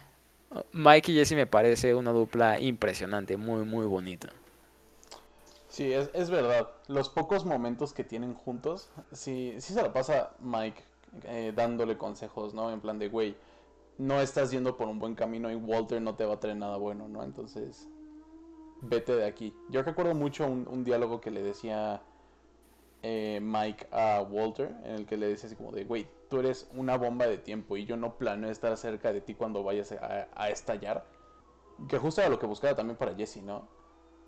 Mike 0.75 1.11
y 1.11 1.15
Jesse 1.15 1.33
me 1.33 1.47
parece 1.47 1.95
una 1.95 2.13
dupla 2.13 2.61
impresionante, 2.61 3.39
muy, 3.39 3.65
muy 3.65 3.87
bonita. 3.87 4.29
Sí, 5.71 5.91
es, 5.91 6.11
es 6.13 6.29
verdad. 6.29 6.69
Los 6.87 7.09
pocos 7.09 7.47
momentos 7.47 7.95
que 7.95 8.05
tienen 8.05 8.35
juntos, 8.35 8.91
sí, 9.11 9.55
sí 9.59 9.73
se 9.73 9.83
la 9.83 9.95
pasa 9.95 10.33
Mike 10.41 10.83
eh, 11.25 11.55
dándole 11.57 11.97
consejos, 11.97 12.53
¿no? 12.53 12.71
En 12.71 12.83
plan 12.83 12.99
de, 12.99 13.09
güey, 13.09 13.35
no 13.97 14.21
estás 14.21 14.51
yendo 14.51 14.77
por 14.77 14.87
un 14.87 14.99
buen 14.99 15.15
camino 15.15 15.51
y 15.51 15.55
Walter 15.55 16.03
no 16.03 16.15
te 16.15 16.27
va 16.27 16.35
a 16.35 16.41
traer 16.41 16.59
nada 16.59 16.77
bueno, 16.77 17.09
¿no? 17.09 17.25
Entonces, 17.25 17.89
vete 18.83 19.15
de 19.15 19.27
aquí. 19.27 19.55
Yo 19.69 19.83
recuerdo 19.83 20.15
mucho 20.15 20.47
un, 20.47 20.85
diálogo 20.85 21.21
que 21.21 21.31
le 21.31 21.43
decía 21.43 22.03
eh, 23.03 23.41
Mike 23.43 23.89
a 23.91 24.23
Walter, 24.23 24.75
en 24.85 24.93
el 24.93 25.07
que 25.07 25.17
le 25.17 25.29
decía 25.29 25.47
así 25.47 25.57
como 25.57 25.73
de, 25.73 25.85
güey, 25.85 26.07
tú 26.29 26.41
eres 26.41 26.69
una 26.75 26.97
bomba 26.97 27.27
de 27.27 27.39
tiempo 27.39 27.77
y 27.77 27.85
yo 27.85 27.97
no 27.97 28.17
planeo 28.17 28.51
estar 28.51 28.77
cerca 28.77 29.13
de 29.13 29.21
ti 29.21 29.35
cuando 29.35 29.63
vayas 29.63 29.93
a, 29.93 30.49
estallar. 30.49 31.05
Que 31.89 31.99
justo 31.99 32.21
era 32.21 32.31
lo 32.31 32.39
que 32.39 32.47
buscaba 32.47 32.75
también 32.75 32.97
para 32.97 33.15
Jesse, 33.15 33.43
¿no? 33.43 33.67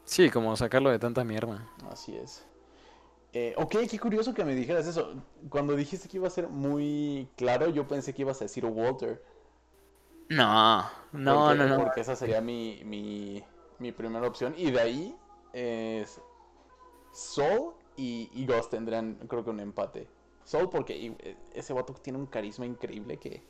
Sí, 0.05 0.31
como 0.31 0.57
sacarlo 0.57 0.91
de 0.91 0.99
tanta 0.99 1.23
mierda. 1.23 1.69
Así 1.91 2.17
es. 2.17 2.47
Eh, 3.35 3.55
ok, 3.57 3.77
qué 3.91 3.99
curioso 3.99 4.35
que 4.35 4.45
me 4.45 4.55
dijeras 4.55 4.87
eso. 4.87 5.15
Cuando 5.49 5.75
dijiste 5.75 6.09
que 6.09 6.17
iba 6.19 6.27
a 6.27 6.31
ser 6.31 6.49
muy 6.49 7.29
claro, 7.37 7.69
yo 7.69 7.87
pensé 7.87 8.13
que 8.13 8.23
ibas 8.23 8.41
a 8.41 8.45
decir 8.45 8.65
Walter. 8.65 9.23
No, 10.29 10.83
no, 11.13 11.55
no, 11.55 11.67
no. 11.67 11.77
Porque 11.79 12.01
esa 12.01 12.17
sería 12.17 12.41
mi, 12.41 12.83
mi, 12.85 13.45
mi 13.83 13.93
primera 13.93 14.27
opción. 14.27 14.55
Y 14.57 14.71
de 14.71 14.81
ahí 14.81 15.17
es 15.53 16.21
Soul 17.13 17.75
y, 17.97 18.47
Ghost 18.47 18.71
tendrán, 18.71 19.17
creo 19.29 19.45
que 19.45 19.51
un 19.51 19.61
empate. 19.61 20.09
Soul 20.45 20.71
porque 20.71 21.15
eh, 21.19 21.37
ese 21.53 21.73
vato 21.73 21.93
tiene 21.95 22.19
un 22.19 22.27
carisma 22.27 22.65
increíble 22.65 23.19
que, 23.19 23.43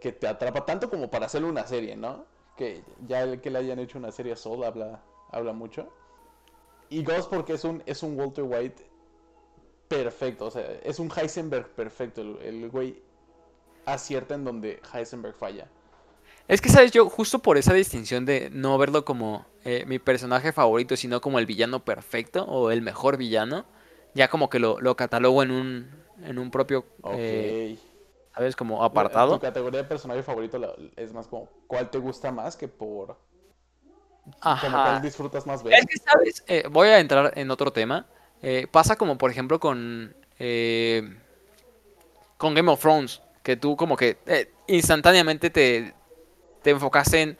que 0.00 0.12
te 0.12 0.26
atrapa 0.26 0.64
tanto 0.64 0.88
como 0.88 1.10
para 1.10 1.26
hacerle 1.26 1.48
una 1.48 1.66
serie, 1.66 1.96
¿no? 1.96 2.24
Que 2.56 2.82
ya 3.06 3.22
el 3.22 3.40
que 3.40 3.50
le 3.50 3.58
hayan 3.58 3.78
hecho 3.78 3.98
una 3.98 4.10
serie 4.12 4.32
a 4.32 4.66
habla, 4.66 5.02
habla 5.30 5.52
mucho. 5.52 5.88
Y 6.88 7.02
Ghost 7.02 7.30
porque 7.30 7.54
es 7.54 7.64
un, 7.64 7.82
es 7.86 8.02
un 8.02 8.18
Walter 8.18 8.44
White 8.44 8.90
perfecto, 9.88 10.46
o 10.46 10.50
sea, 10.50 10.62
es 10.82 10.98
un 10.98 11.10
Heisenberg 11.10 11.68
perfecto. 11.70 12.20
El, 12.22 12.38
el 12.38 12.70
güey 12.70 13.02
acierta 13.84 14.34
en 14.34 14.44
donde 14.44 14.80
Heisenberg 14.92 15.34
falla. 15.34 15.68
Es 16.48 16.60
que, 16.60 16.68
¿sabes? 16.68 16.90
Yo, 16.90 17.08
justo 17.08 17.38
por 17.38 17.56
esa 17.56 17.72
distinción 17.72 18.26
de 18.26 18.50
no 18.50 18.76
verlo 18.78 19.04
como 19.04 19.46
eh, 19.64 19.84
mi 19.86 19.98
personaje 19.98 20.52
favorito, 20.52 20.96
sino 20.96 21.20
como 21.20 21.38
el 21.38 21.46
villano 21.46 21.84
perfecto 21.84 22.44
o 22.44 22.70
el 22.70 22.82
mejor 22.82 23.16
villano, 23.16 23.64
ya 24.14 24.28
como 24.28 24.50
que 24.50 24.58
lo, 24.58 24.80
lo 24.80 24.96
catalogo 24.96 25.42
en 25.42 25.50
un, 25.50 25.90
en 26.24 26.38
un 26.38 26.50
propio. 26.50 26.84
Eh, 27.14 27.78
¿Sabes? 28.34 28.56
Como 28.56 28.82
apartado. 28.82 29.34
Tu 29.34 29.40
categoría 29.40 29.82
de 29.82 29.88
personaje 29.88 30.22
favorito 30.22 30.58
es 30.96 31.12
más 31.12 31.28
como, 31.28 31.48
¿cuál 31.66 31.90
te 31.90 31.98
gusta 31.98 32.32
más 32.32 32.56
que 32.56 32.66
por. 32.66 33.18
Ajá. 34.40 34.66
Como 34.66 34.82
cuál 34.82 35.02
disfrutas 35.02 35.46
más 35.46 35.62
ver? 35.62 35.74
Es 35.74 35.86
que, 35.86 35.98
¿sabes? 35.98 36.44
Eh, 36.48 36.64
voy 36.70 36.88
a 36.88 36.98
entrar 36.98 37.32
en 37.36 37.50
otro 37.50 37.72
tema. 37.72 38.06
pasa 38.70 38.96
como, 38.96 39.16
por 39.16 39.30
ejemplo, 39.30 39.60
con. 39.60 40.16
con 42.36 42.54
Game 42.54 42.70
of 42.70 42.80
Thrones. 42.80 43.22
Que 43.42 43.56
tú, 43.56 43.76
como 43.76 43.96
que 43.96 44.18
instantáneamente 44.68 45.50
te 45.50 45.94
te 46.62 46.70
enfocaste 46.70 47.22
en 47.22 47.38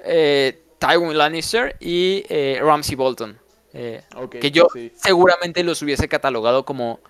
eh, 0.00 0.62
Tywin 0.78 1.16
Lannister 1.16 1.76
y 1.80 2.24
eh, 2.28 2.60
Ramsey 2.62 2.96
Bolton. 2.96 3.38
Eh, 3.72 4.02
que 4.30 4.52
yo 4.52 4.68
seguramente 4.94 5.64
los 5.64 5.82
hubiese 5.82 6.08
catalogado 6.08 6.64
como, 6.64 7.00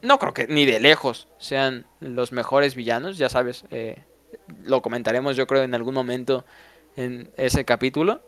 no 0.00 0.18
creo 0.18 0.32
que 0.32 0.46
ni 0.46 0.64
de 0.64 0.80
lejos 0.80 1.28
sean 1.38 1.86
los 2.00 2.32
mejores 2.32 2.74
villanos, 2.74 3.18
ya 3.18 3.28
sabes, 3.28 3.64
lo 4.64 4.80
comentaremos 4.80 5.36
yo 5.36 5.46
creo 5.46 5.62
en 5.62 5.74
algún 5.74 5.92
momento 5.92 6.46
en 6.96 7.30
ese 7.36 7.64
capítulo. 7.64 8.22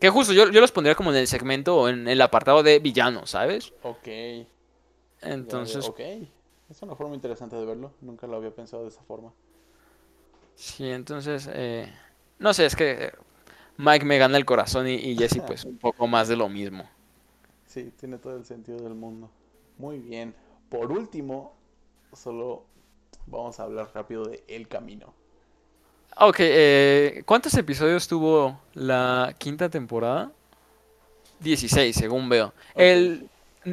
Que 0.00 0.08
justo 0.10 0.32
yo, 0.32 0.50
yo 0.50 0.60
los 0.60 0.72
pondría 0.72 0.94
como 0.94 1.10
en 1.10 1.16
el 1.18 1.28
segmento 1.28 1.76
o 1.76 1.88
en 1.88 2.08
el 2.08 2.20
apartado 2.22 2.62
de 2.62 2.80
villanos, 2.80 3.30
¿sabes? 3.30 3.72
Ok. 3.82 4.08
Entonces... 5.20 5.86
Ok. 5.86 6.00
Es 6.70 6.80
una 6.80 6.96
forma 6.96 7.14
interesante 7.14 7.54
de 7.54 7.66
verlo. 7.66 7.92
Nunca 8.00 8.26
lo 8.26 8.36
había 8.36 8.50
pensado 8.50 8.82
de 8.82 8.88
esa 8.88 9.02
forma. 9.02 9.32
Sí, 10.62 10.88
entonces, 10.88 11.50
eh, 11.52 11.92
no 12.38 12.54
sé, 12.54 12.66
es 12.66 12.76
que 12.76 13.12
Mike 13.78 14.04
me 14.04 14.16
gana 14.16 14.38
el 14.38 14.44
corazón 14.44 14.86
y, 14.86 15.16
Jesse 15.16 15.42
pues 15.44 15.64
un 15.64 15.76
poco 15.76 16.06
más 16.06 16.28
de 16.28 16.36
lo 16.36 16.48
mismo. 16.48 16.88
Sí, 17.66 17.92
tiene 17.98 18.16
todo 18.16 18.36
el 18.36 18.44
sentido 18.44 18.78
del 18.78 18.94
mundo. 18.94 19.28
Muy 19.76 19.98
bien. 19.98 20.32
Por 20.68 20.92
último, 20.92 21.52
solo 22.12 22.62
vamos 23.26 23.58
a 23.58 23.64
hablar 23.64 23.90
rápido 23.92 24.24
de 24.24 24.44
El 24.46 24.68
Camino. 24.68 25.12
Ok, 26.16 26.36
eh, 26.38 27.24
¿cuántos 27.26 27.54
episodios 27.54 28.06
tuvo 28.06 28.60
la 28.74 29.34
quinta 29.38 29.68
temporada? 29.68 30.30
16, 31.40 31.96
según 31.96 32.28
veo. 32.28 32.54
El 32.76 33.28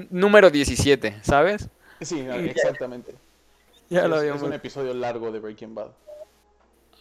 número 0.09 0.49
17, 0.49 1.19
¿sabes? 1.21 1.69
Sí, 2.01 2.19
exactamente. 2.19 3.13
Ya 3.91 4.07
lo 4.07 4.19
Es 4.19 4.41
un 4.41 4.53
episodio 4.53 4.95
largo 4.95 5.31
de 5.31 5.39
Breaking 5.39 5.75
Bad. 5.75 5.91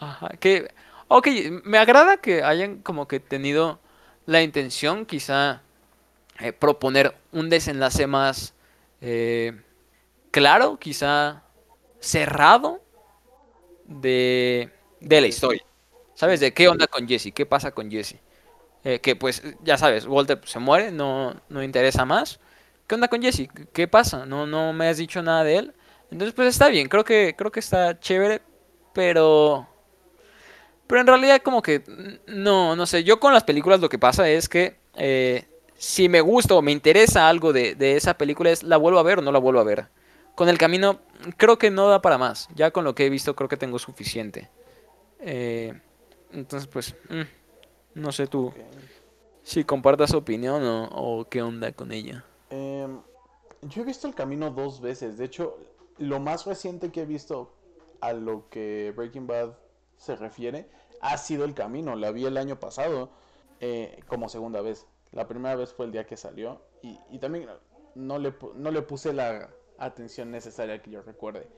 Ajá, 0.01 0.29
que, 0.41 0.69
ok, 1.09 1.29
me 1.65 1.79
agrada 1.79 2.19
que 2.19 2.43
hayan 2.43 2.83
como 2.83 3.09
que 3.09 3.21
tenido 3.21 3.81
la 4.27 4.43
intención 4.43 5.07
quizá 5.07 5.63
eh, 6.41 6.53
proponer 6.53 7.17
un 7.33 7.51
desenlace 7.51 8.07
más 8.07 8.55
eh, 9.01 9.61
claro, 10.31 10.79
quizá 10.79 11.45
cerrado 12.01 12.83
de, 13.87 14.71
de 15.01 15.21
la 15.21 15.27
historia. 15.27 15.63
¿Sabes? 16.15 16.41
De 16.41 16.53
qué 16.53 16.69
onda 16.69 16.87
con 16.89 17.07
Jesse, 17.09 17.33
qué 17.35 17.47
pasa 17.47 17.71
con 17.73 17.91
Jesse. 17.91 18.17
Eh, 18.85 19.01
que 19.01 19.17
pues, 19.17 19.43
ya 19.63 19.79
sabes, 19.79 20.07
Walter 20.07 20.41
se 20.45 20.59
muere, 20.61 20.93
no, 20.93 21.35
no 21.49 21.63
interesa 21.63 22.05
más. 22.05 22.41
¿Qué 22.87 22.97
onda 22.97 23.09
con 23.09 23.23
Jesse? 23.23 23.49
¿Qué 23.73 23.89
pasa? 23.89 24.27
No, 24.27 24.47
no 24.47 24.73
me 24.73 24.89
has 24.89 24.99
dicho 24.99 25.23
nada 25.23 25.45
de 25.45 25.59
él. 25.59 25.75
Entonces, 26.11 26.35
pues 26.35 26.49
está 26.49 26.69
bien, 26.69 26.89
creo 26.89 27.05
que, 27.05 27.35
creo 27.37 27.53
que 27.53 27.61
está 27.61 28.01
chévere, 28.01 28.43
pero 28.95 29.69
pero 30.89 31.03
en 31.03 31.07
realidad 31.07 31.43
como 31.43 31.63
que 31.63 31.85
no, 32.27 32.75
no 32.75 32.87
sé, 32.87 33.05
yo 33.05 33.21
con 33.21 33.33
las 33.33 33.45
películas 33.45 33.81
lo 33.81 33.91
que 33.91 33.99
pasa 33.99 34.29
es 34.29 34.49
que 34.49 34.79
eh, 34.95 35.47
si 35.77 36.09
me 36.09 36.23
gusta 36.23 36.55
o 36.55 36.63
me 36.63 36.73
interesa 36.73 37.29
algo 37.29 37.53
de, 37.53 37.77
esa 37.79 38.17
película 38.17 38.51
es 38.51 38.63
la 38.63 38.79
vuelvo 38.79 38.99
a 38.99 39.03
ver 39.05 39.19
o 39.19 39.23
no 39.23 39.31
la 39.31 39.39
vuelvo 39.39 39.61
a 39.61 39.65
ver. 39.65 39.87
Con 40.35 40.49
el 40.49 40.57
camino 40.57 41.01
creo 41.37 41.59
que 41.59 41.71
no 41.71 41.89
da 41.89 42.01
para 42.01 42.17
más. 42.17 42.49
Ya 42.55 42.71
con 42.71 42.85
lo 42.85 42.95
que 42.95 43.07
he 43.07 43.11
visto 43.11 43.37
creo 43.37 43.49
que 43.49 43.57
tengo 43.59 43.79
suficiente. 43.79 44.49
Eh, 45.21 45.79
entonces 46.33 46.67
pues, 46.69 46.95
mm, 47.11 48.01
no 48.01 48.11
sé 48.11 48.27
tú 48.27 48.53
si 49.43 49.65
compartas 49.65 50.15
opinión 50.15 50.63
o, 50.65 51.27
qué 51.29 51.43
onda 51.43 51.73
con 51.73 51.93
ella. 51.93 52.25
Em, 52.51 52.99
yo 53.63 53.83
he 53.83 53.85
visto 53.85 54.07
el 54.07 54.15
camino 54.15 54.51
dos 54.51 54.81
veces. 54.81 55.19
De 55.19 55.25
hecho, 55.27 55.59
lo 55.99 56.19
más 56.19 56.47
reciente 56.47 56.91
que 56.91 57.03
he 57.03 57.07
visto 57.07 57.51
a 58.01 58.13
lo 58.13 58.49
que 58.51 58.93
Breaking 58.97 59.27
Bad 59.27 59.53
se 59.99 60.17
refiere 60.17 60.69
ha 61.01 61.17
sido 61.19 61.45
el 61.45 61.55
camino. 61.55 61.97
La 61.97 62.11
vi 62.11 62.27
el 62.27 62.37
año 62.37 62.59
pasado 62.59 63.11
eh, 63.61 64.01
como 64.07 64.29
segunda 64.29 64.61
vez. 64.61 64.87
La 65.13 65.27
primera 65.27 65.57
vez 65.57 65.73
fue 65.73 65.87
el 65.87 65.93
día 65.93 66.07
que 66.07 66.17
salió 66.17 66.61
y, 66.83 67.19
también 67.19 67.49
no 67.95 68.19
le, 68.19 68.35
no 68.55 68.71
le 68.71 68.83
puse 68.83 69.13
la 69.13 69.51
atención 69.79 70.31
necesaria 70.31 70.83
que 70.83 70.91
yo 70.91 71.03
recuerde. 71.03 71.49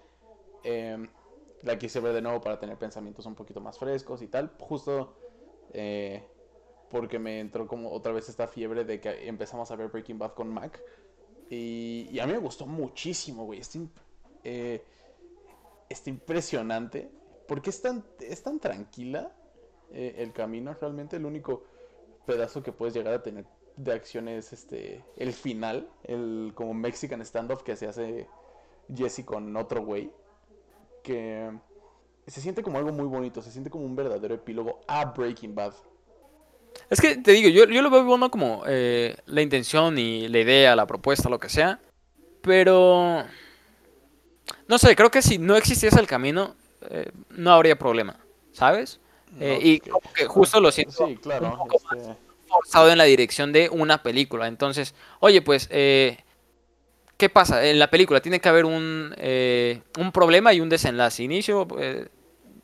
Em, 0.63 1.09
la 1.63 1.79
quise 1.79 2.01
ver 2.01 2.15
de 2.15 2.23
nuevo 2.23 2.41
para 2.41 2.59
tener 2.59 2.79
pensamientos 2.79 3.27
un 3.27 3.35
poquito 3.35 3.61
más 3.61 3.79
frescos 3.79 4.23
y 4.23 4.29
tal. 4.29 4.51
Justo 4.61 5.15
eh, 5.73 6.25
porque 6.91 7.19
me 7.19 7.41
entró 7.41 7.67
como 7.67 7.91
otra 7.93 8.13
vez 8.13 8.29
esta 8.29 8.47
fiebre 8.47 8.85
de 8.85 9.01
que 9.01 9.29
empezamos 9.29 9.71
a 9.71 9.77
ver 9.77 9.89
Breaking 9.89 10.19
Bad 10.19 10.35
con 10.35 10.49
Mac. 10.49 10.81
Y, 11.51 12.19
a 12.21 12.27
mí 12.27 12.33
me 12.33 12.39
gustó 12.39 12.67
muchísimo, 12.67 13.45
güey. 13.45 13.59
Está, 13.59 13.79
eh, 14.45 14.85
está 15.89 16.11
impresionante 16.11 17.11
porque 17.51 17.71
es 17.71 17.83
tan, 17.83 18.05
es 18.21 18.45
tan 18.45 18.61
tranquila 18.61 19.33
eh, 19.93 20.15
el 20.19 20.33
camino. 20.33 20.73
Realmente 20.81 21.17
el 21.17 21.27
único 21.27 21.65
pedazo 22.25 22.63
que 22.63 22.71
puedes 22.71 22.95
llegar 22.95 23.13
a 23.13 23.25
tener 23.25 23.45
de 23.75 23.93
acción 23.93 24.29
es 24.29 24.53
este, 24.53 25.05
el 25.17 25.33
final, 25.33 25.89
el 26.05 26.53
como 26.55 26.75
Mexican 26.75 27.27
standoff 27.27 27.65
que 27.65 27.75
se 27.75 27.89
hace 27.89 28.29
Jesse 28.95 29.25
con 29.25 29.57
otro 29.57 29.85
güey. 29.85 30.13
Que 31.03 31.51
se 32.29 32.41
siente 32.41 32.63
como 32.63 32.79
algo 32.79 32.93
muy 32.93 33.07
bonito, 33.07 33.43
se 33.43 33.51
siente 33.51 33.69
como 33.69 33.85
un 33.85 33.97
verdadero 33.97 34.37
epílogo 34.37 34.83
a 34.87 35.07
Breaking 35.07 35.57
Bad. 35.57 35.75
Es 36.89 37.01
que 37.01 37.17
te 37.17 37.33
digo, 37.33 37.49
yo, 37.49 37.65
yo 37.65 37.83
lo 37.83 37.91
veo 37.91 38.05
bueno 38.05 38.31
como 38.31 38.63
eh, 38.69 39.17
la 39.27 39.43
intención 39.43 39.99
y 39.99 40.29
la 40.29 40.39
idea, 40.39 40.77
la 40.77 40.87
propuesta, 40.87 41.29
lo 41.29 41.41
que 41.41 41.49
sea. 41.49 41.81
Pero... 42.43 43.25
No 44.69 44.79
sé, 44.79 44.95
creo 44.95 45.11
que 45.11 45.21
si 45.21 45.39
no 45.39 45.57
existiese 45.57 45.99
el 45.99 46.07
camino, 46.07 46.55
eh, 46.89 47.11
no 47.31 47.53
habría 47.53 47.79
problema, 47.79 48.17
¿sabes? 48.53 49.01
Eh, 49.39 49.59
y 49.63 49.81
que 49.81 50.27
justo 50.27 50.61
lo 50.61 50.73
siento 50.73 51.07
sí, 51.07 51.17
claro, 51.17 51.67
este 51.73 52.17
forzado 52.49 52.91
en 52.91 52.99
la 52.99 53.05
dirección 53.05 53.53
de 53.53 53.69
una 53.69 54.03
película. 54.03 54.49
Entonces, 54.49 54.95
oye, 55.21 55.41
pues, 55.41 55.69
eh, 55.71 56.19
¿qué 57.17 57.29
pasa? 57.29 57.65
En 57.65 57.79
la 57.79 57.91
película 57.91 58.21
tiene 58.21 58.41
que 58.41 58.49
haber 58.49 58.65
un, 58.65 59.15
un 59.99 60.13
problema 60.13 60.53
y 60.53 60.61
un 60.61 60.69
desenlace. 60.69 61.23
Inicio, 61.23 61.69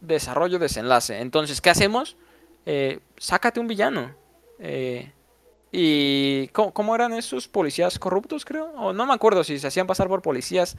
desarrollo, 0.01 0.59
desenlace. 0.59 1.21
Entonces, 1.21 1.61
¿qué 1.61 1.71
hacemos? 1.71 2.17
Sácate 3.17 3.61
un 3.61 3.69
villano. 3.69 4.13
Y 5.71 6.49
¿cómo, 6.49 6.73
cómo 6.73 6.95
eran 6.95 7.13
esos 7.13 7.49
policías 7.49 7.99
corruptos, 7.99 8.45
creo? 8.45 8.73
O 8.77 8.93
no 8.93 9.05
me 9.05 9.13
acuerdo 9.13 9.45
si 9.45 9.59
se 9.59 9.67
hacían 9.67 9.87
pasar 9.87 10.09
por 10.09 10.23
policías. 10.23 10.77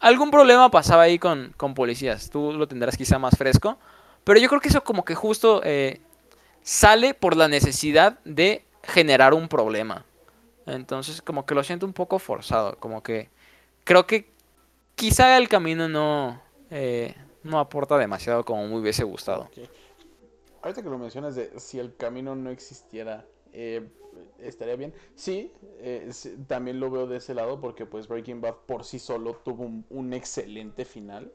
Algún 0.00 0.30
problema 0.30 0.70
pasaba 0.70 1.02
ahí 1.02 1.18
con, 1.18 1.52
con 1.56 1.74
policías. 1.74 2.30
Tú 2.30 2.52
lo 2.52 2.68
tendrás 2.68 2.96
quizá 2.96 3.18
más 3.18 3.36
fresco. 3.36 3.78
Pero 4.24 4.40
yo 4.40 4.48
creo 4.48 4.60
que 4.60 4.68
eso 4.68 4.84
como 4.84 5.04
que 5.04 5.14
justo 5.14 5.62
eh, 5.64 6.00
sale 6.62 7.14
por 7.14 7.36
la 7.36 7.48
necesidad 7.48 8.18
de 8.24 8.64
generar 8.82 9.34
un 9.34 9.48
problema. 9.48 10.04
Entonces 10.66 11.22
como 11.22 11.46
que 11.46 11.54
lo 11.54 11.64
siento 11.64 11.86
un 11.86 11.94
poco 11.94 12.18
forzado. 12.18 12.76
Como 12.78 13.02
que 13.02 13.30
creo 13.84 14.06
que 14.06 14.30
quizá 14.94 15.36
el 15.38 15.48
camino 15.48 15.88
no, 15.88 16.42
eh, 16.70 17.14
no 17.42 17.58
aporta 17.58 17.96
demasiado 17.96 18.44
como 18.44 18.68
me 18.68 18.76
hubiese 18.76 19.02
gustado. 19.02 19.48
Ahorita 20.62 20.82
que 20.82 20.90
lo 20.90 20.98
mencionas 20.98 21.34
de 21.34 21.58
si 21.58 21.78
el 21.78 21.96
camino 21.96 22.34
no 22.34 22.50
existiera, 22.50 23.24
eh, 23.52 23.88
estaría 24.38 24.76
bien. 24.76 24.94
Sí, 25.14 25.52
eh, 25.78 26.08
sí, 26.12 26.36
también 26.46 26.80
lo 26.80 26.90
veo 26.90 27.06
de 27.06 27.18
ese 27.18 27.34
lado 27.34 27.60
porque 27.60 27.86
pues 27.86 28.08
Breaking 28.08 28.40
Bad 28.40 28.54
por 28.66 28.84
sí 28.84 28.98
solo 28.98 29.34
tuvo 29.36 29.64
un, 29.64 29.84
un 29.90 30.12
excelente 30.12 30.84
final. 30.84 31.32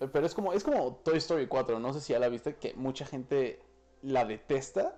Eh, 0.00 0.08
Pero 0.12 0.26
es 0.26 0.34
como, 0.34 0.52
es 0.52 0.64
como 0.64 0.96
Toy 0.96 1.18
Story 1.18 1.46
4, 1.46 1.78
no 1.78 1.92
sé 1.92 2.00
si 2.00 2.12
ya 2.12 2.18
la 2.18 2.28
viste, 2.28 2.56
que 2.56 2.74
mucha 2.74 3.06
gente 3.06 3.60
la 4.02 4.24
detesta. 4.24 4.96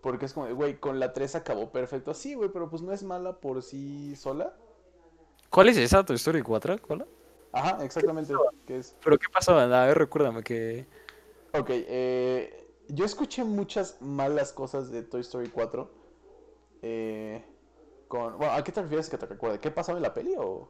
Porque 0.00 0.26
es 0.26 0.34
como, 0.34 0.54
güey, 0.54 0.78
con 0.78 1.00
la 1.00 1.14
3 1.14 1.34
acabó 1.34 1.70
perfecto. 1.70 2.12
Sí, 2.12 2.34
güey, 2.34 2.50
pero 2.50 2.68
pues 2.68 2.82
no 2.82 2.92
es 2.92 3.02
mala 3.02 3.40
por 3.40 3.62
sí 3.62 4.14
sola. 4.16 4.54
¿Cuál 5.48 5.70
es 5.70 5.78
esa? 5.78 6.04
¿Tu 6.04 6.12
Story 6.12 6.42
4? 6.42 6.76
¿Cuál? 6.82 7.06
Ajá, 7.52 7.82
exactamente. 7.82 8.34
Es, 8.68 8.94
¿Pero 9.02 9.18
qué 9.18 9.26
pasó? 9.32 9.58
A 9.58 9.86
ver, 9.86 9.96
recuérdame 9.96 10.42
que... 10.42 10.86
Ok, 11.54 11.70
eh, 11.70 12.68
yo 12.88 13.04
escuché 13.04 13.44
muchas 13.44 13.96
malas 14.02 14.52
cosas 14.52 14.90
de 14.90 15.02
Toy 15.02 15.22
Story 15.22 15.48
4. 15.48 15.88
Eh, 16.86 17.42
con, 18.08 18.36
bueno, 18.36 18.52
¿a 18.52 18.62
qué 18.62 18.70
te 18.70 18.82
refieres 18.82 19.08
que 19.08 19.16
te 19.16 19.24
recuerde? 19.24 19.58
¿Qué 19.58 19.70
pasaba 19.70 19.96
en 19.96 20.02
la 20.02 20.12
peli 20.12 20.34
o...? 20.36 20.68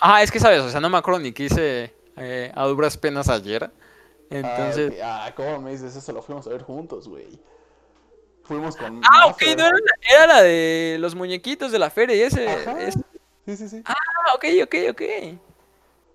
Ah, 0.00 0.20
es 0.20 0.32
que 0.32 0.40
sabes, 0.40 0.60
o 0.60 0.68
sea, 0.70 0.80
no 0.80 0.90
me 0.90 0.98
acuerdo 0.98 1.20
ni 1.20 1.30
qué 1.30 1.44
hice 1.44 1.94
eh, 2.16 2.50
a 2.52 2.66
duras 2.66 2.96
penas 2.96 3.28
ayer. 3.28 3.64
Ah, 3.64 3.70
Entonces... 4.28 4.90
ok. 4.90 4.98
Ah, 5.04 5.32
¿cómo 5.36 5.60
me 5.60 5.70
dices 5.70 5.94
eso? 5.94 6.12
Lo 6.12 6.20
fuimos 6.20 6.48
a 6.48 6.50
ver 6.50 6.62
juntos, 6.62 7.06
güey. 7.06 7.38
Fuimos 8.42 8.76
con 8.76 9.00
Ah, 9.04 9.28
ok, 9.28 9.42
no 9.56 9.66
era 9.66 9.70
la, 9.70 10.14
era 10.14 10.26
la 10.26 10.42
de 10.42 10.96
los 10.98 11.14
muñequitos 11.14 11.70
de 11.70 11.78
la 11.78 11.90
feria 11.90 12.16
y 12.16 12.22
ese... 12.22 12.48
Sí, 13.46 13.56
sí, 13.56 13.68
sí. 13.68 13.82
Ah, 13.84 13.94
ok, 14.34 14.44
ok, 14.64 14.74
ok. 14.90 15.02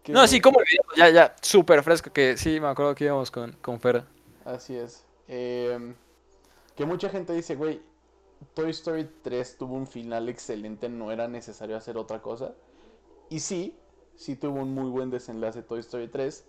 No, 0.10 0.28
sí, 0.28 0.42
como 0.42 0.60
ya, 0.96 1.10
ya, 1.10 1.36
súper 1.42 1.84
fresco 1.84 2.12
que 2.12 2.38
sí, 2.38 2.60
me 2.60 2.68
acuerdo 2.68 2.96
que 2.96 3.06
íbamos 3.06 3.32
con, 3.32 3.54
con 3.62 3.80
Fer. 3.80 4.04
Así 4.46 4.76
es. 4.76 5.04
Em, 5.28 5.96
que 6.76 6.86
mucha 6.86 7.10
gente 7.10 7.34
dice, 7.34 7.56
güey, 7.56 7.82
Toy 8.54 8.70
Story 8.72 9.10
3 9.24 9.58
tuvo 9.58 9.76
un 9.76 9.88
final 9.88 10.30
excelente, 10.30 10.90
no 10.90 11.12
era 11.12 11.28
necesario 11.28 11.78
hacer 11.78 11.98
otra 11.98 12.22
cosa. 12.22 12.54
Y 13.30 13.40
sí, 13.40 13.76
sí 14.16 14.36
tuvo 14.36 14.62
un 14.62 14.74
muy 14.74 14.90
buen 14.90 15.10
desenlace 15.10 15.62
Toy 15.64 15.80
Story 15.80 16.08
3. 16.08 16.46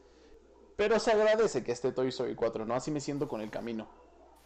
Pero 0.77 0.99
se 1.01 1.11
agradece 1.13 1.65
que 1.65 1.73
esté 1.73 1.93
Toy 1.93 2.09
Story 2.09 2.35
4, 2.35 2.65
¿no? 2.67 2.75
Así 2.75 2.91
me 2.91 3.01
siento 3.01 3.29
con 3.29 3.41
el 3.41 3.51
camino. 3.51 3.89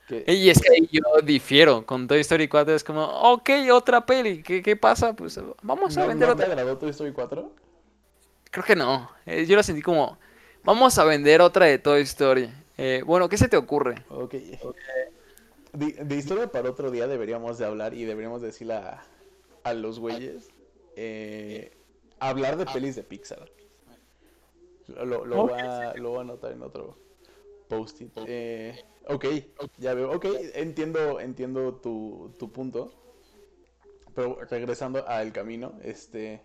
Que, 0.07 0.25
Y 0.27 0.51
es 0.51 0.61
que 0.61 0.89
yo 0.91 1.03
difiero, 1.23 1.87
con 1.87 2.09
Toy 2.09 2.21
Story 2.21 2.49
4 2.49 2.75
es 2.75 2.85
como, 2.85 3.05
ok, 3.05 3.51
otra 3.73 4.05
peli, 4.07 4.43
¿qué, 4.43 4.63
qué 4.63 4.77
pasa? 4.77 5.15
Pues 5.15 5.39
vamos 5.63 5.97
a 5.97 6.07
¿no, 6.07 6.09
vender 6.09 6.29
¿no 6.29 6.37
te 6.37 6.45
otra. 6.45 6.47
agradó 6.47 6.79
Toy 6.79 6.91
Story 6.91 7.13
4? 7.13 7.53
Creo 8.51 8.65
que 8.65 8.77
no, 8.77 9.11
eh, 9.27 9.47
yo 9.47 9.57
lo 9.57 9.63
sentí 9.63 9.83
como, 9.83 10.19
vamos 10.63 10.99
a 10.99 11.05
vender 11.05 11.41
otra 11.41 11.67
de 11.67 11.79
Toy 11.79 12.03
Story. 12.03 12.51
Eh, 12.77 13.03
bueno, 13.07 13.29
¿qué 13.29 13.37
se 13.39 13.49
te 13.49 13.57
ocurre? 13.57 14.05
Ok. 14.09 14.35
De, 15.73 16.05
de 16.05 16.17
historia 16.17 16.51
para 16.53 16.71
otro 16.71 16.91
día 16.91 17.07
deberíamos 17.07 17.59
de 17.59 17.65
hablar 17.65 17.95
y 17.95 18.05
deberíamos 18.05 18.43
decirle 18.43 18.75
a, 18.75 19.03
a 19.65 19.73
los 19.73 19.99
güeyes 19.99 20.49
eh, 20.97 21.73
hablar 22.21 22.57
de 22.57 22.67
pelis 22.67 22.97
de 22.97 23.03
Pixar. 23.03 23.51
Lo, 24.89 25.25
lo, 25.25 25.47
voy 25.47 25.61
a, 25.61 25.95
lo 25.95 26.11
voy 26.11 26.19
a 26.19 26.23
anotar 26.23 26.53
en 26.53 26.63
otro 26.63 26.99
post-it. 27.69 28.13
Eh, 28.27 28.85
ok, 29.09 29.25
ya 29.79 29.95
veo. 29.95 30.13
Ok, 30.13 30.27
entiendo, 30.55 31.21
entiendo 31.21 31.77
tu, 31.77 32.35
tu 32.39 32.53
punto. 32.53 32.93
Pero 34.15 34.39
regresando 34.51 35.07
al 35.09 35.33
camino, 35.33 35.79
este 35.83 36.43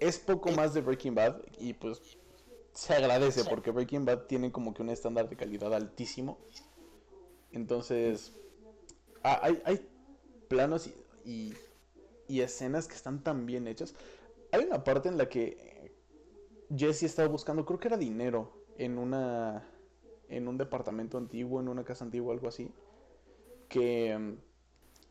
es 0.00 0.18
poco 0.18 0.50
más 0.52 0.74
de 0.74 0.82
Breaking 0.82 1.14
Bad 1.14 1.40
y 1.58 1.72
pues 1.72 2.18
se 2.74 2.94
agradece 2.94 3.44
porque 3.44 3.70
Breaking 3.70 4.04
Bad 4.04 4.26
tiene 4.26 4.52
como 4.52 4.74
que 4.74 4.82
un 4.82 4.90
estándar 4.90 5.28
de 5.30 5.36
calidad 5.36 5.72
altísimo. 5.74 6.38
Entonces, 7.52 8.32
ah, 9.22 9.40
hay, 9.42 9.62
hay 9.64 9.88
planos 10.48 10.86
y, 10.88 10.94
y- 11.24 11.54
y 12.28 12.40
escenas 12.42 12.88
que 12.88 12.94
están 12.94 13.22
tan 13.22 13.46
bien 13.46 13.66
hechas. 13.68 13.94
Hay 14.52 14.64
una 14.64 14.84
parte 14.84 15.08
en 15.08 15.18
la 15.18 15.28
que 15.28 15.92
Jesse 16.76 17.04
estaba 17.04 17.28
buscando, 17.28 17.64
creo 17.64 17.80
que 17.80 17.88
era 17.88 17.96
dinero, 17.96 18.52
en 18.76 18.98
una 18.98 19.66
en 20.28 20.46
un 20.48 20.58
departamento 20.58 21.16
antiguo, 21.18 21.60
en 21.60 21.68
una 21.68 21.84
casa 21.84 22.04
antigua, 22.04 22.34
algo 22.34 22.48
así. 22.48 22.70
Que 23.68 24.16
mm, 24.18 24.34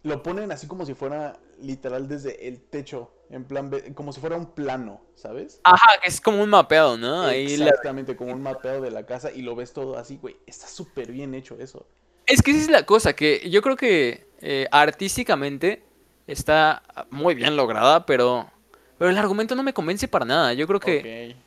lo 0.08 0.24
ponen 0.24 0.52
así 0.52 0.68
como 0.68 0.86
si 0.86 0.94
fuera 0.94 1.40
literal 1.60 2.08
desde 2.08 2.48
el 2.48 2.62
techo, 2.62 3.12
en 3.30 3.46
plan, 3.46 3.72
como 3.96 4.14
si 4.14 4.22
fuera 4.22 4.38
un 4.38 4.48
plano, 4.48 5.02
¿sabes? 5.16 5.60
Ajá, 5.64 5.88
es 6.04 6.22
como 6.22 6.44
un 6.44 6.50
mapeado, 6.50 6.98
¿no? 6.98 7.24
Ahí 7.24 7.58
la- 7.58 7.72
Exactamente, 7.72 8.16
como 8.16 8.32
un 8.34 8.42
mapeado 8.42 8.82
de 8.82 8.92
la 8.92 9.06
casa 9.06 9.32
y 9.32 9.42
lo 9.42 9.56
ves 9.56 9.74
todo 9.74 9.98
así, 9.98 10.18
güey. 10.18 10.38
Está 10.46 10.68
súper 10.68 11.12
bien 11.12 11.34
hecho 11.36 11.58
eso. 11.60 11.86
Es 12.28 12.42
que 12.42 12.52
esa 12.52 12.60
es 12.60 12.70
la 12.70 12.86
cosa, 12.86 13.14
que 13.14 13.50
yo 13.50 13.62
creo 13.62 13.78
que 13.78 14.28
eh, 14.42 14.68
artísticamente 14.70 15.82
está 16.28 16.84
muy 17.10 17.36
bien 17.36 17.56
lograda, 17.56 18.06
pero, 18.06 18.52
pero 18.98 19.10
el 19.10 19.18
argumento 19.18 19.56
no 19.56 19.64
me 19.64 19.74
convence 19.74 20.10
para 20.10 20.26
nada. 20.26 20.54
Yo 20.54 20.68
creo 20.68 20.82
que 20.82 21.38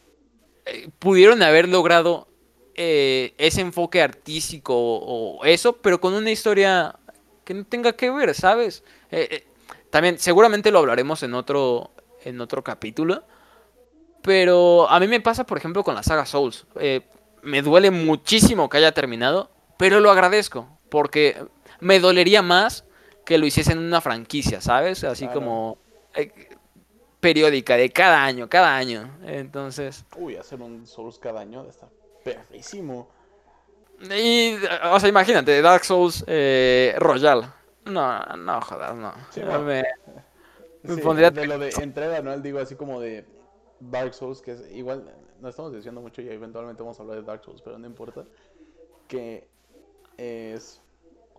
eh, 0.64 0.88
pudieron 0.98 1.42
haber 1.42 1.68
logrado 1.68 2.28
eh, 2.74 3.34
ese 3.36 3.60
enfoque 3.60 4.00
artístico 4.00 4.74
o, 4.74 5.36
o 5.38 5.44
eso, 5.44 5.74
pero 5.74 6.00
con 6.00 6.14
una 6.14 6.30
historia 6.30 6.96
que 7.44 7.52
no 7.52 7.64
tenga 7.64 7.92
que 7.92 8.10
ver, 8.10 8.34
¿sabes? 8.34 8.82
También 9.90 10.18
seguramente 10.18 10.70
lo 10.70 10.78
hablaremos 10.78 11.22
en 11.22 11.34
otro, 11.34 11.90
en 12.24 12.40
otro 12.40 12.64
capítulo, 12.64 13.22
pero 14.22 14.88
a 14.88 14.98
mí 14.98 15.08
me 15.08 15.20
pasa, 15.20 15.44
por 15.44 15.58
ejemplo, 15.58 15.84
con 15.84 15.94
la 15.94 16.02
saga 16.02 16.24
Souls. 16.24 16.66
Me 17.42 17.60
duele 17.60 17.90
muchísimo 17.90 18.68
que 18.70 18.78
haya 18.78 18.92
terminado, 18.92 19.50
pero 19.80 19.98
lo 20.00 20.10
agradezco, 20.10 20.68
porque 20.90 21.42
me 21.80 22.00
dolería 22.00 22.42
más 22.42 22.84
que 23.24 23.38
lo 23.38 23.46
hiciesen 23.46 23.78
en 23.78 23.84
una 23.84 24.02
franquicia, 24.02 24.60
¿sabes? 24.60 25.04
Así 25.04 25.24
Claro. 25.24 25.40
como 25.40 25.78
eh, 26.14 26.30
periódica, 27.18 27.78
de 27.78 27.88
cada 27.88 28.22
año, 28.22 28.46
cada 28.50 28.76
año. 28.76 29.10
Entonces... 29.24 30.04
Uy, 30.18 30.36
hacer 30.36 30.60
un 30.60 30.86
Souls 30.86 31.18
cada 31.18 31.40
año 31.40 31.66
está 31.66 31.88
perrísimo. 32.22 33.08
Y, 34.02 34.56
o 34.92 35.00
sea, 35.00 35.08
imagínate, 35.08 35.62
Dark 35.62 35.82
Souls 35.84 36.24
eh, 36.26 36.94
Royal. 36.98 37.50
No, 37.86 38.18
no, 38.36 38.60
jodas, 38.60 38.94
no. 38.94 39.14
Sí, 39.30 39.40
No 39.40 39.62
me, 39.62 39.82
me 40.82 40.94
Sí, 40.94 41.00
pondría 41.00 41.30
de 41.30 41.46
lo 41.46 41.58
de 41.58 41.70
entrega 41.80 42.18
anual, 42.18 42.42
digo 42.42 42.58
así 42.58 42.74
como 42.74 43.00
de 43.00 43.24
Dark 43.80 44.12
Souls, 44.12 44.42
que 44.42 44.52
es 44.52 44.70
igual, 44.72 45.10
nos 45.40 45.50
estamos 45.50 45.72
diciendo 45.72 46.02
mucho 46.02 46.20
y 46.20 46.28
eventualmente 46.28 46.82
vamos 46.82 46.98
a 46.98 47.02
hablar 47.02 47.16
de 47.16 47.22
Dark 47.22 47.42
Souls, 47.42 47.62
pero 47.62 47.78
no 47.78 47.86
importa. 47.86 48.24
Que 49.08 49.48
es 50.20 50.80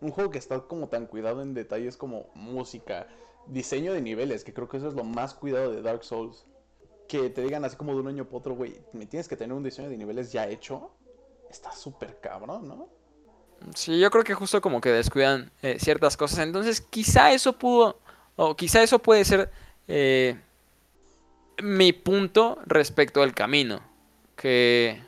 un 0.02 0.12
juego 0.12 0.32
que 0.32 0.40
está 0.40 0.60
como 0.62 0.88
tan 0.88 1.06
cuidado 1.06 1.42
en 1.42 1.54
detalles 1.54 1.96
como 1.96 2.28
música, 2.34 3.08
diseño 3.48 3.94
de 3.94 4.02
niveles, 4.02 4.44
que 4.44 4.54
creo 4.54 4.68
que 4.68 4.78
eso 4.78 4.88
es 4.88 4.96
lo 4.96 5.04
más 5.04 5.34
cuidado 5.34 5.72
de 5.72 5.82
Dark 5.82 6.04
Souls. 6.04 6.46
Que 7.08 7.30
te 7.30 7.42
digan 7.42 7.64
así 7.66 7.76
como 7.76 7.94
de 7.94 8.00
un 8.00 8.08
año 8.08 8.26
para 8.26 8.38
otro, 8.38 8.56
güey, 8.56 8.82
me 8.94 9.06
tienes 9.06 9.28
que 9.28 9.36
tener 9.36 9.56
un 9.56 9.64
diseño 9.64 9.90
de 9.90 9.98
niveles 9.98 10.32
ya 10.32 10.48
hecho. 10.48 10.92
Está 11.50 11.72
súper 11.72 12.20
cabrón, 12.20 12.68
¿no? 12.68 12.90
Sí, 13.76 14.00
yo 14.00 14.10
creo 14.10 14.24
que 14.24 14.34
justo 14.34 14.62
como 14.62 14.82
que 14.82 14.90
descuidan 14.90 15.52
eh, 15.62 15.78
ciertas 15.80 16.18
cosas. 16.18 16.40
Entonces, 16.40 16.82
quizá 16.82 17.32
eso 17.32 17.54
pudo, 17.54 18.00
o 18.36 18.56
quizá 18.56 18.82
eso 18.82 19.00
puede 19.00 19.24
ser 19.26 19.52
eh, 19.88 20.40
mi 21.62 21.94
punto 21.94 22.58
respecto 22.66 23.22
al 23.22 23.34
camino. 23.36 23.82
Que, 24.36 25.02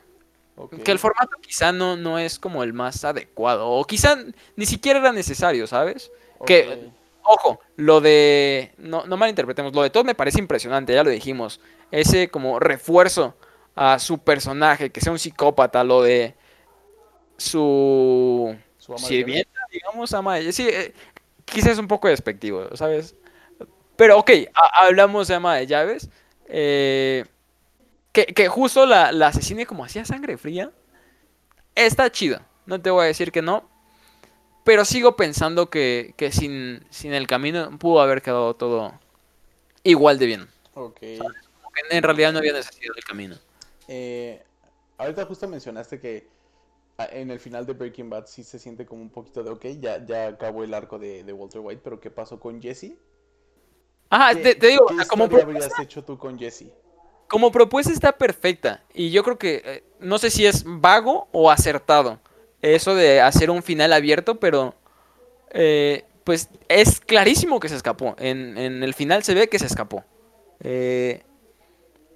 Que 0.84 0.92
el 0.92 0.98
formato 1.00 1.36
quizá 1.40 1.72
no, 1.72 1.96
no 1.96 2.18
es 2.18 2.38
como 2.38 2.62
el 2.62 2.72
más 2.72 3.04
adecuado. 3.04 3.68
O 3.68 3.84
quizá 3.84 4.16
ni 4.56 4.66
siquiera 4.66 5.00
era 5.00 5.12
necesario, 5.12 5.66
¿sabes? 5.66 6.10
Que. 6.46 6.90
Ojo, 7.22 7.58
lo 7.76 8.00
de. 8.00 8.72
No, 8.78 9.04
no 9.06 9.16
malinterpretemos, 9.16 9.74
lo 9.74 9.82
de 9.82 9.90
Todd 9.90 10.04
me 10.04 10.14
parece 10.14 10.38
impresionante, 10.38 10.92
ya 10.94 11.02
lo 11.02 11.10
dijimos. 11.10 11.60
Ese 11.90 12.28
como 12.28 12.60
refuerzo 12.60 13.34
a 13.74 13.98
su 13.98 14.18
personaje, 14.18 14.90
que 14.90 15.00
sea 15.00 15.10
un 15.12 15.18
psicópata, 15.18 15.82
lo 15.84 16.02
de 16.02 16.34
su 17.36 18.56
Su 18.78 18.96
sirvienta, 18.98 19.60
digamos, 19.72 20.12
ama 20.12 20.36
de- 20.36 20.52
Sí, 20.52 20.68
eh, 20.68 20.92
quizás 21.44 21.78
un 21.78 21.88
poco 21.88 22.08
despectivo, 22.08 22.68
¿sabes? 22.76 23.14
Pero 23.96 24.18
ok, 24.18 24.30
ha- 24.54 24.86
hablamos 24.86 25.28
de 25.28 25.34
ama 25.34 25.56
de 25.56 25.66
llaves. 25.66 26.08
eh, 26.46 27.24
que, 28.14 28.26
que 28.26 28.48
justo 28.48 28.86
la, 28.86 29.10
la 29.10 29.26
asesine 29.26 29.66
como 29.66 29.84
hacía 29.84 30.04
sangre 30.04 30.38
fría. 30.38 30.70
Está 31.74 32.10
chido. 32.10 32.40
No 32.64 32.80
te 32.80 32.88
voy 32.88 33.02
a 33.04 33.08
decir 33.08 33.32
que 33.32 33.42
no. 33.42 33.68
Pero 34.62 34.84
sigo 34.84 35.16
pensando 35.16 35.68
que, 35.68 36.14
que 36.16 36.30
sin, 36.30 36.86
sin 36.88 37.12
el 37.12 37.26
camino 37.26 37.76
pudo 37.76 38.00
haber 38.00 38.22
quedado 38.22 38.54
todo 38.54 38.98
igual 39.82 40.18
de 40.18 40.26
bien. 40.26 40.48
Ok. 40.74 41.00
En 41.90 42.02
realidad 42.02 42.32
no 42.32 42.38
había 42.38 42.52
necesidad 42.52 42.94
del 42.94 43.04
camino. 43.04 43.36
Eh, 43.88 44.42
ahorita 44.96 45.26
justo 45.26 45.48
mencionaste 45.48 45.98
que 45.98 46.28
en 47.10 47.32
el 47.32 47.40
final 47.40 47.66
de 47.66 47.72
Breaking 47.72 48.08
Bad 48.08 48.26
sí 48.26 48.44
se 48.44 48.60
siente 48.60 48.86
como 48.86 49.02
un 49.02 49.10
poquito 49.10 49.42
de, 49.42 49.50
ok, 49.50 49.66
ya, 49.80 50.06
ya 50.06 50.28
acabó 50.28 50.62
el 50.62 50.72
arco 50.72 51.00
de, 51.00 51.24
de 51.24 51.32
Walter 51.32 51.60
White, 51.60 51.80
pero 51.82 51.98
¿qué 51.98 52.10
pasó 52.10 52.38
con 52.38 52.62
Jesse? 52.62 52.92
Ajá, 54.08 54.34
¿Qué, 54.36 54.42
te, 54.42 54.54
te 54.54 54.66
digo, 54.68 54.86
qué 54.86 55.04
como, 55.08 55.24
habrías 55.24 55.78
hecho 55.80 56.04
tú 56.04 56.16
con 56.16 56.38
Jesse? 56.38 56.66
Como 57.34 57.50
propuesta 57.50 57.92
está 57.92 58.12
perfecta. 58.12 58.84
Y 58.94 59.10
yo 59.10 59.24
creo 59.24 59.38
que, 59.38 59.60
eh, 59.64 59.84
no 59.98 60.18
sé 60.18 60.30
si 60.30 60.46
es 60.46 60.62
vago 60.64 61.26
o 61.32 61.50
acertado. 61.50 62.20
Eso 62.62 62.94
de 62.94 63.20
hacer 63.20 63.50
un 63.50 63.64
final 63.64 63.92
abierto, 63.92 64.38
pero 64.38 64.76
eh, 65.50 66.04
pues 66.22 66.48
es 66.68 67.00
clarísimo 67.00 67.58
que 67.58 67.68
se 67.68 67.74
escapó. 67.74 68.14
En, 68.20 68.56
el 68.56 68.94
final 68.94 69.24
se 69.24 69.34
ve 69.34 69.48
que 69.48 69.58
se 69.58 69.66
escapó. 69.66 70.04
Eh, 70.60 71.24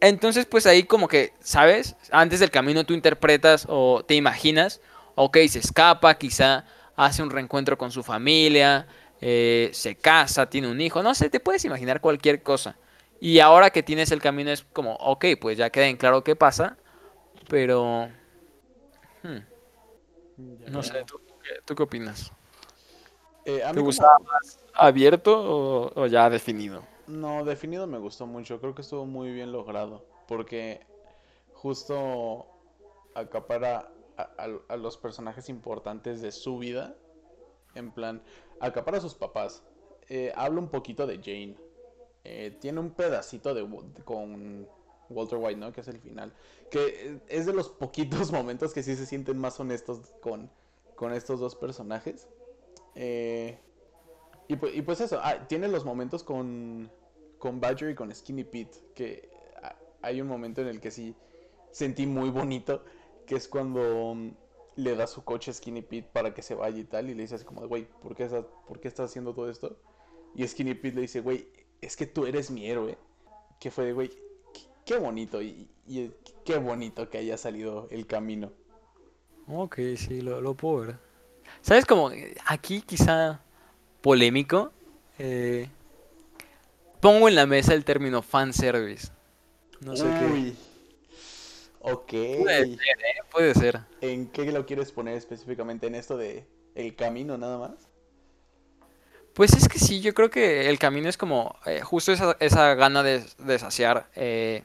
entonces, 0.00 0.46
pues 0.46 0.66
ahí 0.66 0.84
como 0.84 1.08
que, 1.08 1.32
¿sabes? 1.40 1.96
Antes 2.12 2.38
del 2.38 2.52
camino 2.52 2.84
tú 2.84 2.94
interpretas 2.94 3.66
o 3.68 4.04
te 4.06 4.14
imaginas, 4.14 4.80
ok, 5.16 5.38
se 5.48 5.58
escapa, 5.58 6.16
quizá 6.16 6.64
hace 6.94 7.24
un 7.24 7.30
reencuentro 7.30 7.76
con 7.76 7.90
su 7.90 8.04
familia, 8.04 8.86
eh, 9.20 9.70
se 9.72 9.96
casa, 9.96 10.48
tiene 10.48 10.68
un 10.68 10.80
hijo, 10.80 11.02
no 11.02 11.12
sé, 11.16 11.28
te 11.28 11.40
puedes 11.40 11.64
imaginar 11.64 12.00
cualquier 12.00 12.40
cosa. 12.40 12.76
Y 13.20 13.40
ahora 13.40 13.70
que 13.70 13.82
tienes 13.82 14.10
el 14.12 14.20
camino 14.20 14.50
es 14.50 14.62
como, 14.72 14.94
ok, 14.94 15.24
pues 15.40 15.58
ya 15.58 15.70
queda 15.70 15.86
en 15.86 15.96
claro 15.96 16.22
qué 16.22 16.36
pasa, 16.36 16.76
pero... 17.48 18.08
hmm, 19.22 19.38
no 20.68 20.82
sé, 20.82 21.04
¿tú, 21.04 21.20
qué- 21.42 21.60
tú 21.64 21.74
qué 21.74 21.82
opinas? 21.82 22.30
Eh, 23.44 23.62
a 23.64 23.68
¿Te 23.68 23.74
como- 23.74 23.86
gustaba 23.86 24.18
más 24.20 24.58
abierto 24.74 25.36
o, 25.36 25.92
o 26.02 26.06
ya 26.06 26.30
definido? 26.30 26.84
No, 27.08 27.44
definido 27.44 27.86
me 27.86 27.98
gustó 27.98 28.26
mucho, 28.26 28.60
creo 28.60 28.74
que 28.74 28.82
estuvo 28.82 29.06
muy 29.06 29.32
bien 29.32 29.50
logrado, 29.50 30.04
porque 30.28 30.80
justo 31.54 32.46
acapara 33.14 33.90
a, 34.16 34.22
a- 34.22 34.58
a 34.68 34.76
los 34.76 34.96
personajes 34.96 35.48
importantes 35.48 36.20
de 36.22 36.30
su 36.30 36.58
vida, 36.58 36.94
en 37.74 37.90
plan, 37.90 38.22
acapara 38.60 38.98
a 38.98 39.00
sus 39.00 39.14
papás. 39.14 39.62
Eh, 40.08 40.32
habla 40.36 40.60
un 40.60 40.68
poquito 40.68 41.06
de 41.06 41.16
Jane, 41.18 41.56
eh, 42.24 42.56
tiene 42.60 42.80
un 42.80 42.90
pedacito 42.92 43.54
de, 43.54 43.66
con 44.04 44.68
Walter 45.08 45.38
White, 45.40 45.58
¿no? 45.60 45.72
Que 45.72 45.80
es 45.80 45.88
el 45.88 46.00
final, 46.00 46.34
que 46.70 46.86
eh, 47.14 47.20
es 47.28 47.46
de 47.46 47.52
los 47.54 47.68
poquitos 47.70 48.32
momentos 48.32 48.72
que 48.74 48.82
sí 48.82 48.96
se 48.96 49.06
sienten 49.06 49.38
más 49.38 49.58
honestos 49.60 50.14
con, 50.20 50.50
con 50.96 51.12
estos 51.12 51.40
dos 51.40 51.56
personajes. 51.56 52.28
Eh, 52.94 53.58
y, 54.48 54.54
pu- 54.56 54.74
y 54.74 54.82
pues 54.82 55.00
eso, 55.00 55.20
ah, 55.22 55.46
tiene 55.48 55.68
los 55.68 55.84
momentos 55.84 56.22
con, 56.24 56.90
con 57.38 57.60
Badger 57.60 57.90
y 57.90 57.94
con 57.94 58.14
Skinny 58.14 58.44
Pete, 58.44 58.78
que 58.94 59.30
ah, 59.62 59.76
hay 60.02 60.20
un 60.20 60.28
momento 60.28 60.60
en 60.62 60.68
el 60.68 60.80
que 60.80 60.90
sí 60.90 61.14
sentí 61.70 62.06
muy 62.06 62.30
bonito, 62.30 62.84
que 63.26 63.36
es 63.36 63.48
cuando 63.48 64.14
mm, 64.14 64.30
le 64.76 64.96
da 64.96 65.06
su 65.06 65.24
coche 65.24 65.50
a 65.50 65.54
Skinny 65.54 65.82
Pete 65.82 66.08
para 66.12 66.34
que 66.34 66.42
se 66.42 66.54
vaya 66.54 66.78
y 66.78 66.84
tal, 66.84 67.10
y 67.10 67.14
le 67.14 67.22
dice 67.22 67.34
así 67.36 67.44
como 67.44 67.66
güey, 67.68 67.86
¿por 68.00 68.16
¿por 68.66 68.80
qué 68.80 68.88
estás 68.88 69.10
haciendo 69.10 69.34
todo 69.34 69.50
esto? 69.50 69.76
Y 70.34 70.46
Skinny 70.46 70.74
Pete 70.74 70.96
le 70.96 71.02
dice, 71.02 71.20
güey, 71.20 71.48
es 71.80 71.96
que 71.96 72.06
tú 72.06 72.26
eres 72.26 72.50
mi 72.50 72.68
héroe. 72.68 72.98
Que 73.60 73.70
fue 73.70 73.84
de, 73.86 73.92
güey, 73.92 74.10
qué, 74.84 74.96
bonito, 74.98 75.42
y, 75.42 75.68
y 75.86 76.12
qué 76.44 76.58
bonito 76.58 77.10
que 77.10 77.18
haya 77.18 77.36
salido 77.36 77.88
el 77.90 78.06
camino. 78.06 78.52
Ok, 79.48 79.78
sí, 79.96 80.20
lo, 80.20 80.40
lo 80.40 80.54
puedo 80.54 80.86
ver. 80.86 80.96
¿Sabes 81.62 81.84
como 81.86 82.10
aquí 82.46 82.82
quizá 82.82 83.40
polémico? 84.00 84.72
eh, 85.18 85.68
pongo 87.00 87.28
en 87.28 87.34
la 87.34 87.46
mesa 87.46 87.74
el 87.74 87.84
término 87.84 88.22
fanservice. 88.22 89.08
No 89.80 89.96
sé 89.96 90.04
qué. 90.04 90.54
Ok. 91.80 92.10
Puede 92.10 92.66
ser, 92.66 92.98
¿eh? 93.00 93.20
Puede 93.30 93.54
ser. 93.54 93.80
¿En 94.00 94.28
qué 94.30 94.50
lo 94.52 94.66
quieres 94.66 94.92
poner 94.92 95.16
específicamente? 95.16 95.86
¿En 95.86 95.94
esto 95.94 96.16
de 96.16 96.46
el 96.74 96.94
camino 96.96 97.38
nada 97.38 97.58
más? 97.58 97.87
Pues 99.38 99.54
es 99.54 99.68
que 99.68 99.78
sí, 99.78 100.02
yo 100.02 100.14
creo 100.14 100.30
que 100.30 100.68
el 100.68 100.80
camino 100.80 101.08
es 101.08 101.16
como 101.16 101.56
eh, 101.64 101.80
justo 101.80 102.12
esa, 102.12 102.36
esa 102.40 102.74
gana 102.74 103.04
de, 103.04 103.24
de 103.38 103.58
saciar 103.60 104.10
eh, 104.16 104.64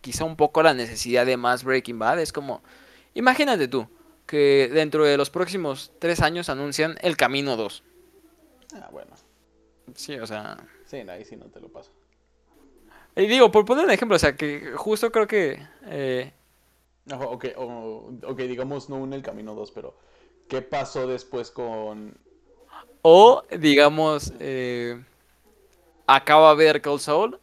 quizá 0.00 0.24
un 0.24 0.36
poco 0.36 0.62
la 0.62 0.74
necesidad 0.74 1.26
de 1.26 1.36
más 1.36 1.64
Breaking 1.64 1.98
Bad. 1.98 2.20
Es 2.20 2.32
como, 2.32 2.62
imagínate 3.14 3.68
tú, 3.68 3.88
que 4.26 4.70
dentro 4.72 5.04
de 5.04 5.16
los 5.16 5.30
próximos 5.30 5.92
tres 6.00 6.20
años 6.22 6.48
anuncian 6.48 6.98
El 7.02 7.16
Camino 7.16 7.56
2. 7.56 7.84
Ah, 8.74 8.88
bueno. 8.92 9.16
Sí, 9.94 10.18
o 10.18 10.26
sea... 10.26 10.58
Sí, 10.86 10.98
ahí 10.98 11.24
sí 11.24 11.36
no 11.36 11.46
te 11.46 11.60
lo 11.60 11.68
paso. 11.68 11.92
Y 13.16 13.26
digo, 13.26 13.50
por 13.50 13.64
poner 13.64 13.86
un 13.86 13.90
ejemplo, 13.90 14.16
o 14.16 14.20
sea, 14.20 14.36
que 14.36 14.72
justo 14.76 15.10
creo 15.12 15.26
que... 15.26 15.60
eh, 15.86 16.32
Ojo, 17.12 17.30
ok, 17.30 17.46
o- 17.56 18.12
ok, 18.26 18.38
digamos 18.40 18.90
no 18.90 19.02
en 19.04 19.14
el 19.14 19.22
camino 19.22 19.54
2, 19.54 19.72
pero 19.72 19.96
¿qué 20.48 20.62
pasó 20.62 21.06
después 21.06 21.50
con... 21.50 22.18
o, 23.10 23.42
digamos, 23.58 24.32
eh, 24.40 25.00
acaba 26.06 26.54
Better 26.54 26.80
Call 26.80 27.00
Saul 27.00 27.38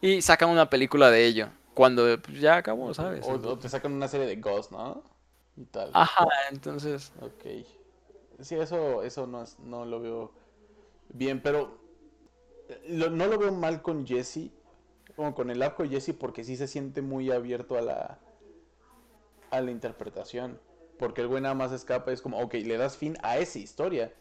y 0.00 0.22
sacan 0.22 0.50
una 0.50 0.70
película 0.70 1.10
de 1.10 1.26
ello. 1.26 1.48
Cuando 1.74 2.04
pues, 2.20 2.40
ya 2.40 2.56
acabó, 2.56 2.92
¿sabes? 2.94 3.26
O, 3.26 3.32
o 3.32 3.58
te 3.58 3.68
sacan 3.68 3.92
una 3.92 4.08
serie 4.08 4.26
de 4.26 4.36
Ghost, 4.36 4.72
¿no? 4.72 5.02
Y 5.56 5.64
tal. 5.64 5.90
Ajá, 5.92 6.26
entonces... 6.50 7.12
Ok. 7.20 7.44
Sí, 8.40 8.54
eso, 8.56 9.02
eso 9.02 9.26
no, 9.26 9.42
es- 9.42 9.58
no 9.60 9.84
lo 9.84 10.00
veo 10.00 10.32
bien, 11.08 11.42
pero 11.42 11.78
eh, 12.68 12.82
lo- 12.88 13.10
no 13.10 13.26
lo 13.26 13.38
veo 13.38 13.52
mal 13.52 13.82
con 13.82 14.06
Jesse, 14.06 14.50
como 15.16 15.34
con 15.34 15.50
el 15.50 15.62
arco 15.62 15.82
de 15.84 15.90
Jesse, 15.90 16.14
porque 16.18 16.44
sí 16.44 16.56
se 16.56 16.68
siente 16.68 17.02
muy 17.02 17.30
abierto 17.32 17.76
a 17.78 17.82
la, 17.82 18.20
a 19.50 19.60
la 19.60 19.70
interpretación. 19.70 20.60
Porque 20.96 21.20
el 21.20 21.28
güey 21.28 21.42
nada 21.42 21.54
más 21.54 21.72
escapa, 21.72 22.12
es 22.12 22.22
como, 22.22 22.38
ok, 22.40 22.54
le 22.54 22.76
das 22.78 22.96
fin 22.96 23.16
a 23.22 23.38
esa 23.38 23.58
historia, 23.58 24.12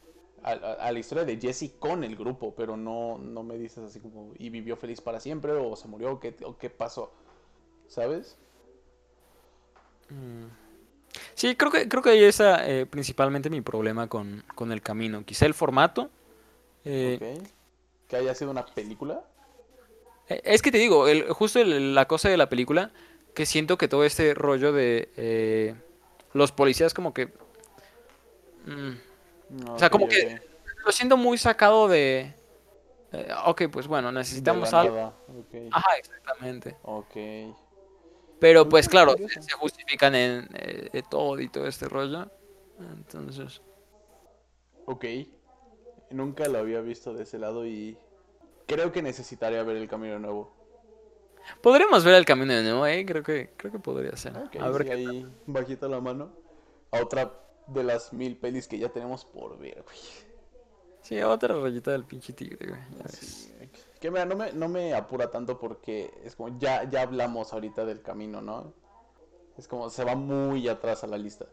a, 0.52 0.88
a- 0.88 0.92
la 0.92 1.00
historia 1.00 1.26
de 1.26 1.38
Jesse 1.40 1.72
con 1.80 2.04
el 2.04 2.16
grupo, 2.16 2.54
pero 2.56 2.78
no, 2.78 3.18
no 3.18 3.44
me 3.44 3.58
dices 3.58 3.80
así 3.84 4.00
como, 4.00 4.32
y 4.38 4.50
vivió 4.50 4.78
feliz 4.78 5.02
para 5.02 5.20
siempre, 5.20 5.52
o 5.54 5.76
se 5.76 5.88
murió, 5.88 6.14
o 6.14 6.20
qué, 6.20 6.36
o 6.44 6.58
qué 6.58 6.70
pasó, 6.70 7.12
¿sabes? 7.88 8.38
Sí, 11.34 11.56
creo 11.56 11.72
que, 11.72 11.88
creo 11.90 12.02
que 12.04 12.10
ahí 12.12 12.24
está 12.24 12.68
eh, 12.70 12.86
principalmente 12.86 13.50
mi 13.50 13.62
problema 13.62 14.08
con, 14.08 14.44
con 14.56 14.72
el 14.72 14.82
camino. 14.82 15.24
Quizá 15.26 15.46
el 15.46 15.54
formato. 15.54 16.10
eh, 16.86 17.20
Ok. 17.22 17.48
Que 18.08 18.16
haya 18.18 18.36
sido 18.36 18.52
una 18.52 18.66
película. 18.66 19.24
eh, 20.30 20.42
es 20.44 20.62
que 20.62 20.72
te 20.72 20.78
digo, 20.78 21.08
el, 21.08 21.30
justo 21.32 21.60
el- 21.60 21.96
la 21.96 22.08
cosa 22.08 22.30
de 22.30 22.38
la 22.38 22.50
película, 22.50 22.92
que 23.34 23.46
siento 23.46 23.78
que 23.78 23.88
todo 23.88 24.04
este 24.06 24.34
rollo 24.34 24.72
de 24.74 25.10
eh, 25.18 25.76
los 26.34 26.52
policías 26.52 26.94
como 26.94 27.14
que... 27.14 27.28
mm, 28.66 28.92
No, 29.50 29.76
O 29.76 29.80
sea, 29.80 29.90
como 29.90 30.08
que- 30.08 30.42
lo 30.86 30.92
siento 30.92 31.18
muy 31.18 31.38
sacado 31.38 31.88
de... 31.88 32.34
eh, 33.12 33.28
ok, 33.46 33.64
pues 33.72 33.88
bueno, 33.88 34.12
necesitamos 34.12 34.74
algo. 34.74 35.14
Ajá, 35.72 35.98
exactamente. 35.98 36.78
Ok. 36.84 37.16
Pero 38.40 38.68
pues 38.68 38.88
Ah, 38.88 38.92
claro, 38.92 39.16
se, 39.40 39.52
justifican 39.54 40.14
en 40.14 40.48
eh, 40.54 41.02
todo 41.10 41.40
y 41.40 41.48
todo 41.50 41.68
este 41.68 41.88
rollo. 41.88 42.28
Entonces... 42.80 43.62
Ok. 44.86 45.06
Nunca 46.12 46.48
lo 46.48 46.60
había 46.60 46.82
visto 46.82 47.14
de 47.14 47.24
ese 47.24 47.40
lado 47.40 47.66
y 47.66 47.98
creo 48.68 48.92
que 48.92 49.02
necesitaría 49.02 49.64
ver 49.64 49.78
el 49.78 49.88
camino 49.88 50.20
nuevo. 50.20 50.54
Podríamos 51.62 52.04
ver 52.04 52.16
el 52.16 52.26
camino 52.26 52.54
de 52.54 52.64
nuevo, 52.64 52.86
¿eh? 52.86 53.06
Creo 53.06 53.24
que, 53.24 53.52
creo 53.58 53.72
que 53.72 53.80
podría 53.80 54.16
ser. 54.16 54.38
Ok, 54.38 54.56
A 54.60 54.70
ver 54.70 54.84
sí, 54.84 54.88
qué 54.88 54.94
ahí 54.94 55.28
bajita 55.46 55.88
la 55.88 56.00
mano. 56.00 56.32
A 56.92 57.02
otra 57.02 57.32
de 57.68 57.84
las 57.84 58.14
mil 58.14 58.38
pelis 58.38 58.68
que 58.68 58.78
ya 58.80 58.90
tenemos 58.90 59.26
por 59.26 59.58
ver, 59.58 59.84
güey. 59.84 59.98
Sí, 61.02 61.22
otra 61.22 61.56
rayita 61.56 61.92
del 61.92 62.04
pinche 62.04 62.34
tigre, 62.34 62.68
güey. 62.68 62.82
ya 62.98 63.04
ves. 63.04 63.52
Que 64.00 64.10
mira, 64.12 64.26
no 64.26 64.36
me, 64.36 64.52
no 64.54 64.68
me 64.68 64.94
apura 64.94 65.30
tanto 65.32 65.60
porque 65.60 66.12
es 66.24 66.36
como 66.36 66.58
ya, 66.60 66.90
ya 66.90 67.02
hablamos 67.02 67.54
ahorita 67.54 67.86
del 67.86 68.02
camino, 68.02 68.42
¿no? 68.42 68.74
Es 69.58 69.68
como 69.68 69.90
se 69.90 70.04
va 70.04 70.16
muy 70.16 70.68
atrás 70.68 71.04
a 71.04 71.08
la 71.08 71.18
lista. 71.18 71.46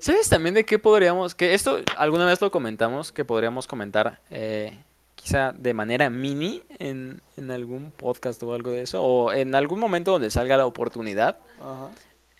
¿Sabes 0.00 0.28
también 0.28 0.54
de 0.54 0.64
qué 0.64 0.78
podríamos? 0.78 1.34
Que 1.34 1.54
esto 1.54 1.78
alguna 1.96 2.26
vez 2.26 2.40
lo 2.40 2.50
comentamos, 2.50 3.12
que 3.12 3.24
podríamos 3.24 3.66
comentar 3.66 4.20
eh, 4.30 4.76
quizá 5.14 5.52
de 5.52 5.72
manera 5.72 6.10
mini 6.10 6.62
en, 6.78 7.22
en 7.36 7.50
algún 7.50 7.92
podcast 7.92 8.42
o 8.42 8.52
algo 8.52 8.70
de 8.72 8.82
eso, 8.82 9.02
o 9.02 9.32
en 9.32 9.54
algún 9.54 9.78
momento 9.78 10.10
donde 10.12 10.30
salga 10.30 10.56
la 10.56 10.66
oportunidad, 10.66 11.38
Ajá. 11.60 11.90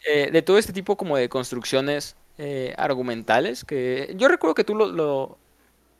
eh, 0.07 0.31
de 0.31 0.43
todo 0.43 0.59
este 0.59 0.73
tipo 0.73 0.97
como 0.97 1.17
de 1.17 1.29
construcciones 1.29 2.17
eh, 2.39 2.75
argumentales, 2.79 3.65
que 3.65 4.15
yo 4.17 4.29
recuerdo 4.29 4.55
que 4.55 4.65
tú 4.65 4.75
lo, 4.75 4.87
lo 4.89 5.39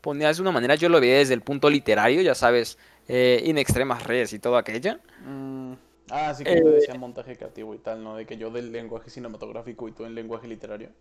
ponías 0.01 0.37
de 0.37 0.43
una 0.43 0.51
manera, 0.51 0.75
yo 0.75 0.89
lo 0.89 0.99
veía 1.01 1.17
desde 1.19 1.33
el 1.35 1.41
punto 1.43 1.69
literario, 1.69 2.21
ya 2.21 2.35
sabes, 2.35 2.77
eh, 3.07 3.41
in 3.45 3.57
extremas 3.57 4.03
redes 4.05 4.33
y 4.33 4.39
todo 4.39 4.57
aquello. 4.57 4.97
Mm, 5.19 5.73
ah, 6.09 6.33
sí 6.33 6.45
que 6.45 6.57
te 6.57 6.69
Eh, 6.69 6.71
decía 6.71 6.95
montaje 6.95 7.37
creativo 7.37 7.73
y 7.75 7.79
tal, 7.79 8.03
¿no? 8.03 8.15
De 8.15 8.25
que 8.25 8.37
yo 8.37 8.49
del 8.51 8.71
lenguaje 8.71 9.09
cinematográfico 9.09 9.87
y 9.87 9.93
tú 9.93 10.05
en 10.05 10.15
lenguaje 10.15 10.47
literario. 10.47 10.91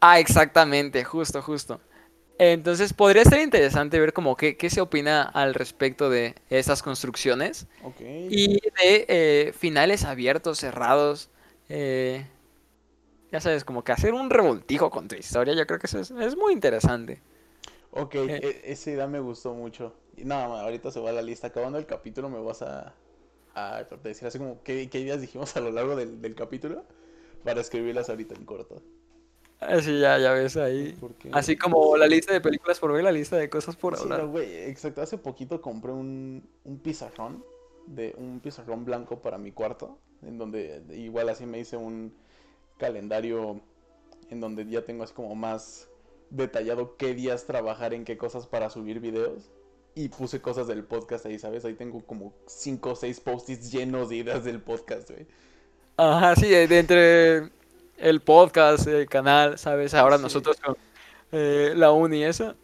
Ah, 0.00 0.20
exactamente, 0.20 1.04
justo, 1.04 1.42
justo. 1.42 1.80
Entonces 2.38 2.92
podría 2.94 3.24
ser 3.24 3.40
interesante 3.42 4.00
ver 4.00 4.12
como 4.12 4.36
qué, 4.36 4.56
qué 4.56 4.70
se 4.70 4.80
opina 4.82 5.22
al 5.24 5.54
respecto 5.54 6.10
de 6.10 6.36
estas 6.50 6.82
construcciones 6.82 7.66
y 8.28 8.54
de 8.60 9.06
eh, 9.08 9.52
finales 9.58 10.04
abiertos, 10.04 10.58
cerrados. 10.60 11.30
eh, 11.68 12.26
ya 13.32 13.40
sabes, 13.40 13.64
como 13.64 13.84
que 13.84 13.92
hacer 13.92 14.14
un 14.14 14.30
revoltijo 14.30 14.90
con 14.90 15.08
tu 15.08 15.14
historia, 15.16 15.54
yo 15.54 15.66
creo 15.66 15.78
que 15.78 15.86
eso 15.86 15.98
es, 16.00 16.10
es 16.10 16.36
muy 16.36 16.52
interesante. 16.52 17.22
Ok, 17.90 18.14
Eh. 18.14 18.40
e- 18.64 18.72
esa 18.72 18.90
idea 18.90 19.06
me 19.06 19.20
gustó 19.20 19.54
mucho. 19.54 19.94
Y 20.16 20.24
nada, 20.24 20.48
ma, 20.48 20.60
ahorita 20.62 20.90
se 20.90 21.00
va 21.00 21.10
a 21.10 21.12
la 21.12 21.22
lista. 21.22 21.48
Acabando 21.48 21.78
el 21.78 21.86
capítulo 21.86 22.28
me 22.28 22.38
vas 22.40 22.62
a, 22.62 22.94
a 23.54 23.84
decir 24.02 24.28
así 24.28 24.38
como 24.38 24.62
qué, 24.62 24.88
qué 24.90 25.00
ideas 25.00 25.20
dijimos 25.20 25.56
a 25.56 25.60
lo 25.60 25.70
largo 25.70 25.96
del, 25.96 26.20
del 26.20 26.34
capítulo 26.34 26.84
para 27.44 27.60
escribirlas 27.60 28.08
ahorita 28.10 28.34
en 28.34 28.44
corto. 28.44 28.82
Así 29.60 29.98
ya, 30.00 30.18
ya 30.18 30.32
ves 30.32 30.56
ahí. 30.58 30.94
Así 31.32 31.56
como 31.56 31.96
la 31.96 32.06
lista 32.06 32.32
de 32.32 32.40
películas 32.42 32.78
por 32.78 32.92
ver, 32.92 33.02
la 33.04 33.12
lista 33.12 33.36
de 33.36 33.48
cosas 33.48 33.74
por 33.76 33.96
Sí, 33.96 34.02
hablar. 34.02 34.20
no, 34.20 34.28
güey, 34.28 34.64
exacto. 34.64 35.00
Hace 35.00 35.16
poquito 35.16 35.62
compré 35.62 35.92
un, 35.92 36.46
un 36.64 36.78
pizarrón, 36.78 37.42
de 37.86 38.14
un 38.18 38.40
pizarrón 38.40 38.84
blanco 38.84 39.22
para 39.22 39.38
mi 39.38 39.52
cuarto, 39.52 39.98
en 40.22 40.36
donde 40.36 40.82
igual 40.90 41.30
así 41.30 41.46
me 41.46 41.58
hice 41.58 41.76
un 41.78 42.12
calendario 42.78 43.60
en 44.30 44.40
donde 44.40 44.66
ya 44.66 44.84
tengo 44.84 45.04
así 45.04 45.14
como 45.14 45.34
más 45.34 45.88
detallado 46.30 46.96
qué 46.96 47.14
días 47.14 47.44
trabajar 47.46 47.94
en 47.94 48.04
qué 48.04 48.16
cosas 48.16 48.46
para 48.46 48.70
subir 48.70 49.00
videos. 49.00 49.50
Y 49.94 50.10
puse 50.10 50.42
cosas 50.42 50.66
del 50.66 50.84
podcast 50.84 51.24
ahí, 51.24 51.38
¿sabes? 51.38 51.64
Ahí 51.64 51.72
tengo 51.74 52.04
como 52.04 52.34
5 52.46 52.90
o 52.90 52.96
6 52.96 53.20
post-its 53.20 53.72
llenos 53.72 54.10
de 54.10 54.16
ideas 54.16 54.44
del 54.44 54.60
podcast, 54.60 55.10
güey. 55.10 55.26
Ajá, 55.96 56.36
sí, 56.36 56.48
de, 56.50 56.78
entre 56.78 57.50
el 57.96 58.20
podcast, 58.20 58.86
el 58.88 59.08
canal, 59.08 59.58
¿sabes? 59.58 59.94
Ahora 59.94 60.18
Sí. 60.18 60.22
nosotros 60.24 60.58
con 60.60 60.76
eh, 61.32 61.72
la 61.74 61.92
uni 61.92 62.18
y 62.18 62.24
eso. 62.24 62.54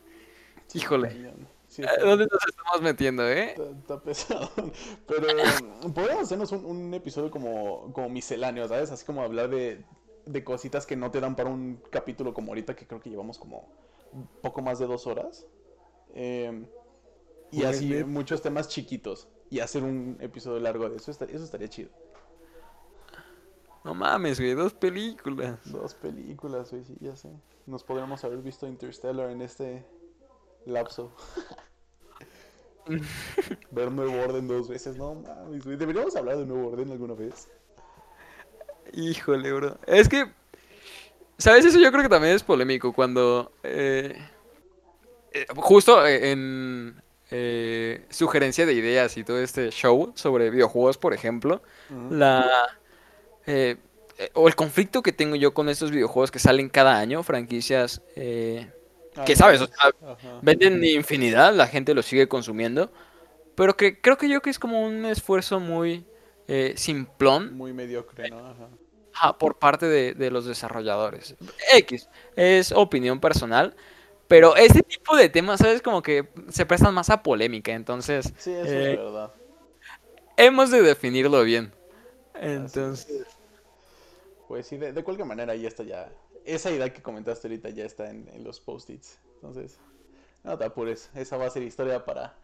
Híjole. 0.74 1.10
Sí, 1.68 1.80
Eh, 1.80 1.86
está- 1.90 2.04
¿Dónde 2.04 2.26
nos 2.30 2.46
estamos 2.46 2.82
metiendo, 2.82 3.26
eh? 3.26 3.52
Está, 3.52 3.62
está 3.70 4.00
pesado. 4.02 4.50
Pero 5.06 5.26
podríamos 5.94 6.24
hacernos 6.24 6.52
un, 6.52 6.66
un 6.66 6.92
episodio 6.92 7.30
como, 7.30 7.90
como 7.94 8.10
misceláneo, 8.10 8.68
¿sabes? 8.68 8.90
Así 8.90 9.06
como 9.06 9.22
hablar 9.22 9.48
de, 9.48 9.82
de 10.26 10.44
cositas 10.44 10.86
que 10.86 10.96
no 10.96 11.10
te 11.10 11.20
dan 11.20 11.36
para 11.36 11.50
un 11.50 11.82
capítulo 11.90 12.32
como 12.34 12.52
ahorita, 12.52 12.76
que 12.76 12.86
creo 12.86 13.00
que 13.00 13.10
llevamos 13.10 13.38
como 13.38 13.68
poco 14.40 14.62
más 14.62 14.78
de 14.78 14.86
dos 14.86 15.06
horas. 15.06 15.46
Eh, 16.14 16.66
y 17.50 17.64
así 17.64 18.02
muchos 18.04 18.42
temas 18.42 18.68
chiquitos. 18.68 19.28
Y 19.50 19.60
hacer 19.60 19.82
un 19.82 20.16
episodio 20.20 20.60
largo 20.60 20.88
de 20.88 20.96
eso, 20.96 21.10
estaría, 21.10 21.36
eso 21.36 21.44
estaría 21.44 21.68
chido. 21.68 21.90
No 23.84 23.94
mames, 23.94 24.38
güey, 24.38 24.54
dos 24.54 24.72
películas. 24.72 25.58
Dos 25.64 25.94
películas, 25.94 26.70
güey, 26.70 26.84
sí, 26.84 26.96
ya 27.00 27.16
sé. 27.16 27.28
Nos 27.66 27.82
podríamos 27.82 28.24
haber 28.24 28.38
visto 28.38 28.66
Interstellar 28.66 29.30
en 29.30 29.42
este 29.42 29.84
lapso. 30.64 31.12
Ver 33.70 33.92
Nuevo 33.92 34.20
Orden 34.22 34.48
dos 34.48 34.68
veces, 34.68 34.96
no 34.96 35.16
mames, 35.16 35.64
güey. 35.64 35.76
Deberíamos 35.76 36.16
hablar 36.16 36.38
de 36.38 36.46
Nuevo 36.46 36.68
Orden 36.68 36.90
alguna 36.90 37.14
vez. 37.14 37.48
Híjole, 38.92 39.52
bro. 39.52 39.78
Es 39.86 40.08
que, 40.08 40.26
¿sabes? 41.38 41.64
Eso 41.64 41.78
yo 41.78 41.90
creo 41.90 42.02
que 42.02 42.08
también 42.08 42.34
es 42.34 42.42
polémico 42.42 42.92
cuando... 42.92 43.52
eh, 43.62 44.16
eh, 45.32 45.46
justo 45.56 46.06
en 46.06 47.02
eh, 47.30 48.04
sugerencia 48.10 48.66
de 48.66 48.74
ideas 48.74 49.16
y 49.16 49.24
todo 49.24 49.38
este 49.40 49.70
show 49.70 50.12
sobre 50.14 50.50
videojuegos, 50.50 50.98
por 50.98 51.14
ejemplo, 51.14 51.62
la... 52.10 52.44
eh, 53.46 53.76
o 54.34 54.48
el 54.48 54.54
conflicto 54.54 55.02
que 55.02 55.12
tengo 55.12 55.36
yo 55.36 55.54
con 55.54 55.68
estos 55.68 55.90
videojuegos 55.90 56.30
que 56.30 56.38
salen 56.38 56.68
cada 56.68 56.98
año, 56.98 57.22
franquicias 57.22 58.02
eh, 58.16 58.70
que 59.26 59.36
sabes, 59.36 59.60
o 59.62 59.66
sea, 59.66 59.92
venden 60.42 60.84
infinidad, 60.84 61.54
la 61.54 61.66
gente 61.66 61.94
lo 61.94 62.02
sigue 62.02 62.28
consumiendo, 62.28 62.92
pero 63.54 63.76
que 63.76 64.00
creo 64.00 64.18
que 64.18 64.28
yo 64.28 64.42
que 64.42 64.50
es 64.50 64.58
como 64.58 64.84
un 64.84 65.06
esfuerzo 65.06 65.60
muy 65.60 66.06
eh, 66.52 66.74
simplón 66.76 67.56
Muy 67.56 67.72
mediocre, 67.72 68.26
¿no? 68.26 68.38
Ajá. 68.46 68.68
Ajá, 69.14 69.38
por 69.38 69.58
parte 69.58 69.86
de, 69.86 70.14
de 70.14 70.30
los 70.30 70.46
desarrolladores. 70.46 71.36
X, 71.74 72.08
es 72.36 72.72
opinión 72.72 73.20
personal, 73.20 73.76
pero 74.28 74.56
este 74.56 74.82
tipo 74.82 75.16
de 75.16 75.28
temas, 75.28 75.60
¿sabes? 75.60 75.82
Como 75.82 76.02
que 76.02 76.28
se 76.48 76.66
prestan 76.66 76.94
más 76.94 77.10
a 77.10 77.22
polémica, 77.22 77.72
entonces 77.72 78.34
Sí, 78.36 78.52
eso 78.52 78.80
eh, 78.80 78.82
es 78.82 78.94
verdad. 78.94 79.32
hemos 80.36 80.70
de 80.70 80.82
definirlo 80.82 81.42
bien. 81.42 81.72
Entonces, 82.34 83.38
Pues 84.46 84.66
sí, 84.66 84.76
de, 84.76 84.92
de 84.92 85.04
cualquier 85.04 85.26
manera, 85.26 85.54
ya 85.54 85.68
está 85.68 85.82
ya. 85.84 86.12
Esa 86.44 86.70
idea 86.70 86.92
que 86.92 87.02
comentaste 87.02 87.48
ahorita 87.48 87.70
ya 87.70 87.84
está 87.84 88.10
en, 88.10 88.28
en 88.28 88.44
los 88.44 88.60
post-its. 88.60 89.20
Entonces, 89.36 89.80
no 90.44 90.58
te 90.58 90.64
apures. 90.64 91.10
Esa 91.14 91.36
va 91.36 91.46
a 91.46 91.50
ser 91.50 91.62
historia 91.64 92.04
para, 92.04 92.36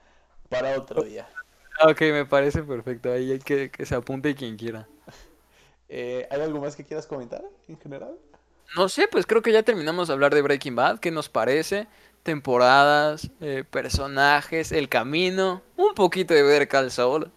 para 0.49 0.77
otro 0.79 1.03
día. 1.05 1.29
Ok, 1.85 2.01
me 2.13 2.27
parece 2.27 2.63
perfecto, 2.63 3.13
ahí 3.13 3.33
hay 3.33 3.39
que, 3.39 3.71
que 3.71 3.87
se 3.87 3.95
apunte 3.95 4.35
quien 4.35 4.57
quiera. 4.57 4.89
Eh, 5.89 6.27
¿Hay 6.31 6.41
algo 6.41 6.61
más 6.61 6.77
que 6.77 6.85
quieras 6.85 7.07
comentar 7.07 7.43
en 7.69 7.79
general? 7.79 8.15
No 8.77 8.89
sé, 8.89 9.09
pues 9.09 9.27
creo 9.27 9.43
que 9.43 9.53
ya 9.53 9.63
terminamos 9.63 10.09
de 10.09 10.15
hablar 10.15 10.35
de 10.35 10.43
Breaking 10.43 10.77
Bad, 10.77 10.99
¿qué 11.01 11.11
nos 11.11 11.29
parece? 11.29 11.87
Temporadas, 12.23 13.31
eh, 13.41 13.65
personajes, 13.69 14.73
el 14.73 14.89
camino, 14.89 15.63
un 15.77 15.95
poquito 15.95 16.35
de 16.35 16.43
Better 16.43 16.69
Call 16.69 16.91
Saul. 16.91 17.31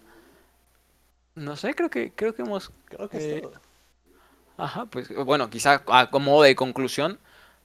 No 1.35 1.55
sé, 1.55 1.73
creo 1.75 1.89
que, 1.89 2.11
creo 2.13 2.35
que 2.35 2.41
hemos 2.41 2.71
Creo 2.85 3.09
que 3.09 3.17
es 3.17 3.23
Eh, 3.23 3.41
todo. 3.41 3.53
Ajá, 4.57 4.85
pues 4.85 5.13
bueno, 5.25 5.49
quizá 5.49 5.83
a 5.87 6.09
como 6.11 6.41
de 6.43 6.55
conclusión, 6.55 7.19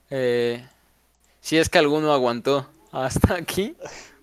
eh, 0.09 0.65
si 1.41 1.57
es 1.57 1.69
que 1.69 1.77
alguno 1.77 2.11
aguantó 2.13 2.69
hasta 2.91 3.35
aquí, 3.35 3.75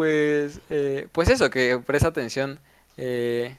pues, 0.00 0.62
eh, 0.70 1.08
pues 1.12 1.28
eso, 1.28 1.50
que 1.50 1.78
presta 1.84 2.08
atención 2.08 2.58
eh, 2.96 3.54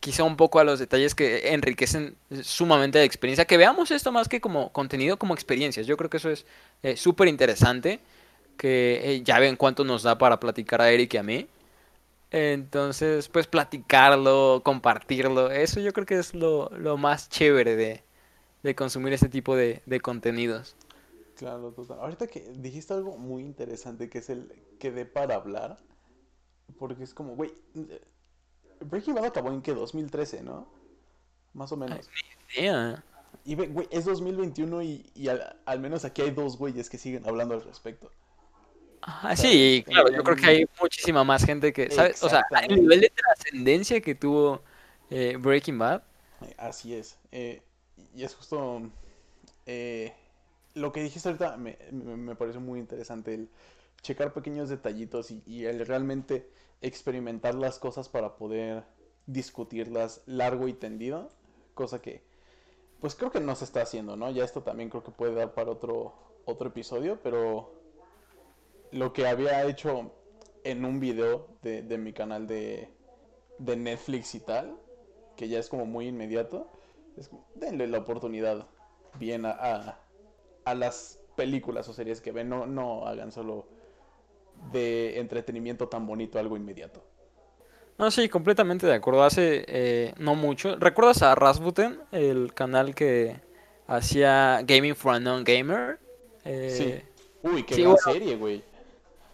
quizá 0.00 0.22
un 0.22 0.36
poco 0.36 0.60
a 0.60 0.64
los 0.64 0.78
detalles 0.78 1.14
que 1.14 1.54
enriquecen 1.54 2.14
sumamente 2.42 2.98
la 2.98 3.06
experiencia, 3.06 3.46
que 3.46 3.56
veamos 3.56 3.90
esto 3.90 4.12
más 4.12 4.28
que 4.28 4.38
como 4.38 4.70
contenido, 4.70 5.18
como 5.18 5.32
experiencias. 5.32 5.86
Yo 5.86 5.96
creo 5.96 6.10
que 6.10 6.18
eso 6.18 6.28
es 6.28 6.44
eh, 6.82 6.98
súper 6.98 7.28
interesante, 7.28 8.00
que 8.58 9.00
eh, 9.02 9.22
ya 9.22 9.38
ven 9.38 9.56
cuánto 9.56 9.82
nos 9.82 10.02
da 10.02 10.18
para 10.18 10.38
platicar 10.38 10.82
a 10.82 10.90
Eric 10.90 11.14
y 11.14 11.16
a 11.16 11.22
mí. 11.22 11.46
Entonces, 12.30 13.28
pues 13.30 13.46
platicarlo, 13.46 14.60
compartirlo, 14.62 15.50
eso 15.50 15.80
yo 15.80 15.94
creo 15.94 16.04
que 16.04 16.18
es 16.18 16.34
lo, 16.34 16.68
más 16.98 17.30
chévere 17.30 18.02
de, 18.62 18.74
consumir 18.74 19.14
este 19.14 19.30
tipo 19.30 19.56
de 19.56 20.00
contenidos. 20.02 20.76
Claro, 21.36 21.72
total. 21.72 22.00
Ahorita 22.00 22.26
que 22.26 22.40
dijiste 22.56 22.94
algo 22.94 23.18
muy 23.18 23.42
interesante 23.42 24.08
que 24.08 24.18
es 24.18 24.30
el 24.30 24.52
que 24.78 24.90
dé 24.90 25.04
para 25.04 25.34
hablar. 25.34 25.78
Porque 26.78 27.04
es 27.04 27.14
como, 27.14 27.36
güey. 27.36 27.52
Breaking 28.80 29.14
Bad 29.14 29.26
acabó 29.26 29.50
en 29.50 29.62
que 29.62 29.72
2013, 29.74 30.42
¿no? 30.42 30.66
Más 31.52 31.70
o 31.72 31.76
menos. 31.76 32.10
Yeah. 32.54 33.02
Y 33.44 33.54
ve, 33.54 33.66
güey, 33.68 33.86
es 33.90 34.04
2021 34.04 34.82
y, 34.82 35.10
y 35.14 35.28
al, 35.28 35.56
al 35.64 35.80
menos 35.80 36.04
aquí 36.04 36.22
hay 36.22 36.30
dos 36.30 36.58
güeyes 36.58 36.90
que 36.90 36.98
siguen 36.98 37.26
hablando 37.26 37.54
al 37.54 37.62
respecto. 37.62 38.10
Ajá, 39.02 39.36
¿Sabes? 39.36 39.40
sí, 39.40 39.84
claro, 39.86 40.10
yo 40.10 40.22
creo 40.24 40.36
que 40.36 40.46
hay 40.46 40.66
muchísima 40.80 41.22
más 41.22 41.44
gente 41.44 41.72
que, 41.72 41.90
¿sabes? 41.90 42.22
O 42.22 42.28
sea, 42.28 42.42
el 42.68 42.80
nivel 42.80 43.00
de 43.00 43.10
trascendencia 43.10 44.00
que 44.00 44.14
tuvo 44.14 44.62
eh, 45.10 45.36
Breaking 45.38 45.78
Bad. 45.78 46.02
Así 46.56 46.94
es. 46.94 47.18
eh, 47.30 47.62
y 48.14 48.24
es 48.24 48.34
justo 48.34 48.82
eh, 49.66 50.12
lo 50.76 50.92
que 50.92 51.02
dijiste 51.02 51.28
ahorita 51.28 51.56
me, 51.56 51.78
me, 51.90 52.16
me 52.16 52.36
pareció 52.36 52.60
muy 52.60 52.78
interesante 52.78 53.34
el 53.34 53.50
checar 54.02 54.32
pequeños 54.34 54.68
detallitos 54.68 55.30
y, 55.30 55.64
el 55.64 55.84
realmente 55.86 56.50
experimentar 56.82 57.54
las 57.54 57.78
cosas 57.78 58.08
para 58.08 58.36
poder 58.36 58.84
discutirlas 59.26 60.22
largo 60.26 60.68
y 60.68 60.74
tendido, 60.74 61.30
cosa 61.74 62.00
que 62.00 62.22
pues 63.00 63.14
creo 63.14 63.30
que 63.30 63.40
no 63.40 63.54
se 63.56 63.64
está 63.64 63.82
haciendo, 63.82 64.16
¿no? 64.16 64.30
Ya 64.30 64.44
esto 64.44 64.62
también 64.62 64.90
creo 64.90 65.02
que 65.02 65.10
puede 65.10 65.34
dar 65.34 65.54
para 65.54 65.70
otro 65.70 66.14
otro 66.44 66.68
episodio, 66.68 67.18
pero 67.22 67.72
lo 68.92 69.12
que 69.12 69.26
había 69.26 69.64
hecho 69.64 70.12
en 70.62 70.84
un 70.84 71.00
video 71.00 71.48
de, 71.62 71.82
de 71.82 71.98
mi 71.98 72.12
canal 72.12 72.46
de, 72.46 72.88
de 73.58 73.76
Netflix 73.76 74.34
y 74.34 74.40
tal, 74.40 74.78
que 75.36 75.48
ya 75.48 75.58
es 75.58 75.68
como 75.68 75.86
muy 75.86 76.06
inmediato, 76.06 76.70
es 77.16 77.28
como, 77.28 77.46
denle 77.54 77.88
la 77.88 77.98
oportunidad 77.98 78.68
bien 79.18 79.44
a, 79.46 79.98
a 80.66 80.74
las 80.74 81.18
películas 81.36 81.88
o 81.88 81.92
series 81.92 82.20
que 82.20 82.32
ven, 82.32 82.48
no, 82.48 82.66
no 82.66 83.06
hagan 83.06 83.30
solo 83.30 83.66
de 84.72 85.18
entretenimiento 85.20 85.88
tan 85.88 86.06
bonito 86.06 86.38
algo 86.38 86.56
inmediato. 86.56 87.02
No, 87.98 88.10
sí, 88.10 88.28
completamente 88.28 88.86
de 88.86 88.94
acuerdo. 88.94 89.22
Hace 89.22 89.64
eh, 89.68 90.12
no 90.18 90.34
mucho. 90.34 90.76
¿Recuerdas 90.76 91.22
a 91.22 91.34
Rasputin, 91.34 91.98
el 92.10 92.52
canal 92.52 92.94
que 92.94 93.36
hacía 93.86 94.60
Gaming 94.64 94.96
for 94.96 95.14
a 95.14 95.20
Non-Gamer? 95.20 95.98
Eh, 96.44 96.70
Sí. 96.76 97.48
Uy, 97.48 97.62
qué 97.62 97.76
sí, 97.76 97.82
gran 97.82 97.94
bueno. 97.94 98.12
serie, 98.12 98.36
güey. 98.36 98.64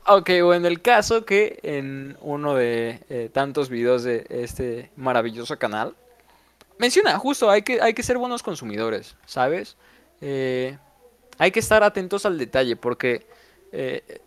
Ok, 0.07 0.31
o 0.45 0.53
en 0.53 0.67
el 0.67 0.83
caso 0.83 1.25
que 1.25 1.61
en 1.63 2.19
uno 2.21 2.55
de 2.55 3.01
eh, 3.09 3.31
tantos 3.33 3.71
videos 3.71 4.03
de 4.03 4.27
este 4.29 4.91
maravilloso 4.97 5.59
canal 5.59 5.95
menciona, 6.79 7.19
justo, 7.19 7.49
hay 7.49 7.63
que, 7.63 7.81
hay 7.81 7.95
que 7.95 8.03
ser 8.03 8.19
buenos 8.19 8.43
consumidores, 8.43 9.17
¿sabes? 9.25 9.77
Eh, 10.21 10.77
hay 11.43 11.51
que 11.51 11.59
estar 11.59 11.83
atentos 11.83 12.25
al 12.25 12.39
detalle 12.39 12.77
porque 12.77 13.27
eh, 13.73 14.21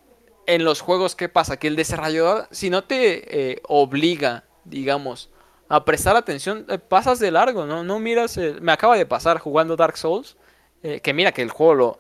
en 0.48 0.66
los 0.66 0.82
juegos, 0.82 1.16
¿qué 1.16 1.30
pasa? 1.30 1.56
Que 1.56 1.68
el 1.68 1.78
desarrollador, 1.78 2.50
si 2.52 2.70
no 2.70 2.84
te 2.84 3.52
eh, 3.54 3.62
obliga, 3.70 4.44
digamos, 4.66 5.30
a 5.70 5.86
prestar 5.86 6.18
atención, 6.18 6.66
eh, 6.68 6.78
pasas 6.78 7.20
de 7.20 7.32
largo, 7.32 7.66
¿no? 7.66 7.86
No 7.86 8.00
miras, 8.00 8.38
me 8.60 8.74
acaba 8.74 8.98
de 8.98 9.06
pasar 9.06 9.40
jugando 9.40 9.78
Dark 9.78 9.98
Souls, 9.98 10.36
que 10.82 11.14
mira 11.14 11.32
que 11.32 11.42
el 11.42 11.50
juego 11.50 11.74
lo... 11.74 12.00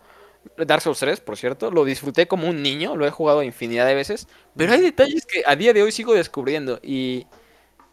Dark 0.57 0.81
Souls 0.81 0.99
3, 0.99 1.21
por 1.21 1.37
cierto, 1.37 1.71
lo 1.71 1.85
disfruté 1.85 2.27
como 2.27 2.47
un 2.49 2.61
niño, 2.61 2.97
lo 2.97 3.07
he 3.07 3.09
jugado 3.09 3.41
infinidad 3.41 3.87
de 3.87 3.95
veces, 3.95 4.27
pero 4.55 4.73
hay 4.73 4.81
detalles 4.81 5.25
que 5.25 5.43
a 5.47 5.55
día 5.55 5.73
de 5.73 5.81
hoy 5.81 5.91
sigo 5.91 6.13
descubriendo 6.13 6.79
y 6.83 7.25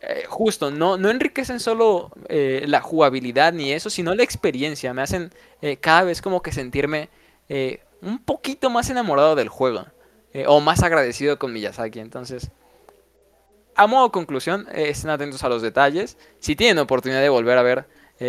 eh, 0.02 0.24
justo, 0.28 0.70
no, 0.70 0.96
no 0.96 1.10
enriquecen 1.10 1.60
solo 1.60 2.10
eh, 2.28 2.64
la 2.66 2.80
jugabilidad 2.80 3.52
ni 3.52 3.72
eso, 3.72 3.88
sino 3.90 4.14
la 4.14 4.22
experiencia, 4.22 4.92
me 4.94 5.02
hacen 5.02 5.32
eh, 5.60 5.76
cada 5.76 6.04
vez 6.04 6.20
como 6.20 6.42
que 6.42 6.52
sentirme 6.52 7.08
eh, 7.48 7.80
un 8.00 8.18
poquito 8.18 8.68
más 8.70 8.90
enamorado 8.90 9.34
del 9.34 9.48
juego 9.48 9.86
eh, 10.32 10.44
o 10.46 10.60
más 10.60 10.82
agradecido 10.82 11.38
con 11.38 11.52
Miyazaki, 11.52 12.00
entonces... 12.00 12.50
A 13.74 13.86
modo 13.86 14.12
conclusión, 14.12 14.66
eh, 14.74 14.90
estén 14.90 15.08
atentos 15.08 15.42
a 15.44 15.48
los 15.48 15.62
detalles. 15.62 16.18
Si 16.40 16.54
tienen 16.54 16.78
oportunidad 16.78 17.22
de 17.22 17.30
volver 17.30 17.56
a 17.56 17.62
ver 17.62 17.86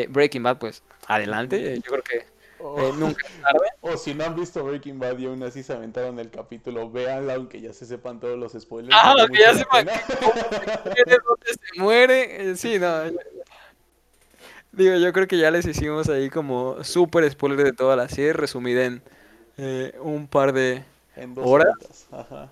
Breaking 0.09 0.41
Bad, 0.41 0.57
pues 0.57 0.83
adelante. 1.05 1.75
Yo 1.83 1.91
creo 1.91 2.01
que 2.01 2.32
O, 2.65 2.79
eh, 2.79 2.93
nunca 2.97 3.21
tarde. 3.41 3.67
o 3.81 3.97
si 3.97 4.13
no 4.13 4.23
han 4.23 4.35
visto 4.35 4.63
Breaking 4.63 4.97
Bad 4.97 5.17
y 5.17 5.25
aún 5.25 5.43
así 5.43 5.63
se 5.63 5.73
aventaron 5.73 6.17
el 6.19 6.29
capítulo, 6.31 6.89
véanla 6.89 7.35
aunque 7.35 7.59
ya 7.59 7.73
se 7.73 7.85
sepan 7.85 8.19
todos 8.21 8.39
los 8.39 8.53
spoilers. 8.53 8.97
Ah, 9.03 9.13
vale 9.17 9.29
que 9.33 9.39
ya 9.41 9.53
sepan 9.53 9.85
dónde 9.85 11.47
se 11.51 11.79
muere. 11.81 12.51
eh, 12.51 12.55
sí, 12.55 12.79
no. 12.79 13.05
ya- 13.05 13.11
Digo, 14.71 14.95
yo 14.95 15.13
creo 15.13 15.27
que 15.27 15.37
ya 15.37 15.51
les 15.51 15.65
hicimos 15.67 16.09
ahí 16.09 16.29
como 16.29 16.83
súper 16.83 17.29
spoiler 17.29 17.63
de 17.65 17.73
toda 17.73 17.95
la 17.95 18.07
serie, 18.09 18.33
resumida 18.33 18.85
en 18.85 19.03
eh, 19.57 19.93
un 20.01 20.27
par 20.27 20.51
de 20.53 20.83
En 21.15 21.35
dos 21.35 21.45
horas. 21.45 21.73
Ajá. 22.11 22.49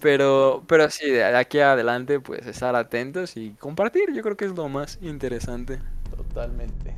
Pero, 0.00 0.62
pero 0.68 0.88
sí, 0.90 1.10
de 1.10 1.24
aquí 1.24 1.58
adelante, 1.60 2.20
pues 2.20 2.46
estar 2.46 2.76
atentos 2.76 3.36
y 3.36 3.50
compartir, 3.52 4.12
yo 4.12 4.22
creo 4.22 4.36
que 4.36 4.44
es 4.44 4.52
lo 4.52 4.68
más 4.68 4.98
interesante. 5.02 5.80
Totalmente. 6.16 6.94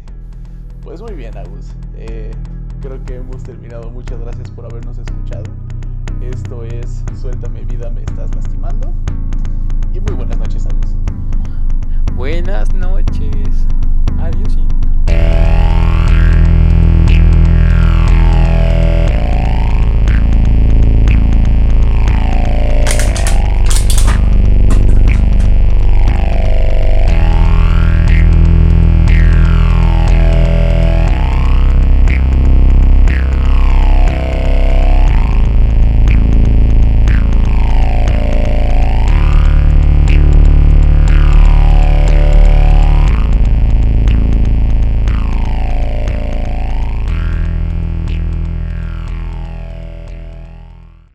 Pues 0.84 1.00
muy 1.00 1.14
bien, 1.14 1.36
Agus. 1.38 1.72
Eh, 1.96 2.30
creo 2.82 3.02
que 3.04 3.16
hemos 3.16 3.42
terminado. 3.42 3.90
Muchas 3.90 4.20
gracias 4.20 4.50
por 4.50 4.66
habernos 4.66 4.98
escuchado. 4.98 5.44
Esto 6.20 6.62
es 6.62 7.02
Suéltame 7.18 7.64
vida, 7.64 7.88
me 7.90 8.02
estás 8.02 8.34
lastimando. 8.34 8.92
Y 9.94 10.00
muy 10.00 10.14
buenas 10.14 10.36
noches, 10.36 10.66
Agus. 10.66 10.94
Buenas 12.14 12.72
noches. 12.74 13.66
Adiós. 14.18 14.58
y 14.58 16.03